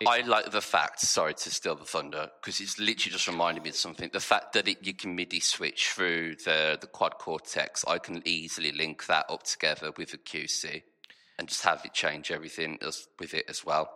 [0.00, 1.00] It- I like the fact.
[1.00, 4.10] Sorry to steal the thunder because it's literally just reminded me of something.
[4.12, 8.22] The fact that it, you can MIDI switch through the the quad cortex, I can
[8.26, 10.82] easily link that up together with the QC
[11.38, 13.90] and just have it change everything as, with it as well.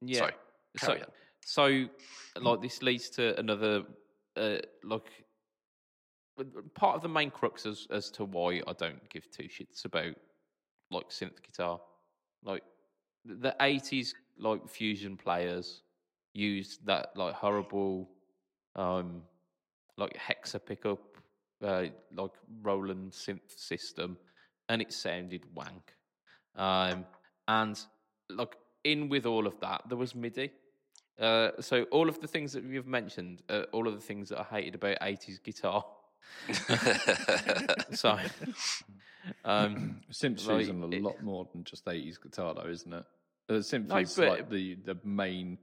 [0.00, 0.18] yeah.
[0.18, 0.34] Sorry,
[0.76, 1.00] so, on.
[1.44, 3.84] so like this leads to another
[4.36, 5.08] uh, like
[6.74, 10.14] part of the main crux as as to why I don't give two shits about
[10.90, 11.80] like synth guitar.
[12.42, 12.62] Like
[13.26, 15.82] the eighties like fusion players
[16.32, 18.08] used that like horrible
[18.74, 19.22] um
[19.96, 21.00] like hexa pickup
[21.64, 21.84] uh,
[22.14, 22.32] like
[22.62, 24.18] Roland synth system
[24.68, 25.94] and it sounded wank.
[26.54, 27.06] Um
[27.48, 27.80] and
[28.28, 30.50] like in with all of that there was MIDI.
[31.18, 34.38] Uh, so all of the things that you've mentioned, uh, all of the things that
[34.38, 35.82] I hated about eighties guitar.
[37.92, 38.18] so,
[39.44, 43.04] um, Synth's Like, a lot more than just 80s guitar, though, isn't it?
[43.48, 45.58] Uh, synth No, but- like the, the main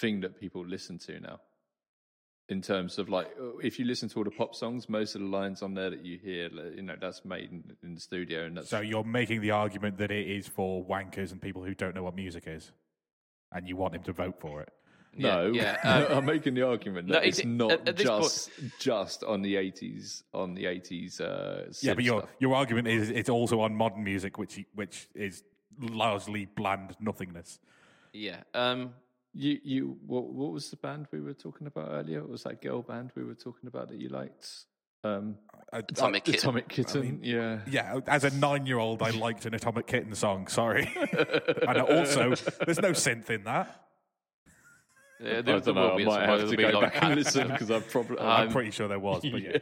[0.00, 1.40] thing that people listen to now.
[2.48, 5.20] in terms of like uh, if you listen to all the pop songs, most of
[5.22, 8.44] the lines on there that you hear, you know, that's made in, in the studio,
[8.44, 11.74] and that's So you're making the argument that it is for wankers and people who
[11.74, 12.70] don't know what music is,
[13.52, 14.70] and you want him to vote for it.
[15.16, 15.46] no.
[15.52, 15.78] yeah.
[16.10, 18.50] um, I'm making the argument no, that it's- it's not at- at this point- just
[18.80, 21.20] just on the 80s on the 80s.
[21.20, 22.30] Uh, Yeah, but your stuff.
[22.40, 25.44] your argument is it's also on modern music, which which is
[25.80, 27.58] largely bland nothingness.
[28.12, 28.42] yeah.
[28.54, 28.94] Um,
[29.36, 32.20] You, you, what, what was the band we were talking about earlier?
[32.20, 34.48] What was that girl band we were talking about that you liked?
[35.02, 35.36] Um,
[35.72, 36.38] Uh, Atomic Kitten.
[36.40, 37.18] Atomic Kitten.
[37.22, 37.58] yeah.
[37.68, 40.46] Yeah, as a nine-year-old, I liked an Atomic Kitten song.
[40.46, 40.88] Sorry,
[41.68, 42.34] and also
[42.64, 43.80] there's no synth in that.
[45.20, 45.98] yeah, I there, there don't know.
[45.98, 48.18] I might have to go like- back and listen because I'm probably.
[48.20, 49.58] I'm pretty sure there was, but yeah.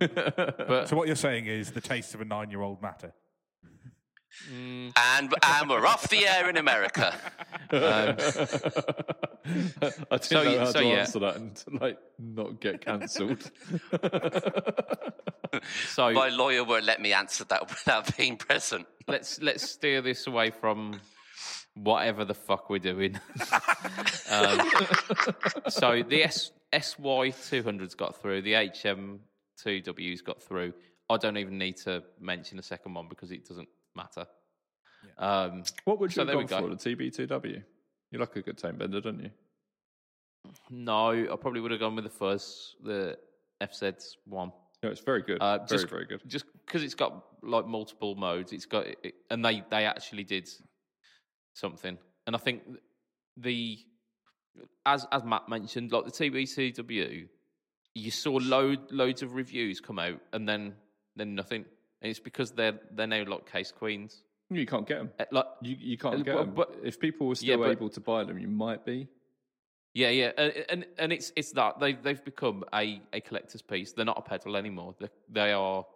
[0.00, 3.12] But So what you're saying is the taste of a nine-year-old matter.
[4.52, 7.14] Mm, And and we're off the air in America.
[7.72, 8.12] I
[9.46, 10.94] didn't So know you- how so to yeah.
[10.94, 13.50] answer that and to, like not get cancelled.
[15.88, 18.86] so My lawyer won't let me answer that without being present.
[19.06, 21.00] let's let's steer this away from
[21.74, 23.18] whatever the fuck we're doing.
[24.30, 24.60] um,
[25.68, 28.42] so the S SY two hundred's got through.
[28.42, 29.20] The HM
[29.62, 30.72] two W's got through.
[31.08, 34.26] I don't even need to mention the second one because it doesn't matter.
[35.18, 36.68] Um, what would you So have gone go.
[36.68, 36.74] for?
[36.74, 37.62] The TB2W.
[38.12, 39.30] You like a good time bender, don't you?
[40.70, 43.18] no, I probably would have gone with the first, the
[43.60, 43.94] FZ
[44.26, 44.52] one.
[44.82, 45.38] No, it's very good.
[45.40, 46.20] Uh, very, just, very good.
[46.26, 50.48] Just because it's got like multiple modes, it's got it, and they they actually did
[51.54, 52.62] something, and I think
[53.36, 53.78] the
[54.84, 57.26] as as Matt mentioned, like the TBCW,
[57.94, 60.74] you saw load loads of reviews come out, and then
[61.16, 61.64] then nothing,
[62.02, 65.10] and it's because they're they're now like case queens, You can't get them.
[65.18, 66.54] Uh, like You you can't Uh, get but- them.
[66.54, 69.08] but- if people were Yeah, still but- able to buy them, you might be.
[69.94, 73.92] Yeah, yeah, and and, and it's it's that they they've become a, a collector's piece.
[73.92, 74.94] They're not a pedal anymore.
[75.00, 75.86] They, they are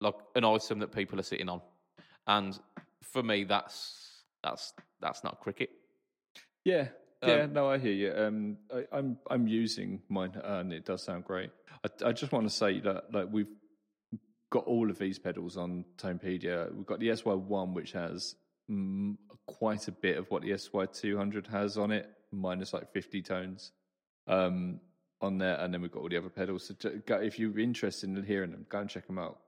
[0.00, 1.60] like an item that people are sitting on,
[2.28, 2.58] and
[3.02, 5.70] for me, that's that's that's not cricket.
[6.64, 6.88] Yeah,
[7.22, 7.42] yeah.
[7.42, 8.12] Um, no, I hear you.
[8.16, 11.50] Um, I, I'm I'm using mine, and it does sound great.
[11.84, 13.50] I, I just want to say that like we've
[14.54, 16.72] got all of these pedals on Tonepedia.
[16.72, 18.36] We've got the SY1, which has
[18.70, 19.16] mm,
[19.48, 23.72] quite a bit of what the SY200 has on it, minus like 50 tones
[24.28, 24.78] um,
[25.20, 26.68] on there, and then we've got all the other pedals.
[26.68, 29.40] So ju- go, if you're interested in hearing them, go and check them out.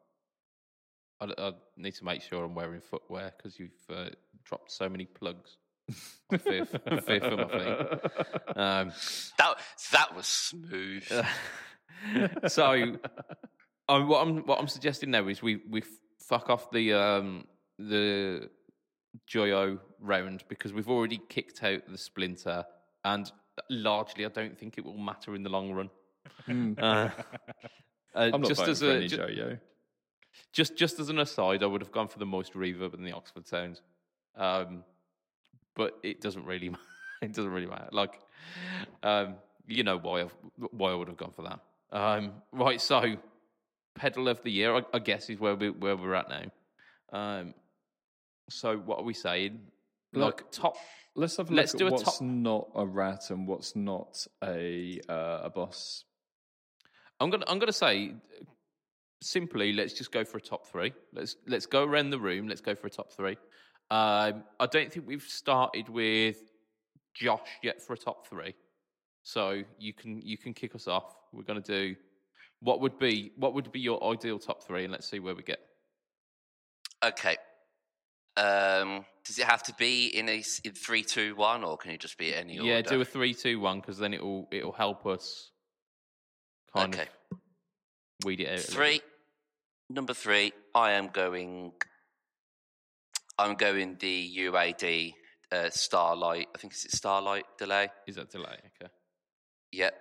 [1.20, 4.06] I, I need to make sure I'm wearing footwear because you've uh,
[4.44, 5.56] dropped so many plugs.
[6.32, 8.56] I fear, I fear for my feet.
[8.56, 8.92] Um,
[9.38, 9.58] That
[9.92, 11.04] that was smooth.
[12.48, 12.96] so
[13.88, 15.82] um, what I'm what I'm suggesting now is we we
[16.20, 17.46] fuck off the um,
[17.78, 18.50] the
[19.30, 22.64] Joyo round because we've already kicked out the Splinter,
[23.04, 23.30] and
[23.70, 25.90] largely I don't think it will matter in the long run.
[26.48, 26.82] Uh,
[28.14, 29.58] uh, I'm not just as for a any ju- Joe-Yo.
[30.52, 33.12] just just as an aside, I would have gone for the most reverb in the
[33.12, 33.82] Oxford sounds,
[34.36, 34.84] um,
[35.74, 36.74] but it doesn't really
[37.22, 37.88] it doesn't really matter.
[37.92, 38.20] Like,
[39.02, 39.36] um,
[39.66, 40.34] you know why I've,
[40.72, 41.60] why I would have gone for that.
[41.92, 43.16] Um, right, so
[43.96, 46.44] pedal of the year, I, I guess, is where we where we're at now.
[47.12, 47.54] Um,
[48.48, 49.60] so what are we saying?
[50.12, 50.76] Look, Like top.
[51.14, 53.74] Let's have a Let's look do at a what's top- not a rat and what's
[53.74, 56.04] not a uh, a boss.
[57.20, 58.14] I'm gonna I'm gonna say
[59.22, 59.72] simply.
[59.72, 60.92] Let's just go for a top three.
[61.12, 62.48] Let's let's go around the room.
[62.48, 63.36] Let's go for a top three.
[63.90, 66.36] Um, I don't think we've started with
[67.14, 68.54] Josh yet for a top three,
[69.22, 71.16] so you can you can kick us off.
[71.32, 71.96] We're gonna do
[72.60, 75.42] what would be what would be your ideal top three, and let's see where we
[75.42, 75.60] get.
[77.04, 77.36] Okay.
[78.36, 82.00] Um, does it have to be in a in three, two, one, or can it
[82.00, 82.90] just be at any Yeah, order?
[82.90, 85.50] do a three, two, one, because then it'll it'll help us
[86.74, 87.08] kind Okay.
[87.32, 87.38] of
[88.24, 88.60] weed it out.
[88.60, 89.00] Three.
[89.88, 90.52] Number three.
[90.74, 91.72] I am going.
[93.38, 95.14] I'm going the UAD
[95.52, 96.48] uh, Starlight.
[96.54, 97.88] I think is it Starlight delay.
[98.06, 98.56] Is that delay?
[98.80, 98.90] Okay.
[99.72, 99.94] Yep.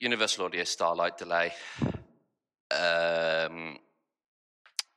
[0.00, 1.52] Universal Audio Starlight delay.
[2.70, 3.76] Um,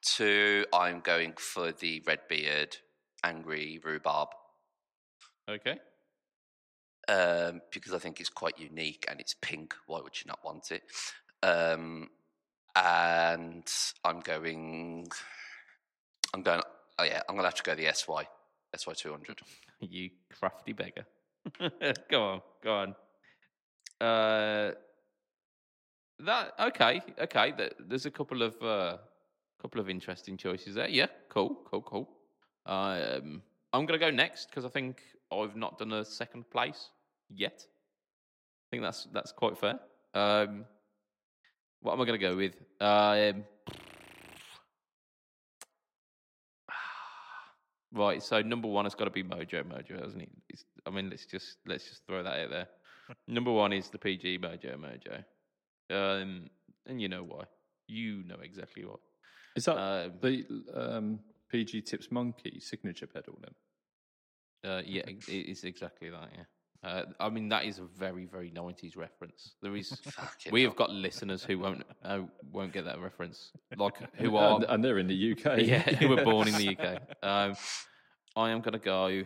[0.01, 0.65] two.
[0.73, 2.77] I'm going for the Redbeard
[3.23, 4.30] Angry Rhubarb.
[5.49, 5.77] Okay.
[7.09, 9.73] um, because I think it's quite unique and it's pink.
[9.88, 10.84] Why would you not want it?
[11.41, 12.09] Um,
[12.75, 13.69] and
[14.05, 15.09] I'm going.
[16.34, 16.61] I'm going.
[16.97, 18.27] Oh yeah, I'm gonna have to go the SY,
[18.75, 19.41] SY 200.
[19.81, 21.05] You crafty beggar.
[22.09, 22.95] go on, go on.
[23.99, 24.71] Uh,
[26.19, 27.53] that okay, okay.
[27.80, 28.98] There's a couple of uh,
[29.61, 30.90] couple of interesting choices there.
[30.90, 32.10] Yeah, cool, cool, cool.
[32.65, 33.41] Um,
[33.72, 36.90] I'm gonna go next because I think I've not done a second place
[37.30, 37.65] yet.
[37.65, 39.80] I think that's that's quite fair.
[40.14, 40.65] Um,
[41.81, 42.56] what am I to go with?
[42.80, 43.44] Um,
[47.94, 48.22] right.
[48.23, 50.30] So number one has got to be Mojo Mojo, hasn't it?
[50.49, 52.68] It's, I mean, let's just let's just throw that out there.
[53.27, 55.23] number one is the PG Mojo Mojo,
[55.94, 56.49] um,
[56.86, 57.44] and you know why.
[57.88, 58.95] You know exactly why.
[59.56, 64.72] Is that Um, the um, PG Tips Monkey signature pedal then?
[64.72, 66.30] Uh, yeah, it is exactly that.
[66.36, 66.44] Yeah.
[66.84, 69.56] Uh, I mean, that is a very, very nineties reference.
[69.61, 70.02] There is,
[70.52, 72.22] we have got listeners who won't uh,
[72.52, 75.57] won't get that reference, like who are and, and they're in the UK.
[75.60, 77.02] yeah, who were born in the UK.
[77.22, 77.56] Um,
[78.36, 79.24] I am going to go.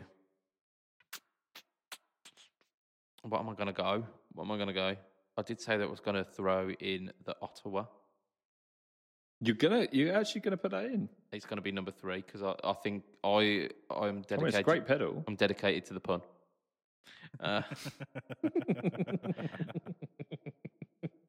[3.24, 4.06] What am I going to go?
[4.34, 4.96] What am I going to go?
[5.38, 7.86] I did say that I was going to throw in the Ottawa.
[9.40, 11.08] You're gonna, you're actually gonna put that in.
[11.32, 14.48] It's going to be number three because I, I think I I'm I mean, dedicated.
[14.48, 15.24] it's a great pedal.
[15.28, 16.22] I'm dedicated to the pun.
[17.40, 17.62] Uh,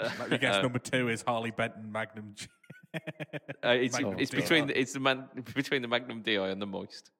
[0.00, 2.34] Like, you guess number two is Harley Benton Magnum.
[2.34, 2.46] G-
[3.64, 4.40] Uh, it's Magnum it's DI.
[4.40, 5.24] between the, it's the man
[5.54, 7.10] between the Magnum Di and the Moist.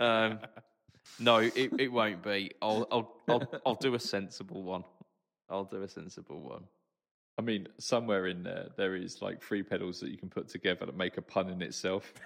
[0.00, 0.38] Um,
[1.20, 2.50] no, it, it won't be.
[2.62, 4.82] I'll I'll I'll I'll do a sensible one.
[5.50, 6.64] I'll do a sensible one.
[7.38, 10.86] I mean, somewhere in there, there is like three pedals that you can put together
[10.86, 12.12] that make a pun in itself.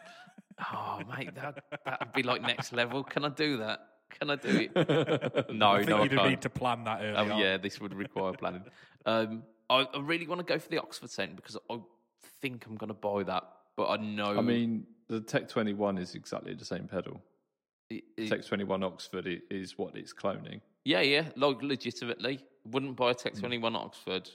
[0.73, 3.05] Oh mate, that that would be like next level.
[3.05, 3.79] Can I do that?
[4.19, 4.73] Can I do it?
[5.53, 6.29] No, I think no, you'd can't.
[6.31, 7.17] need to plan that early.
[7.31, 7.39] Oh on.
[7.41, 8.63] yeah, this would require planning.
[9.07, 11.79] Um, I, I really want to go for the Oxford Cent because I
[12.43, 13.45] think I'm going to buy that,
[13.77, 14.37] but I know.
[14.37, 17.23] I mean, the Tech 21 is exactly the same pedal.
[17.89, 20.61] it- it- Tech 21 Oxford is what it's cloning.
[20.85, 22.41] Yeah, yeah, like legitimately.
[22.71, 24.29] Wouldn't buy a Tech 21 Oxford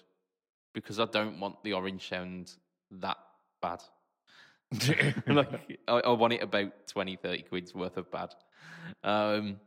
[0.74, 2.52] because I don't want the orange sound
[2.92, 3.18] that
[3.62, 3.82] bad.
[5.28, 8.34] like, I, I want it about 20, 30 quid's worth of bad.
[9.04, 9.58] Um,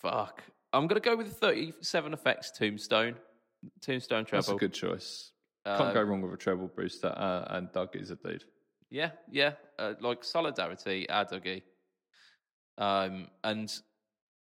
[0.00, 0.42] fuck.
[0.72, 3.16] I'm going to go with the 37 effects Tombstone.
[3.80, 4.42] Tombstone treble.
[4.42, 5.30] That's a good choice.
[5.66, 8.44] Can't go wrong with a treble booster, uh, and Doug is a dude.
[8.90, 9.52] Yeah, yeah.
[9.78, 11.62] Uh, like solidarity, our Dougie.
[12.76, 13.72] Um, and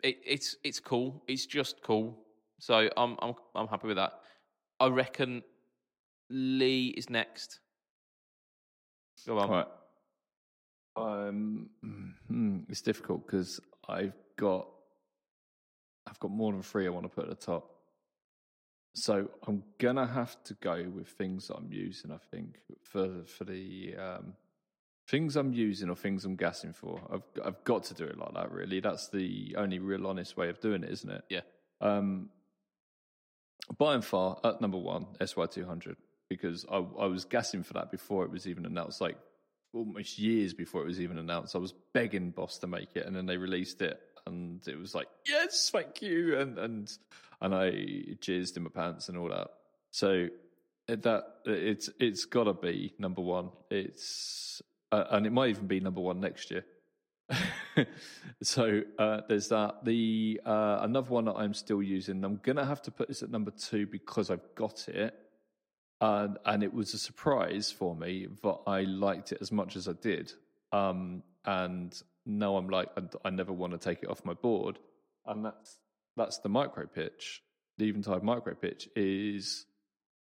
[0.03, 1.21] it, it's it's cool.
[1.27, 2.17] It's just cool.
[2.61, 4.13] So I'm I'm I'm happy with that.
[4.79, 5.41] I reckon
[6.29, 7.59] Lee is next.
[9.25, 9.49] Go on.
[9.49, 9.67] Right.
[10.95, 11.69] Um,
[12.31, 13.59] mm, it's difficult because
[13.89, 14.67] I've got
[16.05, 17.67] I've got more than three I want to put at the top.
[18.93, 22.11] So I'm gonna have to go with things that I'm using.
[22.11, 24.33] I think for for the um,
[25.07, 27.01] things I'm using or things I'm gassing for.
[27.11, 28.51] I've I've got to do it like that.
[28.51, 31.23] Really, that's the only real honest way of doing it, isn't it?
[31.27, 31.41] Yeah.
[31.79, 32.29] Um,
[33.77, 35.95] by and far, at number one, SY200,
[36.29, 39.17] because I, I was gassing for that before it was even announced, like
[39.73, 41.55] almost years before it was even announced.
[41.55, 44.93] I was begging Boss to make it, and then they released it, and it was
[44.93, 46.91] like, yes, thank you, and and
[47.41, 47.71] and I
[48.19, 49.49] jizzed in my pants and all that.
[49.91, 50.27] So
[50.87, 53.49] that it's it's got to be number one.
[53.69, 54.61] It's
[54.91, 56.65] uh, and it might even be number one next year.
[58.43, 59.83] so uh, there's that.
[59.83, 62.23] The uh, another one that I'm still using.
[62.23, 65.13] I'm gonna have to put this at number two because I've got it,
[65.99, 69.87] and and it was a surprise for me, but I liked it as much as
[69.87, 70.33] I did.
[70.71, 74.79] Um, and now I'm like, I, I never want to take it off my board,
[75.25, 75.79] and that's
[76.17, 77.41] that's the micro pitch.
[77.77, 79.65] The Eventide micro pitch is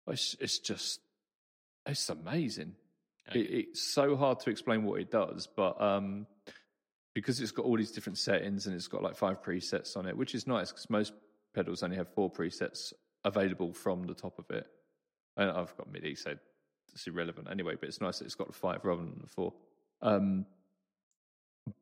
[0.06, 1.00] it's, it's just
[1.86, 2.74] it's amazing.
[3.32, 6.26] It, it's so hard to explain what it does, but um,
[7.14, 10.16] because it's got all these different settings and it's got like five presets on it,
[10.16, 11.12] which is nice because most
[11.54, 12.92] pedals only have four presets
[13.24, 14.66] available from the top of it.
[15.36, 16.34] And I've got MIDI, so
[16.92, 17.74] it's irrelevant anyway.
[17.78, 19.52] But it's nice that it's got five rather than the four.
[20.00, 20.46] Um,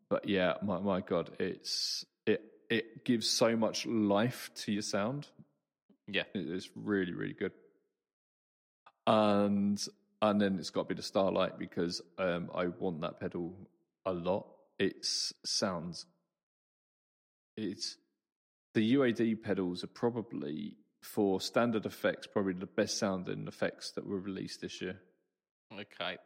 [0.09, 5.27] but yeah, my my god, it's it it gives so much life to your sound.
[6.07, 6.25] Yeah.
[6.35, 7.53] It- It's really, really good.
[9.07, 9.83] And
[10.23, 13.55] and then it's got to be the Starlight because um, I want that pedal
[14.05, 14.47] a lot.
[14.81, 15.07] It
[15.45, 16.07] sounds.
[17.57, 17.97] It's
[18.75, 24.19] the UAD pedals are probably for standard effects probably the best sounding effects that were
[24.21, 25.01] released this year,
[25.73, 26.17] Okay.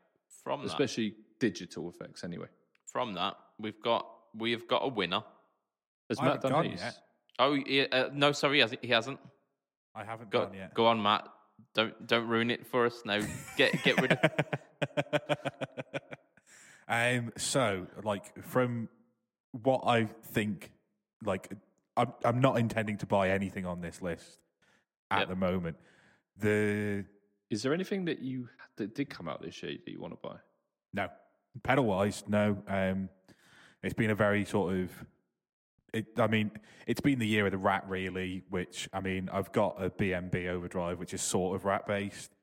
[0.43, 2.23] From that, especially digital effects.
[2.25, 2.47] Anyway,
[2.87, 4.07] from that, we've got
[4.37, 5.23] we have got a winner.
[6.09, 6.81] has I Matt done his?
[6.81, 6.99] yet.
[7.39, 8.85] Oh, yeah, uh, no, sorry, he hasn't.
[8.85, 9.19] He hasn't.
[9.95, 10.75] I haven't Go, gone yet.
[10.75, 11.27] go on, Matt.
[11.75, 13.01] Don't don't ruin it for us.
[13.05, 13.21] No,
[13.57, 14.19] get get rid of.
[16.89, 18.89] um, so, like, from
[19.53, 20.71] what I think,
[21.25, 21.53] like,
[21.97, 24.39] I'm, I'm not intending to buy anything on this list
[25.11, 25.29] at Yep.
[25.29, 25.77] the moment.
[26.39, 27.05] The
[27.51, 30.29] Is there anything that you that did come out this year that you want to
[30.29, 30.37] buy?
[30.93, 31.09] no
[31.63, 32.63] pedal wise, no.
[32.67, 33.09] Um,
[33.83, 34.91] it's been a very sort of
[35.93, 36.51] it, I mean,
[36.89, 38.43] it's been the year of the rat, really.
[38.51, 42.34] Which I mean, I've got a BMB overdrive, which is sort of rat based,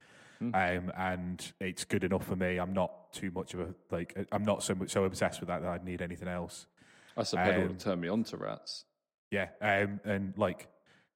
[0.41, 2.57] um, and it's good enough for me.
[2.57, 4.27] I'm not too much of a like.
[4.31, 6.67] I'm not so much so obsessed with that that I'd need anything else.
[7.15, 8.85] That's a pedal Um, to turn me on to rats.
[9.29, 10.67] Yeah, um, and like,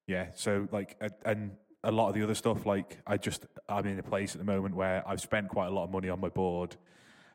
[0.08, 1.52] yeah, so like, and
[1.84, 4.46] a lot of the other stuff, like, I just I'm in a place at the
[4.46, 6.76] moment where I've spent quite a lot of money on my board.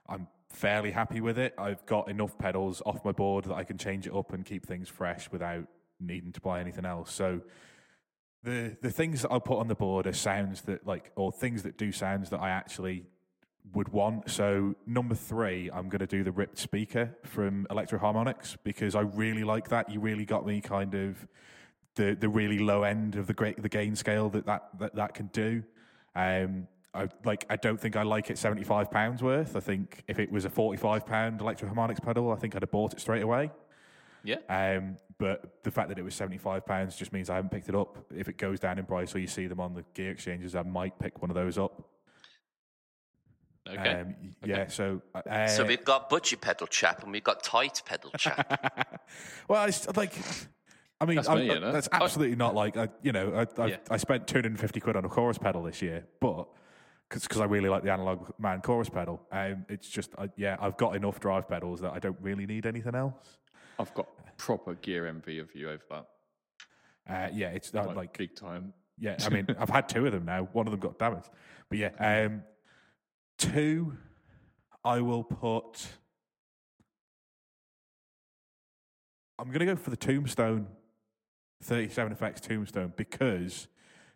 [0.08, 1.54] I'm fairly happy with it.
[1.58, 4.66] I've got enough pedals off my board that I can change it up and keep
[4.66, 5.66] things fresh without
[6.00, 7.12] needing to buy anything else.
[7.12, 7.42] So
[8.42, 11.62] the the things that I'll put on the board are sounds that like or things
[11.62, 13.04] that do sounds that I actually
[13.72, 14.30] would want.
[14.30, 19.44] So number three, I'm going to do the ripped speaker from Electro-Harmonix because I really
[19.44, 19.90] like that.
[19.90, 21.28] You really got me kind of
[21.94, 25.14] the the really low end of the great the gain scale that that that, that
[25.14, 25.62] can do.
[26.14, 27.46] Um, I like.
[27.48, 29.54] I don't think I like it seventy five pounds worth.
[29.54, 32.70] I think if it was a forty five pound Electro-Harmonix pedal, I think I'd have
[32.70, 33.50] bought it straight away.
[34.24, 34.36] Yeah.
[34.48, 37.68] Um, but the fact that it was seventy five pounds just means I haven't picked
[37.68, 37.98] it up.
[38.14, 40.62] If it goes down in price or you see them on the gear exchanges, I
[40.62, 41.86] might pick one of those up.
[43.68, 44.00] Okay.
[44.00, 44.66] Um, y- Yeah.
[44.68, 45.02] So.
[45.14, 49.00] Uh, so we've got budget pedal chap and we've got tight pedal chap.
[49.48, 50.14] well, it's like.
[51.02, 51.72] I mean, That's I- me, I- you know?
[51.72, 53.32] that's absolutely not like I, you know.
[53.58, 53.76] I, I, Yeah.
[53.90, 56.46] I spent two hundred and fifty quid on a chorus pedal this year, but
[57.08, 60.76] because I really like the analog man chorus pedal, um, it's just I, yeah, I've
[60.76, 63.38] got enough drive pedals that I don't really need anything else.
[63.80, 66.06] I've got proper gear envy of you over that.
[67.08, 68.72] Uh, yeah, it's not Like, like big time.
[68.98, 69.16] yeah.
[69.24, 70.48] I mean, I've had two of them now.
[70.52, 71.28] One of them got damaged,
[71.68, 72.42] but yeah, um,
[73.38, 73.96] two.
[74.84, 75.86] I will put.
[79.38, 80.66] I'm going to go for the Tombstone
[81.62, 83.68] 37 Effects Tombstone because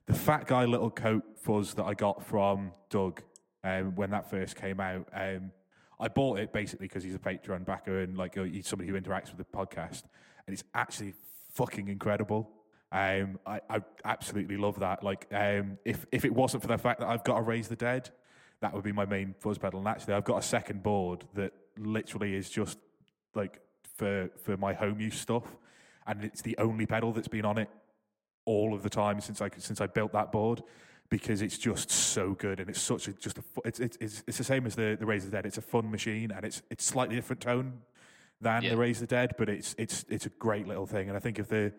[0.07, 3.23] the Fat Guy Little Coat fuzz that I got from Doug
[3.63, 5.51] um, when that first came out, um,
[6.01, 9.01] I bought it basically because he's a Patreon backer and like uh, he's somebody who
[9.01, 10.03] interacts with the podcast,
[10.47, 11.15] and it's actually
[11.53, 12.51] fucking incredible.
[12.93, 15.03] Um, I, I absolutely love that.
[15.03, 17.77] Like, um, if if it wasn't for the fact that I've got to raise the
[17.77, 18.11] dead,
[18.61, 19.81] that would be my main fuzz pedal.
[19.81, 22.79] And actually, I've got a second board that literally is just
[23.35, 23.61] like
[23.97, 25.45] for for my home use stuff,
[26.07, 27.69] and it's the only pedal that's been on it
[28.45, 30.63] all of the time since I since I built that board
[31.11, 34.45] because it's just so good and it's such a just a it's it's it's, the
[34.45, 35.47] same as the the Razor Dead.
[35.47, 37.81] It's a fun machine and it's it's slightly different tone
[38.41, 38.71] than Yeah.
[38.71, 41.09] the Razor Dead, but it's it's it's a great little thing.
[41.09, 41.73] And I think if the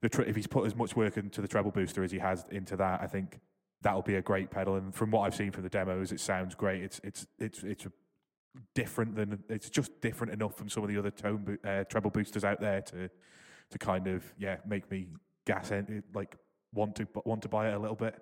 [0.00, 2.44] the tre- if he's put as much work into the treble booster as he has
[2.50, 3.38] into that, I think
[3.82, 4.76] that'll be a great pedal.
[4.76, 6.82] And from what I've seen from the demos, it sounds great.
[6.82, 7.86] It's it's it's it's
[8.74, 12.10] different than it's just different enough from some of the other tone bo- uh, treble
[12.10, 13.08] boosters out there to
[13.70, 15.06] to kind of yeah make me
[15.46, 16.36] gas in, like
[16.74, 18.20] want to want to buy it a little bit.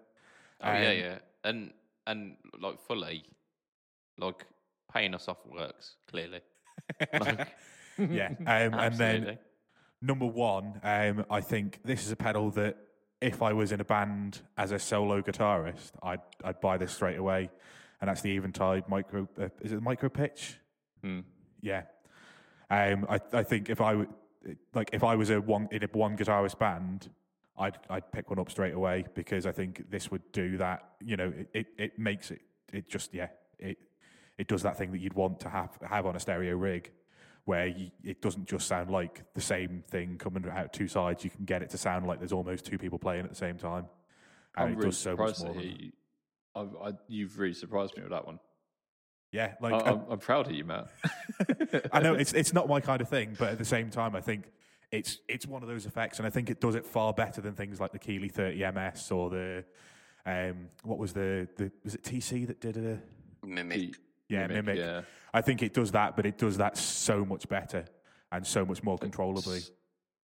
[0.62, 1.72] Oh yeah, Um, yeah, and
[2.06, 3.24] and like fully,
[4.18, 4.46] like
[4.92, 6.40] paying us off works clearly.
[7.12, 7.48] Like,
[7.98, 8.30] yeah.
[8.40, 9.38] Um, and then
[10.02, 12.76] number one, um, I think this is a pedal that
[13.20, 17.18] if I was in a band as a solo guitarist, I'd I'd buy this straight
[17.18, 17.50] away,
[18.00, 19.28] and that's the Eventide micro.
[19.38, 20.56] Uh, is it the micro pitch?
[21.02, 21.20] Hmm.
[21.60, 21.82] Yeah.
[22.70, 24.08] Um, I I think if I would
[24.74, 27.10] like if I was a one in a one guitarist band,
[27.60, 30.92] I'd I'd pick one up straight away because I think this would do that.
[31.00, 32.40] You know, it it, it makes it
[32.72, 33.28] it just yeah
[33.58, 33.78] it
[34.38, 36.90] it does that thing that you'd want to have have on a stereo rig.
[37.46, 41.30] Where you, it doesn't just sound like the same thing coming out two sides, you
[41.30, 43.86] can get it to sound like there's almost two people playing at the same time.
[44.56, 45.54] And I'm it really does so much surprised more.
[45.54, 45.76] to than hear
[46.54, 46.64] that.
[46.64, 46.80] you.
[46.84, 48.38] I, you've really surprised me with that one.
[49.32, 50.88] Yeah, like I, I'm proud of you, Matt.
[51.92, 54.20] I know it's it's not my kind of thing, but at the same time, I
[54.20, 54.44] think
[54.92, 57.54] it's it's one of those effects, and I think it does it far better than
[57.54, 59.64] things like the Keeley 30 MS or the
[60.26, 62.98] um what was the the was it TC that did a
[63.46, 63.94] Mimiq.
[64.28, 64.76] yeah Mimiq.
[64.76, 65.02] Yeah.
[65.32, 67.84] I think it does that, but it does that so much better
[68.32, 69.58] and so much more controllably.
[69.58, 69.70] It's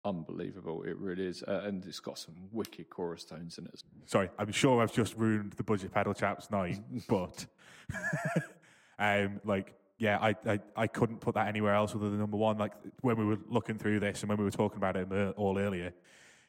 [0.04, 0.82] unbelievable.
[0.84, 1.42] It really is.
[1.42, 3.82] Uh, and it's got some wicked chorus tones in it.
[4.06, 7.46] Sorry, I'm sure I've just ruined the budget pedal chaps night, but
[8.98, 12.58] um, like, yeah, I, I, I couldn't put that anywhere else other than number one.
[12.58, 12.72] Like
[13.02, 15.06] when we were looking through this and when we were talking about it
[15.36, 15.92] all earlier,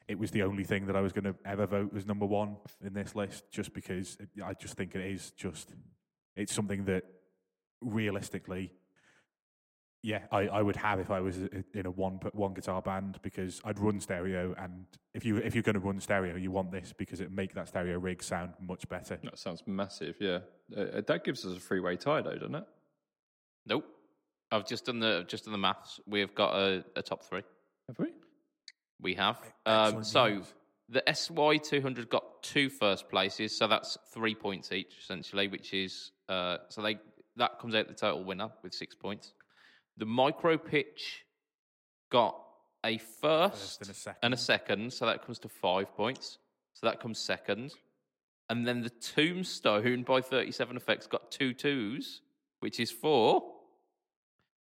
[0.08, 2.56] it was the only thing that I was going to ever vote as number one
[2.84, 5.72] in this list, just because it, I just think it is just
[6.34, 7.04] it's something that
[7.80, 8.72] realistically.
[10.02, 11.36] Yeah, I, I would have if I was
[11.72, 15.62] in a one one guitar band because I'd run stereo, and if you if you're
[15.62, 18.88] going to run stereo, you want this because it make that stereo rig sound much
[18.88, 19.20] better.
[19.22, 20.16] That sounds massive.
[20.18, 20.40] Yeah.
[20.76, 22.64] Uh, that gives us a three way tie, though, doesn't it?
[23.66, 23.86] Nope.
[24.50, 26.00] I've just done the just done the maths.
[26.06, 27.42] We've got a, a top three.
[27.88, 28.12] Have we?
[29.00, 29.38] We have.
[29.66, 30.54] Um, so news.
[30.88, 35.74] the SY two hundred got two first places, so that's three points each essentially, which
[35.74, 36.98] is uh, so they
[37.36, 39.32] that comes out the total winner with six points.
[39.96, 41.24] The micro pitch
[42.10, 42.36] got
[42.84, 44.18] a first, First and a second.
[44.22, 46.38] and a second, so that comes to five points.
[46.74, 47.72] So that comes second.
[48.50, 52.20] And then the Tombstone by 37 Effects got two twos,
[52.60, 53.42] which is four,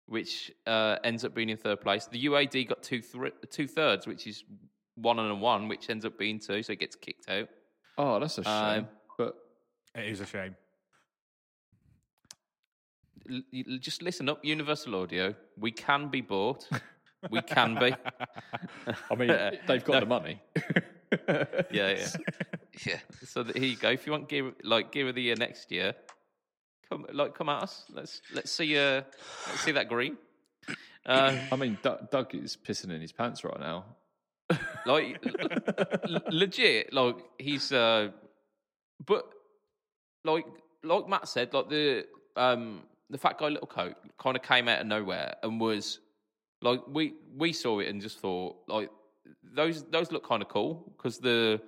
[0.09, 2.07] which uh, ends up being in third place.
[2.07, 4.43] The UAD got two, thr- two thirds, which is
[4.95, 7.47] one and a one, which ends up being two, so it gets kicked out.
[7.97, 8.51] Oh, that's a shame.
[8.53, 8.87] Um,
[9.17, 9.35] but
[9.95, 10.55] It is a shame.
[13.29, 15.35] L- l- just listen up, Universal Audio.
[15.57, 16.67] We can be bought.
[17.29, 17.93] We can be.
[19.11, 19.27] I mean,
[19.67, 20.41] they've got the money.
[21.71, 22.07] Yeah, yeah.
[22.85, 22.99] Yeah.
[23.25, 23.89] So that, here you go.
[23.89, 25.93] If you want gear like gear of the year next year,
[26.89, 27.85] come like come at us.
[27.93, 29.01] Let's let's see uh
[29.47, 30.17] let's see that green.
[31.05, 33.85] Uh, I mean, Doug, Doug is pissing in his pants right now.
[34.85, 35.17] like
[36.07, 38.09] l- legit, like he's uh,
[39.05, 39.23] but
[40.25, 40.45] like
[40.83, 42.05] like Matt said, like the
[42.35, 45.99] um the fat guy little coat kind of came out of nowhere and was
[46.61, 48.89] like we we saw it and just thought like
[49.55, 51.59] those those look kind of cool because the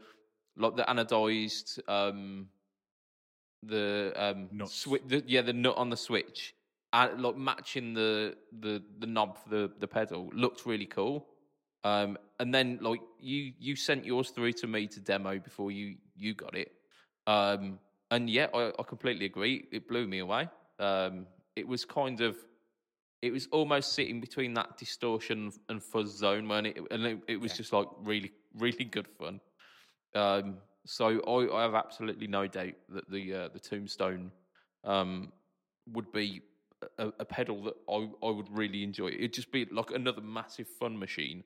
[0.58, 2.48] like the anodized um
[3.64, 6.56] the um swi- the, yeah the nut on the switch
[6.94, 11.28] and like matching the the the knob for the the pedal looked really cool.
[11.84, 15.96] Um and then like you you sent yours through to me to demo before you
[16.16, 16.72] you got it.
[17.28, 17.80] Um
[18.10, 19.68] and yeah i, I completely agree.
[19.72, 20.50] It blew me away.
[20.80, 22.36] Um it was kind of
[23.22, 26.78] it was almost sitting between that distortion and fuzz zone when it?
[26.90, 29.40] And it, it was just like really really good fun.
[30.16, 34.32] Um so I, I have absolutely no doubt that the uh, the tombstone
[34.84, 35.32] um
[35.92, 36.42] would be
[36.98, 40.68] a, a pedal that I, I would really enjoy it'd just be like another massive
[40.68, 41.44] fun machine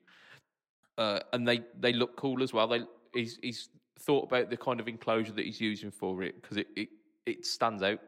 [0.98, 2.80] uh, and they they look cool as well they
[3.12, 3.68] he's he's
[3.98, 6.88] thought about the kind of enclosure that he's using for it because it, it
[7.26, 7.98] it stands out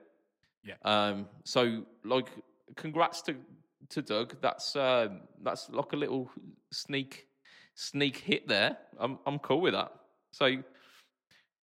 [0.65, 0.75] Yeah.
[0.85, 2.29] um so like
[2.77, 3.35] congrats to
[3.91, 4.37] to Doug.
[4.41, 6.31] That's um, that's like a little
[6.71, 7.27] sneak
[7.75, 8.77] sneak hit there.
[8.99, 9.93] I'm I'm cool with that.
[10.33, 10.63] So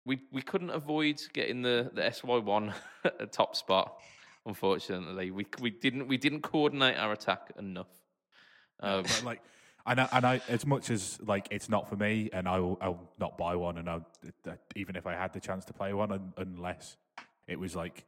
[0.06, 2.74] we we couldn't avoid getting the the SY one
[3.20, 3.98] a top spot.
[4.46, 7.88] Unfortunately, we we didn't we didn't coordinate our attack enough.
[8.80, 9.42] Um, like,
[9.86, 12.78] and I, and I, as much as like it's not for me, and I will,
[12.82, 14.06] I'll not buy one, and I'll,
[14.76, 16.98] even if I had the chance to play one, un, unless
[17.48, 18.06] it was like,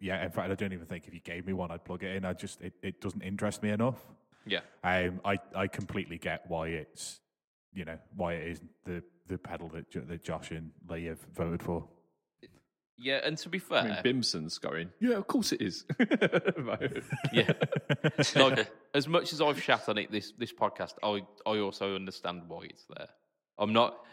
[0.00, 0.22] yeah.
[0.24, 2.24] In fact, I don't even think if you gave me one, I'd plug it in.
[2.24, 3.98] I just, it, it doesn't interest me enough.
[4.46, 7.20] yeah, Um, I, I completely get why it's,
[7.72, 11.62] you know, why it is the the pedal that that Josh and Lee have voted
[11.62, 11.86] for.
[12.98, 13.20] yeah.
[13.24, 15.84] And to be I mean, fair, Bimson's going, yeah, of course it is.
[17.32, 17.52] yeah.
[18.36, 22.42] like as much as I've shat on it this this podcast, I I also understand
[22.48, 23.08] why it's there.
[23.58, 24.04] I'm not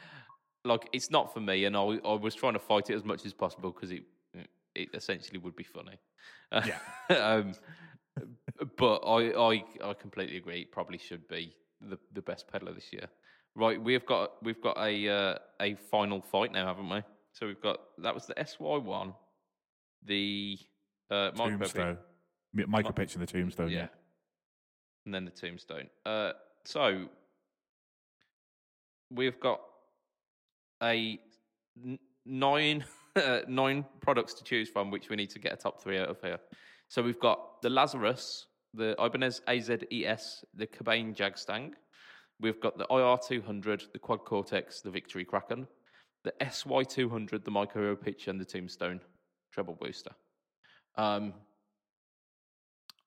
[0.64, 3.26] like it's not for me, and I I was trying to fight it as much
[3.26, 4.04] as possible because it
[4.76, 5.98] it essentially would be funny.
[6.52, 6.80] Yeah.
[7.10, 7.54] um,
[8.78, 10.62] but I I I completely agree.
[10.62, 13.08] It probably should be the the best pedal of this year.
[13.58, 17.02] Right, we've got we've got a uh, a final fight now, haven't we?
[17.34, 19.16] So we've got that was the SY one,
[20.06, 20.60] the
[21.10, 21.98] uh, Tombstone,
[22.54, 23.70] Mi- micro pitch in the Tombstone.
[23.70, 23.80] yeah.
[23.80, 23.88] Yeah,
[25.06, 25.88] And then the tombstone.
[26.06, 26.34] Uh,
[26.66, 27.06] so
[29.10, 29.62] we've got
[30.84, 31.20] a
[31.84, 31.98] n-
[32.28, 32.86] nine
[33.16, 36.10] uh, nine products to choose from, which we need to get a top three out
[36.10, 36.38] of here.
[36.90, 41.74] So we've got the Lazarus, the Ibanez AZES, the Cobain Jag-Stang.
[42.40, 45.68] We've got the IR200, the Quad Cortex, the Victory Kraken,
[46.24, 49.00] the SY200, the Micro Pitch, and the Tombstone
[49.52, 50.12] Treble Booster.
[50.96, 51.34] Um,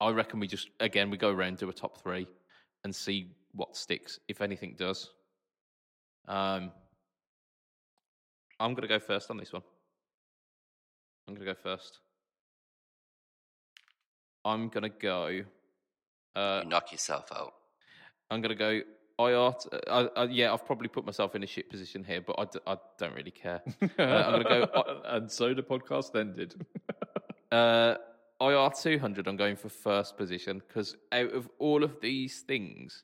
[0.00, 2.26] I reckon we just again we go around do a top three
[2.84, 5.10] and see what sticks, if anything does.
[6.26, 6.72] Um,
[8.58, 9.62] I'm gonna go first on this one.
[11.28, 11.98] I'm gonna go first.
[14.44, 15.42] I'm gonna go.
[16.34, 17.52] Uh, you knock yourself out.
[18.30, 18.80] I'm gonna go.
[19.26, 22.60] Uh, uh, yeah, I've probably put myself in a shit position here, but I, d-
[22.66, 23.62] I don't really care.
[23.98, 25.02] Uh, I'm gonna go.
[25.04, 26.54] and so the podcast ended.
[27.52, 27.96] Uh,
[28.40, 33.02] IR 200, I'm going for first position because out of all of these things,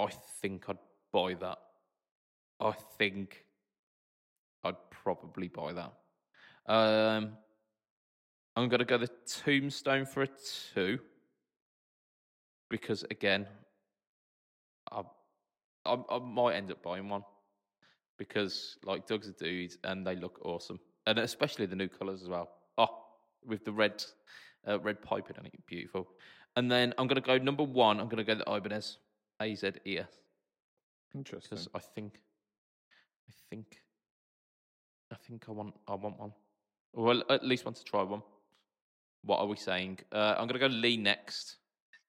[0.00, 0.08] I
[0.40, 0.78] think I'd
[1.12, 1.58] buy that.
[2.60, 3.44] I think
[4.64, 5.92] I'd probably buy that.
[6.66, 7.32] Um,
[8.56, 10.28] I'm going to go the Tombstone for a
[10.74, 10.98] two
[12.70, 13.46] because, again,
[14.92, 15.02] I,
[15.84, 17.24] I, I might end up buying one
[18.18, 22.28] because, like, Doug's a dude and they look awesome, and especially the new colours as
[22.28, 22.48] well.
[22.76, 22.88] Oh,
[23.46, 24.04] with the red,
[24.66, 26.08] uh, red piping on it, beautiful.
[26.56, 28.00] And then I'm going to go number one.
[28.00, 28.98] I'm going to go the Ibanez
[29.40, 30.08] AZES
[31.14, 31.48] Interesting.
[31.50, 32.20] because I think,
[33.28, 33.80] I think,
[35.12, 36.32] I think I want, I want one.
[36.94, 38.22] Well, at least want to try one.
[39.22, 39.98] What are we saying?
[40.12, 41.56] Uh, I'm going to go Lee next.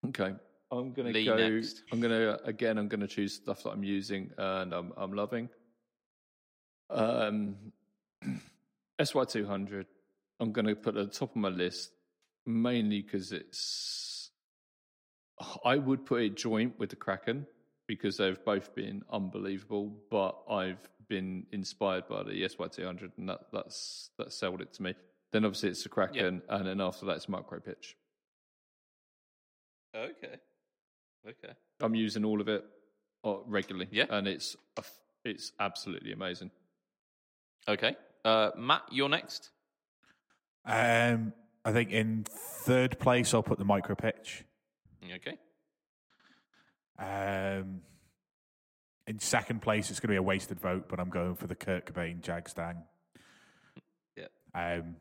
[0.07, 0.33] Okay.
[0.71, 1.35] I'm gonna Lee go.
[1.35, 1.83] next.
[1.91, 2.77] I'm gonna again.
[2.77, 5.49] I'm gonna choose stuff that I'm using and I'm I'm loving.
[6.89, 7.55] Um,
[8.99, 9.85] SY200.
[10.39, 11.91] I'm gonna put at the top of my list
[12.45, 14.31] mainly because it's.
[15.63, 17.47] I would put it joint with the Kraken
[17.87, 24.11] because they've both been unbelievable, but I've been inspired by the SY200 and that that's
[24.17, 24.95] that sold it to me.
[25.31, 27.95] Then obviously it's the Kraken, and then after that it's micro pitch.
[29.95, 30.35] Okay.
[31.27, 31.53] Okay.
[31.81, 32.63] I'm using all of it
[33.23, 33.87] uh, regularly.
[33.91, 34.05] Yeah.
[34.09, 34.55] and it's
[35.23, 36.51] it's absolutely amazing.
[37.67, 37.95] Okay.
[38.23, 39.49] Uh, Matt, you're next.
[40.65, 41.33] Um,
[41.65, 42.25] I think in
[42.63, 44.43] third place, I'll put the micro pitch.
[45.03, 45.37] Okay.
[46.97, 47.81] Um,
[49.07, 51.55] in second place, it's going to be a wasted vote, but I'm going for the
[51.55, 52.83] Kurt Cobain Jag Stang.
[54.15, 54.27] Yeah.
[54.53, 54.97] Um,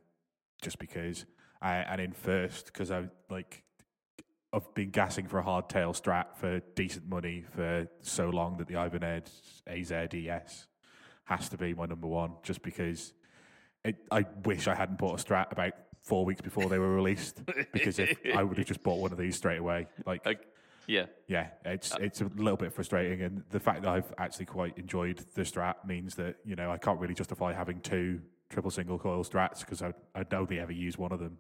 [0.62, 1.26] just because.
[1.60, 3.64] I, and in first, because I like,
[4.52, 8.82] I've been gassing for a hardtail strat for decent money for so long that the
[8.82, 10.66] Ibanez AZES
[11.24, 13.12] has to be my number one, just because
[13.84, 17.42] it, I wish I hadn't bought a strat about four weeks before they were released,
[17.72, 20.40] because if I would have just bought one of these straight away, like Okay.
[20.86, 21.04] Yeah.
[21.26, 24.78] yeah, it's uh, it's a little bit frustrating, and the fact that I've actually quite
[24.78, 28.98] enjoyed the strat means that you know I can't really justify having two triple single
[28.98, 31.36] coil strats because I I'd only ever use one of them.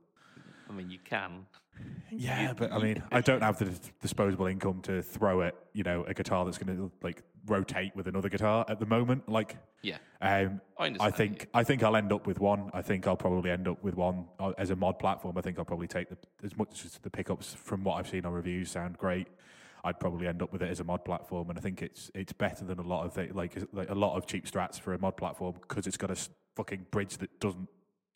[0.68, 1.46] I mean, you can.
[2.10, 3.66] Yeah, but I mean, I don't have the
[4.00, 8.08] disposable income to throw at you know a guitar that's going to like rotate with
[8.08, 9.28] another guitar at the moment.
[9.28, 9.98] Like, Yeah.
[10.20, 12.70] um, I I understand, think I think I'll end up with one.
[12.72, 15.36] I think I'll probably end up with one uh, as a mod platform.
[15.38, 18.24] I think I'll probably take the as much as the pickups from what I've seen
[18.24, 19.28] on reviews sound great.
[19.84, 22.32] I'd probably end up with it as a mod platform, and I think it's it's
[22.32, 24.98] better than a lot of the, like like a lot of cheap strats for a
[24.98, 26.16] mod platform because it's got a
[26.56, 27.68] fucking bridge that doesn't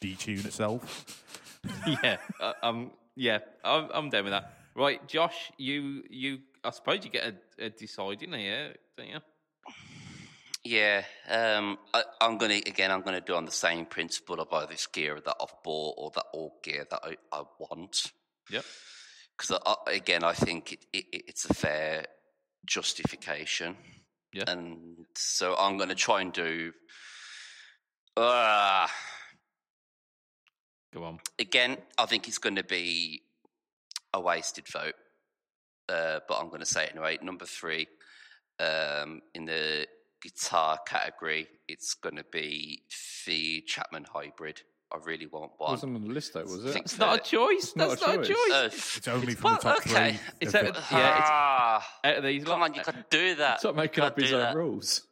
[0.02, 1.24] detune itself.
[2.02, 4.52] yeah, uh, um, yeah, I'm, I'm down with that.
[4.74, 9.18] Right, Josh, you, you, I suppose you get a, a deciding here, don't you?
[10.64, 12.92] Yeah, um, I, I'm gonna again.
[12.92, 16.12] I'm gonna do on the same principle of either this gear that I've bought or
[16.14, 18.12] that all gear that I, I want.
[18.48, 18.64] Yep.
[19.36, 19.58] Because
[19.88, 22.04] again, I think it, it, it's a fair
[22.64, 23.76] justification.
[24.32, 24.44] Yeah.
[24.46, 26.72] And so I'm gonna try and do.
[28.16, 28.86] Uh,
[30.92, 31.20] Go on.
[31.38, 33.22] again, I think it's going to be
[34.12, 34.94] a wasted vote,
[35.88, 37.18] uh, but I'm going to say it anyway.
[37.22, 37.88] Number three,
[38.60, 39.86] um, in the
[40.22, 42.82] guitar category, it's going to be
[43.26, 44.60] the Chapman Hybrid.
[44.92, 45.70] I really want one.
[45.70, 46.76] wasn't on the list though, was it?
[46.76, 47.72] It's not a choice.
[47.74, 48.36] not That's a not a choice.
[48.36, 48.52] choice.
[48.52, 50.10] Uh, It's only from well, the top okay.
[50.12, 50.20] three.
[50.42, 53.08] It's of a- the- yeah, it's- ah, Out of these, come lot, on, you can't
[53.10, 53.60] do that.
[53.60, 55.06] Stop making up his own rules.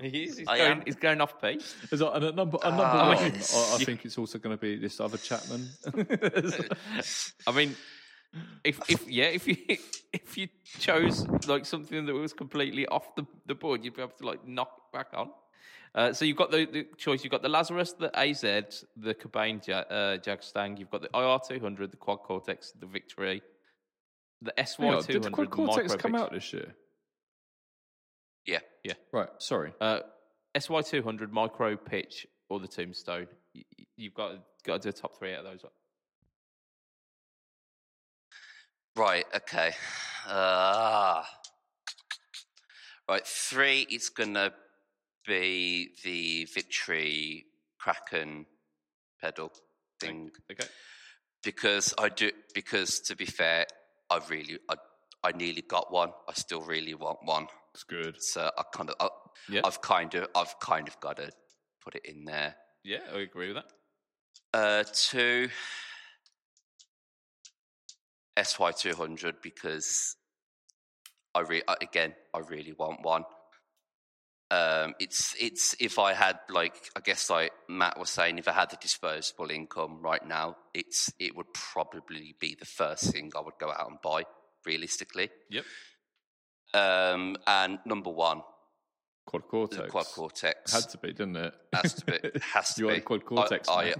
[0.00, 0.38] He is.
[0.38, 0.82] He's going.
[0.86, 1.74] He's going off pace.
[1.90, 3.08] Is that, and at number, at number Ah.
[3.08, 5.68] one, I I, mean, I you- think it's also going to be this other Chapman.
[7.46, 7.74] I mean,
[8.64, 9.56] if if yeah, if you
[10.12, 10.48] if you
[10.78, 14.46] chose like something that was completely off the, the board, you'd be able to like
[14.46, 15.30] knock it back on.
[15.94, 17.22] Uh, so you've got the, the choice.
[17.22, 20.76] You've got the Lazarus, the AZ, the Cobain ja, uh, Jag Stang.
[20.78, 23.42] You've got the IR two hundred, the Quad Cortex, the Victory,
[24.40, 25.32] the SY Hang on, did the hundred.
[25.32, 26.74] Quad Cortex come out this year?
[28.46, 28.60] Yeah.
[28.84, 28.94] Yeah.
[29.12, 29.72] Right, sorry.
[29.80, 30.00] Uh,
[30.58, 33.28] SY two hundred, Micro Pitch, or the Tombstone.
[33.54, 33.64] You,
[33.96, 34.32] you've got
[34.64, 35.64] got to do a top three out of those.
[38.94, 39.72] Right, okay.
[40.28, 41.22] Uh,
[43.08, 44.52] right, three is going to
[45.26, 47.46] be the Victory
[47.78, 48.44] Kraken
[49.20, 49.50] pedal
[49.98, 50.30] thing.
[50.50, 50.68] Okay.
[51.42, 53.66] Because I do, because to be fair,
[54.10, 54.74] I really, I,
[55.24, 56.10] I nearly got one.
[56.28, 57.46] I still really want one.
[57.74, 58.22] It's good.
[58.22, 59.08] So I kind of, I,
[59.48, 59.62] Yeah.
[59.64, 61.30] I've kind of, I've kind of got to
[61.82, 62.56] put it in there.
[62.84, 64.58] Yeah, I agree with that.
[64.58, 65.48] Uh, two
[68.42, 70.16] SY two hundred because
[71.34, 73.24] I re- again I really want one.
[74.50, 78.52] Um, it's it's if I had like I guess like Matt was saying, if I
[78.52, 83.40] had the disposable income right now, it's it would probably be the first thing I
[83.40, 84.24] would go out and buy
[84.66, 85.30] realistically.
[85.50, 85.64] Yep.
[86.74, 88.42] Um, and number one,
[89.26, 89.90] Quad Cortex.
[89.90, 91.54] quad cortex Had to be, didn't it?
[91.72, 93.68] has to be has to you be are a Quad Cortex.
[93.68, 93.94] I- man.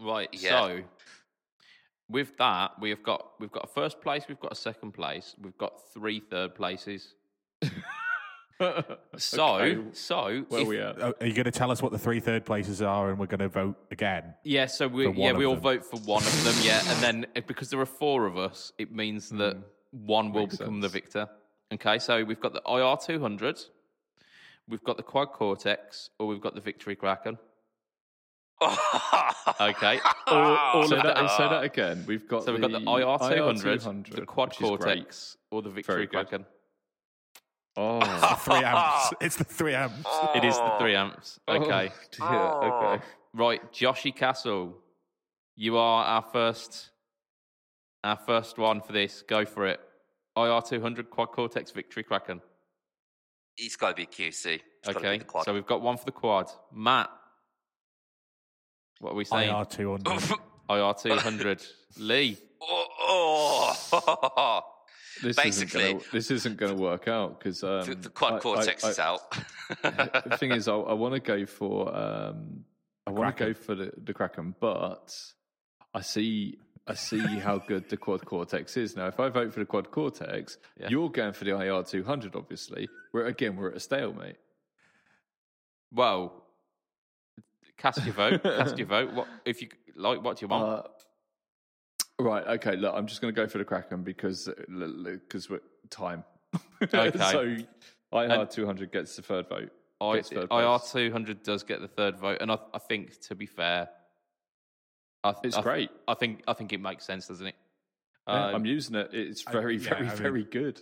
[0.00, 0.28] Right.
[0.32, 0.50] Yeah.
[0.50, 0.80] So
[2.08, 5.56] with that, we've got we've got a first place, we've got a second place, we've
[5.58, 7.14] got three third places.
[9.18, 11.00] So Okay, so where if- we at?
[11.02, 13.40] Are you going to tell us what the three third places are, and we're going
[13.40, 14.32] to vote again?
[14.44, 15.62] yeah, so we yeah we all them.
[15.62, 18.92] vote for one of them, yeah, and then because there are four of us, it
[18.92, 19.56] means that
[19.90, 20.42] one will.
[20.42, 21.28] Makes become the victor.
[21.72, 23.58] Okay, so we've got the IR two hundred,
[24.68, 27.38] we've got the Quad Cortex, or we've got the Victory Kraken.
[28.62, 30.00] Okay.
[30.26, 32.04] all, all say, of that, the, say that again.
[32.06, 34.78] We've got So we've got the IR two hundred, the quad which is great.
[34.78, 36.28] cortex, or the Victory Very good.
[36.28, 36.46] Kraken.
[37.76, 38.00] Oh,
[38.44, 39.14] three amps.
[39.20, 40.08] It's the three amps.
[40.34, 41.40] It is the three amps.
[41.48, 41.92] Okay.
[42.20, 42.70] Oh, dear.
[42.70, 43.04] Okay.
[43.32, 44.76] Right, Joshy Castle,
[45.56, 46.90] you are our first,
[48.04, 49.22] our first one for this.
[49.22, 49.80] Go for it.
[50.36, 52.40] IR two hundred quad cortex Victory Kraken.
[53.56, 54.28] It's got to be QC.
[54.54, 55.44] It's gotta be Okay, the quad.
[55.44, 56.50] so we've got one for the quad.
[56.72, 57.08] Matt,
[59.00, 59.50] what are we saying?
[59.54, 60.22] IR two hundred.
[60.70, 61.62] IR two hundred.
[61.98, 63.76] Lee, oh,
[64.36, 64.60] oh.
[65.22, 68.32] This Basically- isn't gonna, this isn't going to work out because um, the, the quad
[68.34, 69.20] I- cortex I- is out.
[69.82, 72.64] the thing is, I, I want to go for um,
[73.06, 75.16] I want to go for the, the Kraken, but
[75.94, 79.06] I see I see how good the quad cortex is now.
[79.06, 80.88] If I vote for the quad cortex, Yeah.
[80.90, 82.36] you're going for the IR two hundred.
[82.36, 84.36] Obviously, we're again we're at a stalemate.
[85.92, 86.44] well,
[87.78, 88.42] cast your vote.
[88.42, 89.12] cast your vote.
[89.12, 90.22] What if you like?
[90.22, 90.86] What do you want?
[92.18, 92.46] Uh, right.
[92.46, 92.76] Okay.
[92.76, 96.24] Look, I'm just going to go for the Kraken because because we're time.
[96.82, 97.10] Okay.
[97.18, 97.56] so
[98.12, 99.70] IR two hundred gets the third vote.
[100.00, 100.20] I,
[100.50, 103.88] IR two hundred does get the third vote, and I, I think to be fair,
[105.24, 105.90] I, th- It's I th- great.
[106.06, 107.54] I think I think it makes sense, doesn't it?
[108.28, 109.10] Yeah, Um, I'm using it.
[109.12, 110.80] It's I- very, yeah, very, I mean- very good.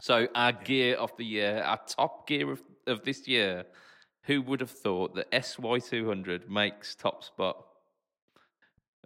[0.00, 3.64] So our gear of the year, our top gear of, of this year,
[4.24, 7.64] who would have thought that SY two hundred makes top spot?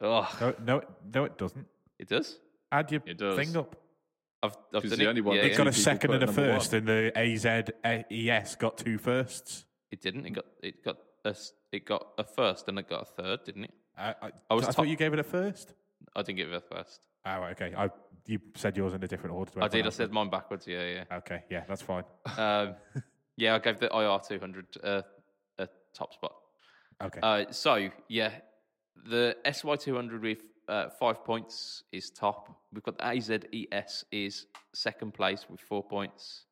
[0.01, 0.83] Oh, No, no,
[1.15, 1.67] no, it doesn't.
[1.99, 2.39] it does.
[2.73, 3.37] Add your It does.
[3.37, 3.77] thing up.
[4.43, 5.09] I've, I've It's done the it.
[5.09, 6.79] only one Yeah, It got a second and a first, one.
[6.79, 9.67] and the AZES got two firsts.
[9.91, 10.25] It didn't.
[10.27, 13.45] It got it got a s- it got a first and it got a third,
[13.45, 13.75] didn't it?
[14.01, 15.75] I, I, I was I top- thought you gave it a first.
[16.17, 17.01] I didn't give it a first.
[17.27, 17.75] Oh, okay.
[17.77, 17.91] I
[18.27, 19.51] you said yours in a different order.
[19.53, 19.81] to I did.
[19.81, 20.67] everyone I said mine backwards.
[20.67, 21.17] Yeah, yeah.
[21.19, 22.05] Okay, yeah, that's fine.
[22.39, 22.75] yeah.
[22.97, 23.03] Um,
[23.37, 25.03] yeah, I gave the IR two hundred uh,
[25.59, 26.35] a top spot.
[27.03, 27.21] Okay.
[27.23, 28.33] Uh, so yeah,
[29.09, 32.57] the SY two hundred with uh, five points is top.
[32.73, 36.45] We've got the AZES is second place with four points,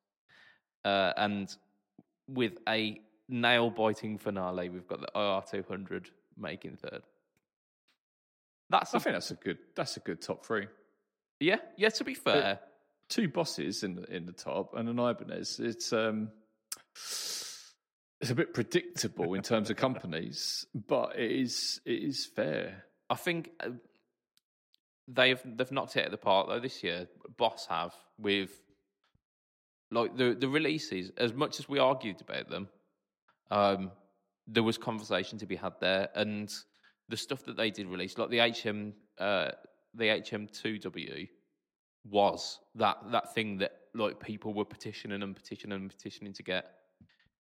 [0.84, 1.54] uh, and
[2.28, 7.02] with a nail biting finale, we've got the IR two hundred making third.
[8.70, 9.58] That's I a, think that's a good.
[9.74, 10.66] That's a good top three.
[11.40, 11.88] yeah, yeah.
[11.90, 12.60] To be fair,
[13.08, 15.60] Two bosses in the in the top and an Ibanez.
[15.60, 16.28] It's um,
[16.94, 22.84] it's a bit predictable in terms of companies, but it is it is fair.
[23.08, 23.70] I think uh,
[25.06, 27.08] they've they've knocked it out of the park though this year.
[27.38, 28.50] Boss have with
[29.90, 31.10] like the the releases.
[31.16, 32.68] As much as we argued about them,
[33.50, 33.90] um,
[34.46, 36.52] there was conversation to be had there, and
[37.08, 39.50] the stuff that they did release, like the HM uh,
[39.94, 41.26] the HM two W,
[42.08, 46.72] was that that thing that like people were petitioning and petitioning and petitioning to get.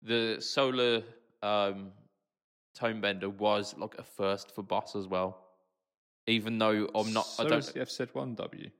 [0.02, 1.02] The solar
[1.42, 1.92] um,
[2.74, 5.42] tone bender was like a first for boss as well.
[6.26, 7.64] Even though I'm not, So I don't.
[7.64, 8.70] the FZ one W.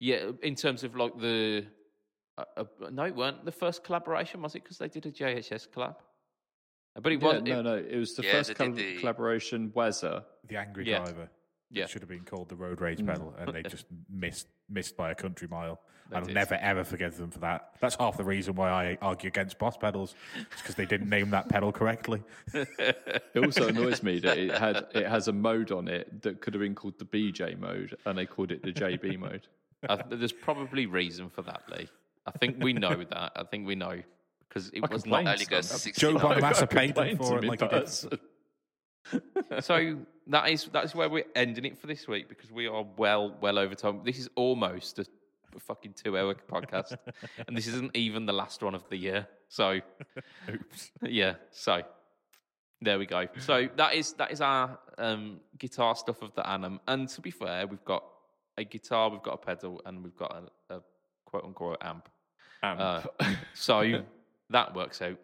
[0.00, 1.66] Yeah, in terms of like the.
[2.36, 4.62] Uh, uh, no, it weren't the first collaboration, was it?
[4.62, 5.96] Because they did a JHS collab.
[7.00, 7.42] But it Yeah, was.
[7.42, 7.76] no, no.
[7.76, 9.70] It was the Yeah, first they col- did the- collaboration.
[9.70, 10.24] Waza.
[10.46, 10.98] the angry yeah.
[11.04, 11.28] driver.
[11.70, 11.84] Yeah.
[11.84, 13.06] It should have been called the road rage mm.
[13.06, 15.80] pedal, and they just missed missed by a country mile.
[16.12, 16.34] I'll did.
[16.34, 17.72] never ever forgive them for that.
[17.80, 20.14] That's half the reason why I argue against boss pedals,
[20.56, 22.22] because they didn't name that pedal correctly.
[23.34, 26.54] It also annoys me that it had it has a mode on it that could
[26.54, 29.46] have been called the BJ mode, and they called it the JB mode.
[29.88, 31.88] I th- there's probably reason for that, Lee.
[32.26, 33.32] I think we know that.
[33.36, 34.02] I think we know
[34.48, 35.26] because it I was not.
[35.26, 36.14] Only 60 Joe.
[36.14, 37.60] Bonamassa paid them for it like
[39.62, 42.84] So that is that is where we're ending it for this week because we are
[42.96, 44.02] well well over time.
[44.04, 45.06] This is almost a
[45.58, 46.96] fucking two hour podcast,
[47.46, 49.26] and this isn't even the last one of the year.
[49.48, 49.80] So,
[50.50, 50.90] Oops.
[51.02, 51.34] yeah.
[51.50, 51.82] So
[52.80, 53.26] there we go.
[53.38, 56.80] So that is that is our um, guitar stuff of the annum.
[56.86, 58.04] And to be fair, we've got
[58.56, 60.80] a guitar, we've got a pedal, and we've got a, a
[61.24, 62.08] quote unquote amp.
[62.62, 62.80] Amp.
[62.80, 63.02] Uh,
[63.54, 64.02] so
[64.50, 65.18] that works out.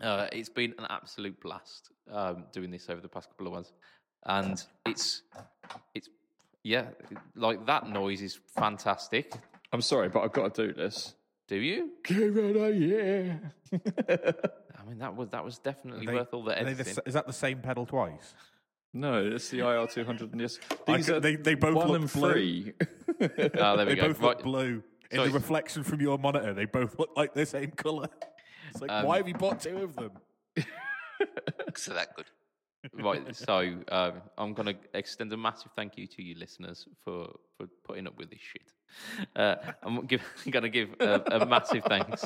[0.00, 3.72] Uh, it's been an absolute blast um, doing this over the past couple of months,
[4.26, 5.22] and it's
[5.94, 6.08] it's
[6.62, 6.86] yeah,
[7.34, 9.32] like that noise is fantastic.
[9.72, 11.14] I'm sorry, but I've got to do this.
[11.48, 11.92] Do you?
[12.04, 13.40] Give it a year.
[13.72, 16.80] I mean, that was that was definitely Are they- worth all the are they the
[16.82, 16.92] editing.
[16.98, 18.34] s- is that the same pedal twice?
[18.94, 20.58] no, it's the IR 200 and yes.
[20.88, 22.32] I These could- are they- they both one look and blue.
[22.32, 22.72] three.
[23.60, 24.08] Ah, there we They go.
[24.08, 24.28] both Right.
[24.36, 24.82] look blue.
[25.10, 28.08] In So the reflection from your monitor, they both look like the same colour.
[28.70, 30.12] It's like, Um, why have you bought two of them?
[31.76, 32.26] So that good.
[33.02, 33.34] right.
[33.34, 37.66] So um, I'm going to extend a massive thank you to you listeners for for
[37.84, 38.72] putting up with this shit.
[39.36, 40.06] Uh, I'm
[40.50, 42.24] going to give a, a massive thanks,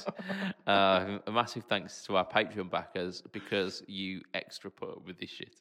[0.67, 5.31] uh, a massive thanks to our Patreon backers because you extra put up with this
[5.31, 5.57] shit.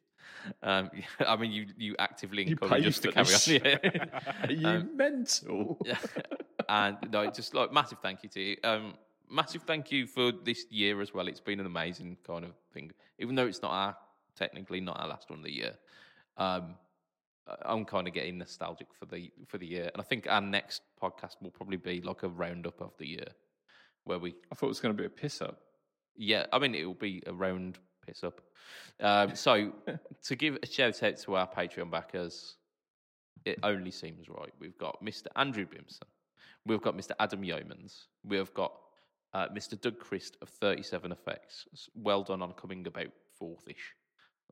[0.64, 0.90] Um,
[1.28, 3.54] I mean, you you actively encourage us to carry this on.
[3.64, 4.20] Yeah.
[4.44, 5.80] Are you Um, mental?
[6.70, 8.58] and no, just like massive thank you to you.
[8.64, 8.94] Um,
[9.30, 11.28] massive thank you for this year as well.
[11.28, 13.98] It's been an amazing kind of thing, even though it's not our
[14.36, 15.74] technically not our last one of the year.
[16.38, 16.76] Um,
[17.66, 20.82] I'm kind of getting nostalgic for the for the year, and I think our next
[21.02, 23.28] podcast will probably be like a roundup of the year,
[24.06, 25.60] where we I thought it was going to be a piss up.
[26.16, 27.80] yeah, I mean, it will be a round
[28.24, 28.42] up.
[29.00, 29.72] Um, so,
[30.24, 32.56] to give a shout out to our Patreon backers,
[33.46, 34.54] it only seems right.
[34.60, 35.28] We've got Mr.
[35.36, 36.08] Andrew Bimson,
[36.66, 37.12] we've got Mr.
[37.20, 38.74] Adam Yeomans, we've got
[39.34, 39.80] uh, Mr.
[39.80, 41.66] Doug Christ of 37 Effects.
[41.96, 43.08] Well done on coming about
[43.38, 43.96] fourth ish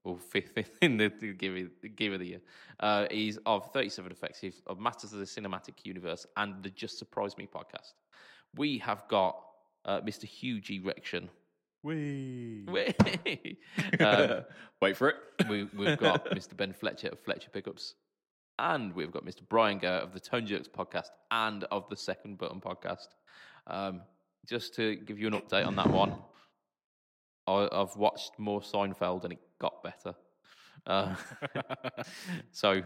[0.03, 2.41] or fifth in the, the give, of, the give of the year.
[2.79, 6.97] Uh, he's of 37 Effects, he's of Masters of the Cinematic Universe and the Just
[6.97, 7.93] Surprise Me podcast.
[8.55, 9.37] We have got
[9.85, 10.23] uh, Mr.
[10.23, 11.29] Hugh Erection.
[11.83, 12.65] Wee.
[13.99, 14.41] um,
[14.81, 15.15] Wait for it.
[15.49, 16.55] we, we've got Mr.
[16.55, 17.95] Ben Fletcher of Fletcher Pickups,
[18.57, 19.41] and we've got Mr.
[19.47, 23.07] Brian Gare of the Tone Jerks podcast and of the Second Button podcast.
[23.67, 24.01] Um,
[24.47, 26.15] just to give you an update on that one,
[27.47, 30.15] I, I've watched more Seinfeld and it got better.
[30.85, 31.15] Uh,
[32.51, 32.81] so,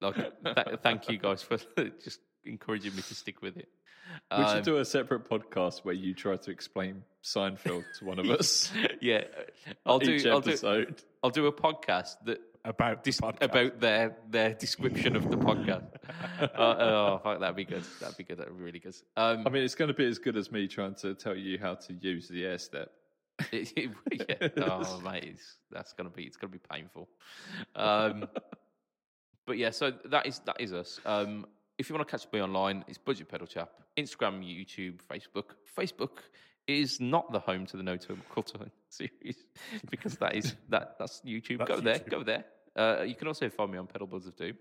[0.00, 1.58] like, th- thank you guys for
[2.02, 3.68] just encouraging me to stick with it.
[4.36, 8.18] We Um, should do a separate podcast where you try to explain Seinfeld to one
[8.18, 8.72] of us.
[9.00, 9.24] yeah,
[9.86, 10.12] I'll do.
[10.12, 10.86] Each I'll do.
[11.22, 13.42] I'll do a podcast that About dis- podcast.
[13.42, 15.86] about their their description of the podcast.
[16.40, 17.84] uh, oh, fuck, that'd be good.
[18.00, 18.38] That'd be good.
[18.38, 18.96] That'd be really good.
[19.16, 21.58] Um, I mean, it's going to be as good as me trying to tell you
[21.58, 22.88] how to use the AirStep.
[23.52, 23.90] it- it-
[24.28, 24.48] yeah.
[24.64, 27.08] Oh, mate, it's, that's gonna be it's gonna be painful.
[27.74, 28.28] Um,
[29.46, 31.00] but yeah, so that is that is us.
[31.06, 31.46] Um,
[31.78, 33.70] if you want to catch me online, it's Budget Pedal Chap.
[33.98, 35.54] Instagram, YouTube, Facebook.
[35.76, 36.18] Facebook
[36.68, 38.58] is not the home to the No Time Culture
[38.88, 39.36] series
[39.90, 41.58] because that is that that's YouTube.
[41.58, 42.10] That's go there, YouTube.
[42.10, 42.44] go there.
[42.76, 44.54] Uh, you can also find me on Pedal Buds of Doom,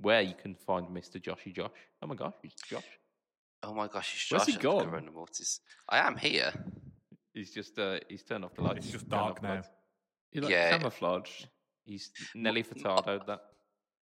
[0.00, 1.20] where you can find Mr.
[1.22, 1.70] Joshy Josh.
[2.02, 2.82] Oh my gosh, it's Josh.
[3.62, 4.84] Oh my gosh, it's Where's he gone?
[4.90, 5.60] Corona Mortis.
[5.88, 6.52] I am here.
[7.32, 8.84] He's just uh, he's turned off the lights.
[8.84, 9.54] It's just dark now.
[9.56, 9.68] lights.
[10.32, 10.70] You like Yeah.
[10.76, 11.44] camouflage.
[11.86, 13.24] He's Nelly Furtado.
[13.26, 13.40] That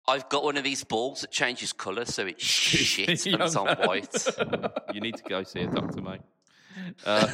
[0.08, 3.42] I've got one of these balls that changes colour, so it's shit and it's Young
[3.42, 3.88] on man.
[3.88, 4.28] white.
[4.94, 6.22] you need to go see a doctor, mate.
[7.06, 7.28] Uh,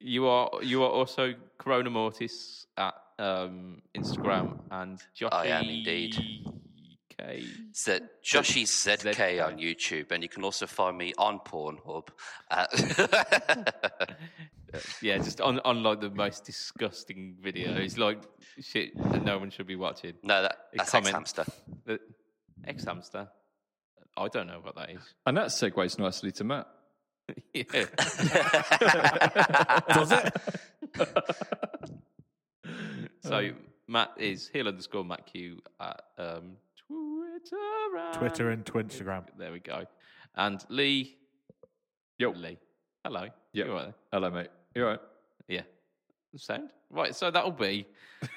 [0.00, 5.30] you are you are also Corona Mortis at um, Instagram and Josh.
[5.32, 6.16] I am indeed.
[7.18, 7.44] K.
[7.74, 9.46] Z- Joshy ZK ZK.
[9.46, 12.08] on YouTube, and you can also find me on Pornhub.
[12.50, 12.70] At
[15.02, 18.18] Yeah, just on, on like the most disgusting videos, like
[18.60, 20.14] shit that no one should be watching.
[20.22, 21.08] no, that, A that's comment.
[21.08, 21.44] X Hamster.
[21.86, 21.98] The
[22.66, 23.28] ex hamster.
[24.16, 25.00] I don't know what that is.
[25.26, 26.66] And that segues nicely to Matt.
[27.54, 27.62] yeah.
[29.88, 30.32] Does it?
[33.20, 33.50] So
[33.86, 36.52] Matt is heel underscore Matt Q at um, Twitter.
[37.52, 39.24] And Twitter and Twinstagram.
[39.38, 39.84] There we go.
[40.36, 41.16] And Lee.
[42.18, 42.30] Yo.
[42.30, 42.58] Lee.
[43.04, 43.28] Hello.
[43.52, 43.66] Yep.
[43.66, 44.48] You all right Hello, mate.
[44.74, 45.00] You all right?
[45.48, 45.56] there?
[45.58, 45.62] Yeah.
[46.36, 46.70] Sound?
[46.90, 47.14] Right.
[47.14, 47.86] So that'll be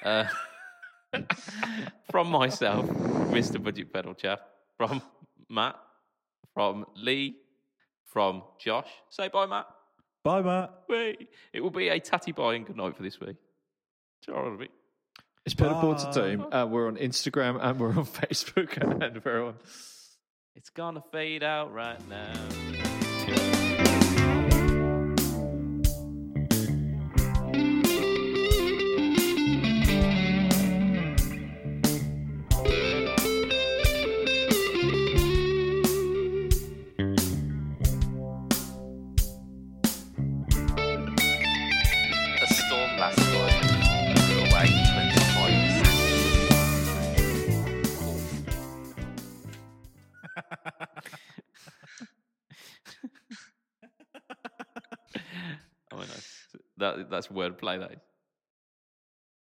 [0.04, 0.24] uh,
[2.10, 3.62] from myself, Mr.
[3.62, 4.40] Budget Pedal Chap,
[4.76, 5.02] from
[5.48, 5.76] Matt,
[6.54, 7.36] from Lee,
[8.06, 8.88] from Josh.
[9.10, 9.66] Say bye, Matt.
[10.24, 10.72] Bye, Matt.
[10.88, 11.28] Wait.
[11.52, 13.36] It will be a tatty bye and good night for this week.
[14.24, 14.68] Charlie.
[15.44, 16.20] It's Pedalboard to.
[16.20, 16.46] Doom.
[16.52, 19.54] And we're on Instagram and we're on Facebook and we're on.
[20.54, 23.61] It's gonna fade out right now.
[57.22, 57.92] That's wordplay.
[57.92, 58.11] Is.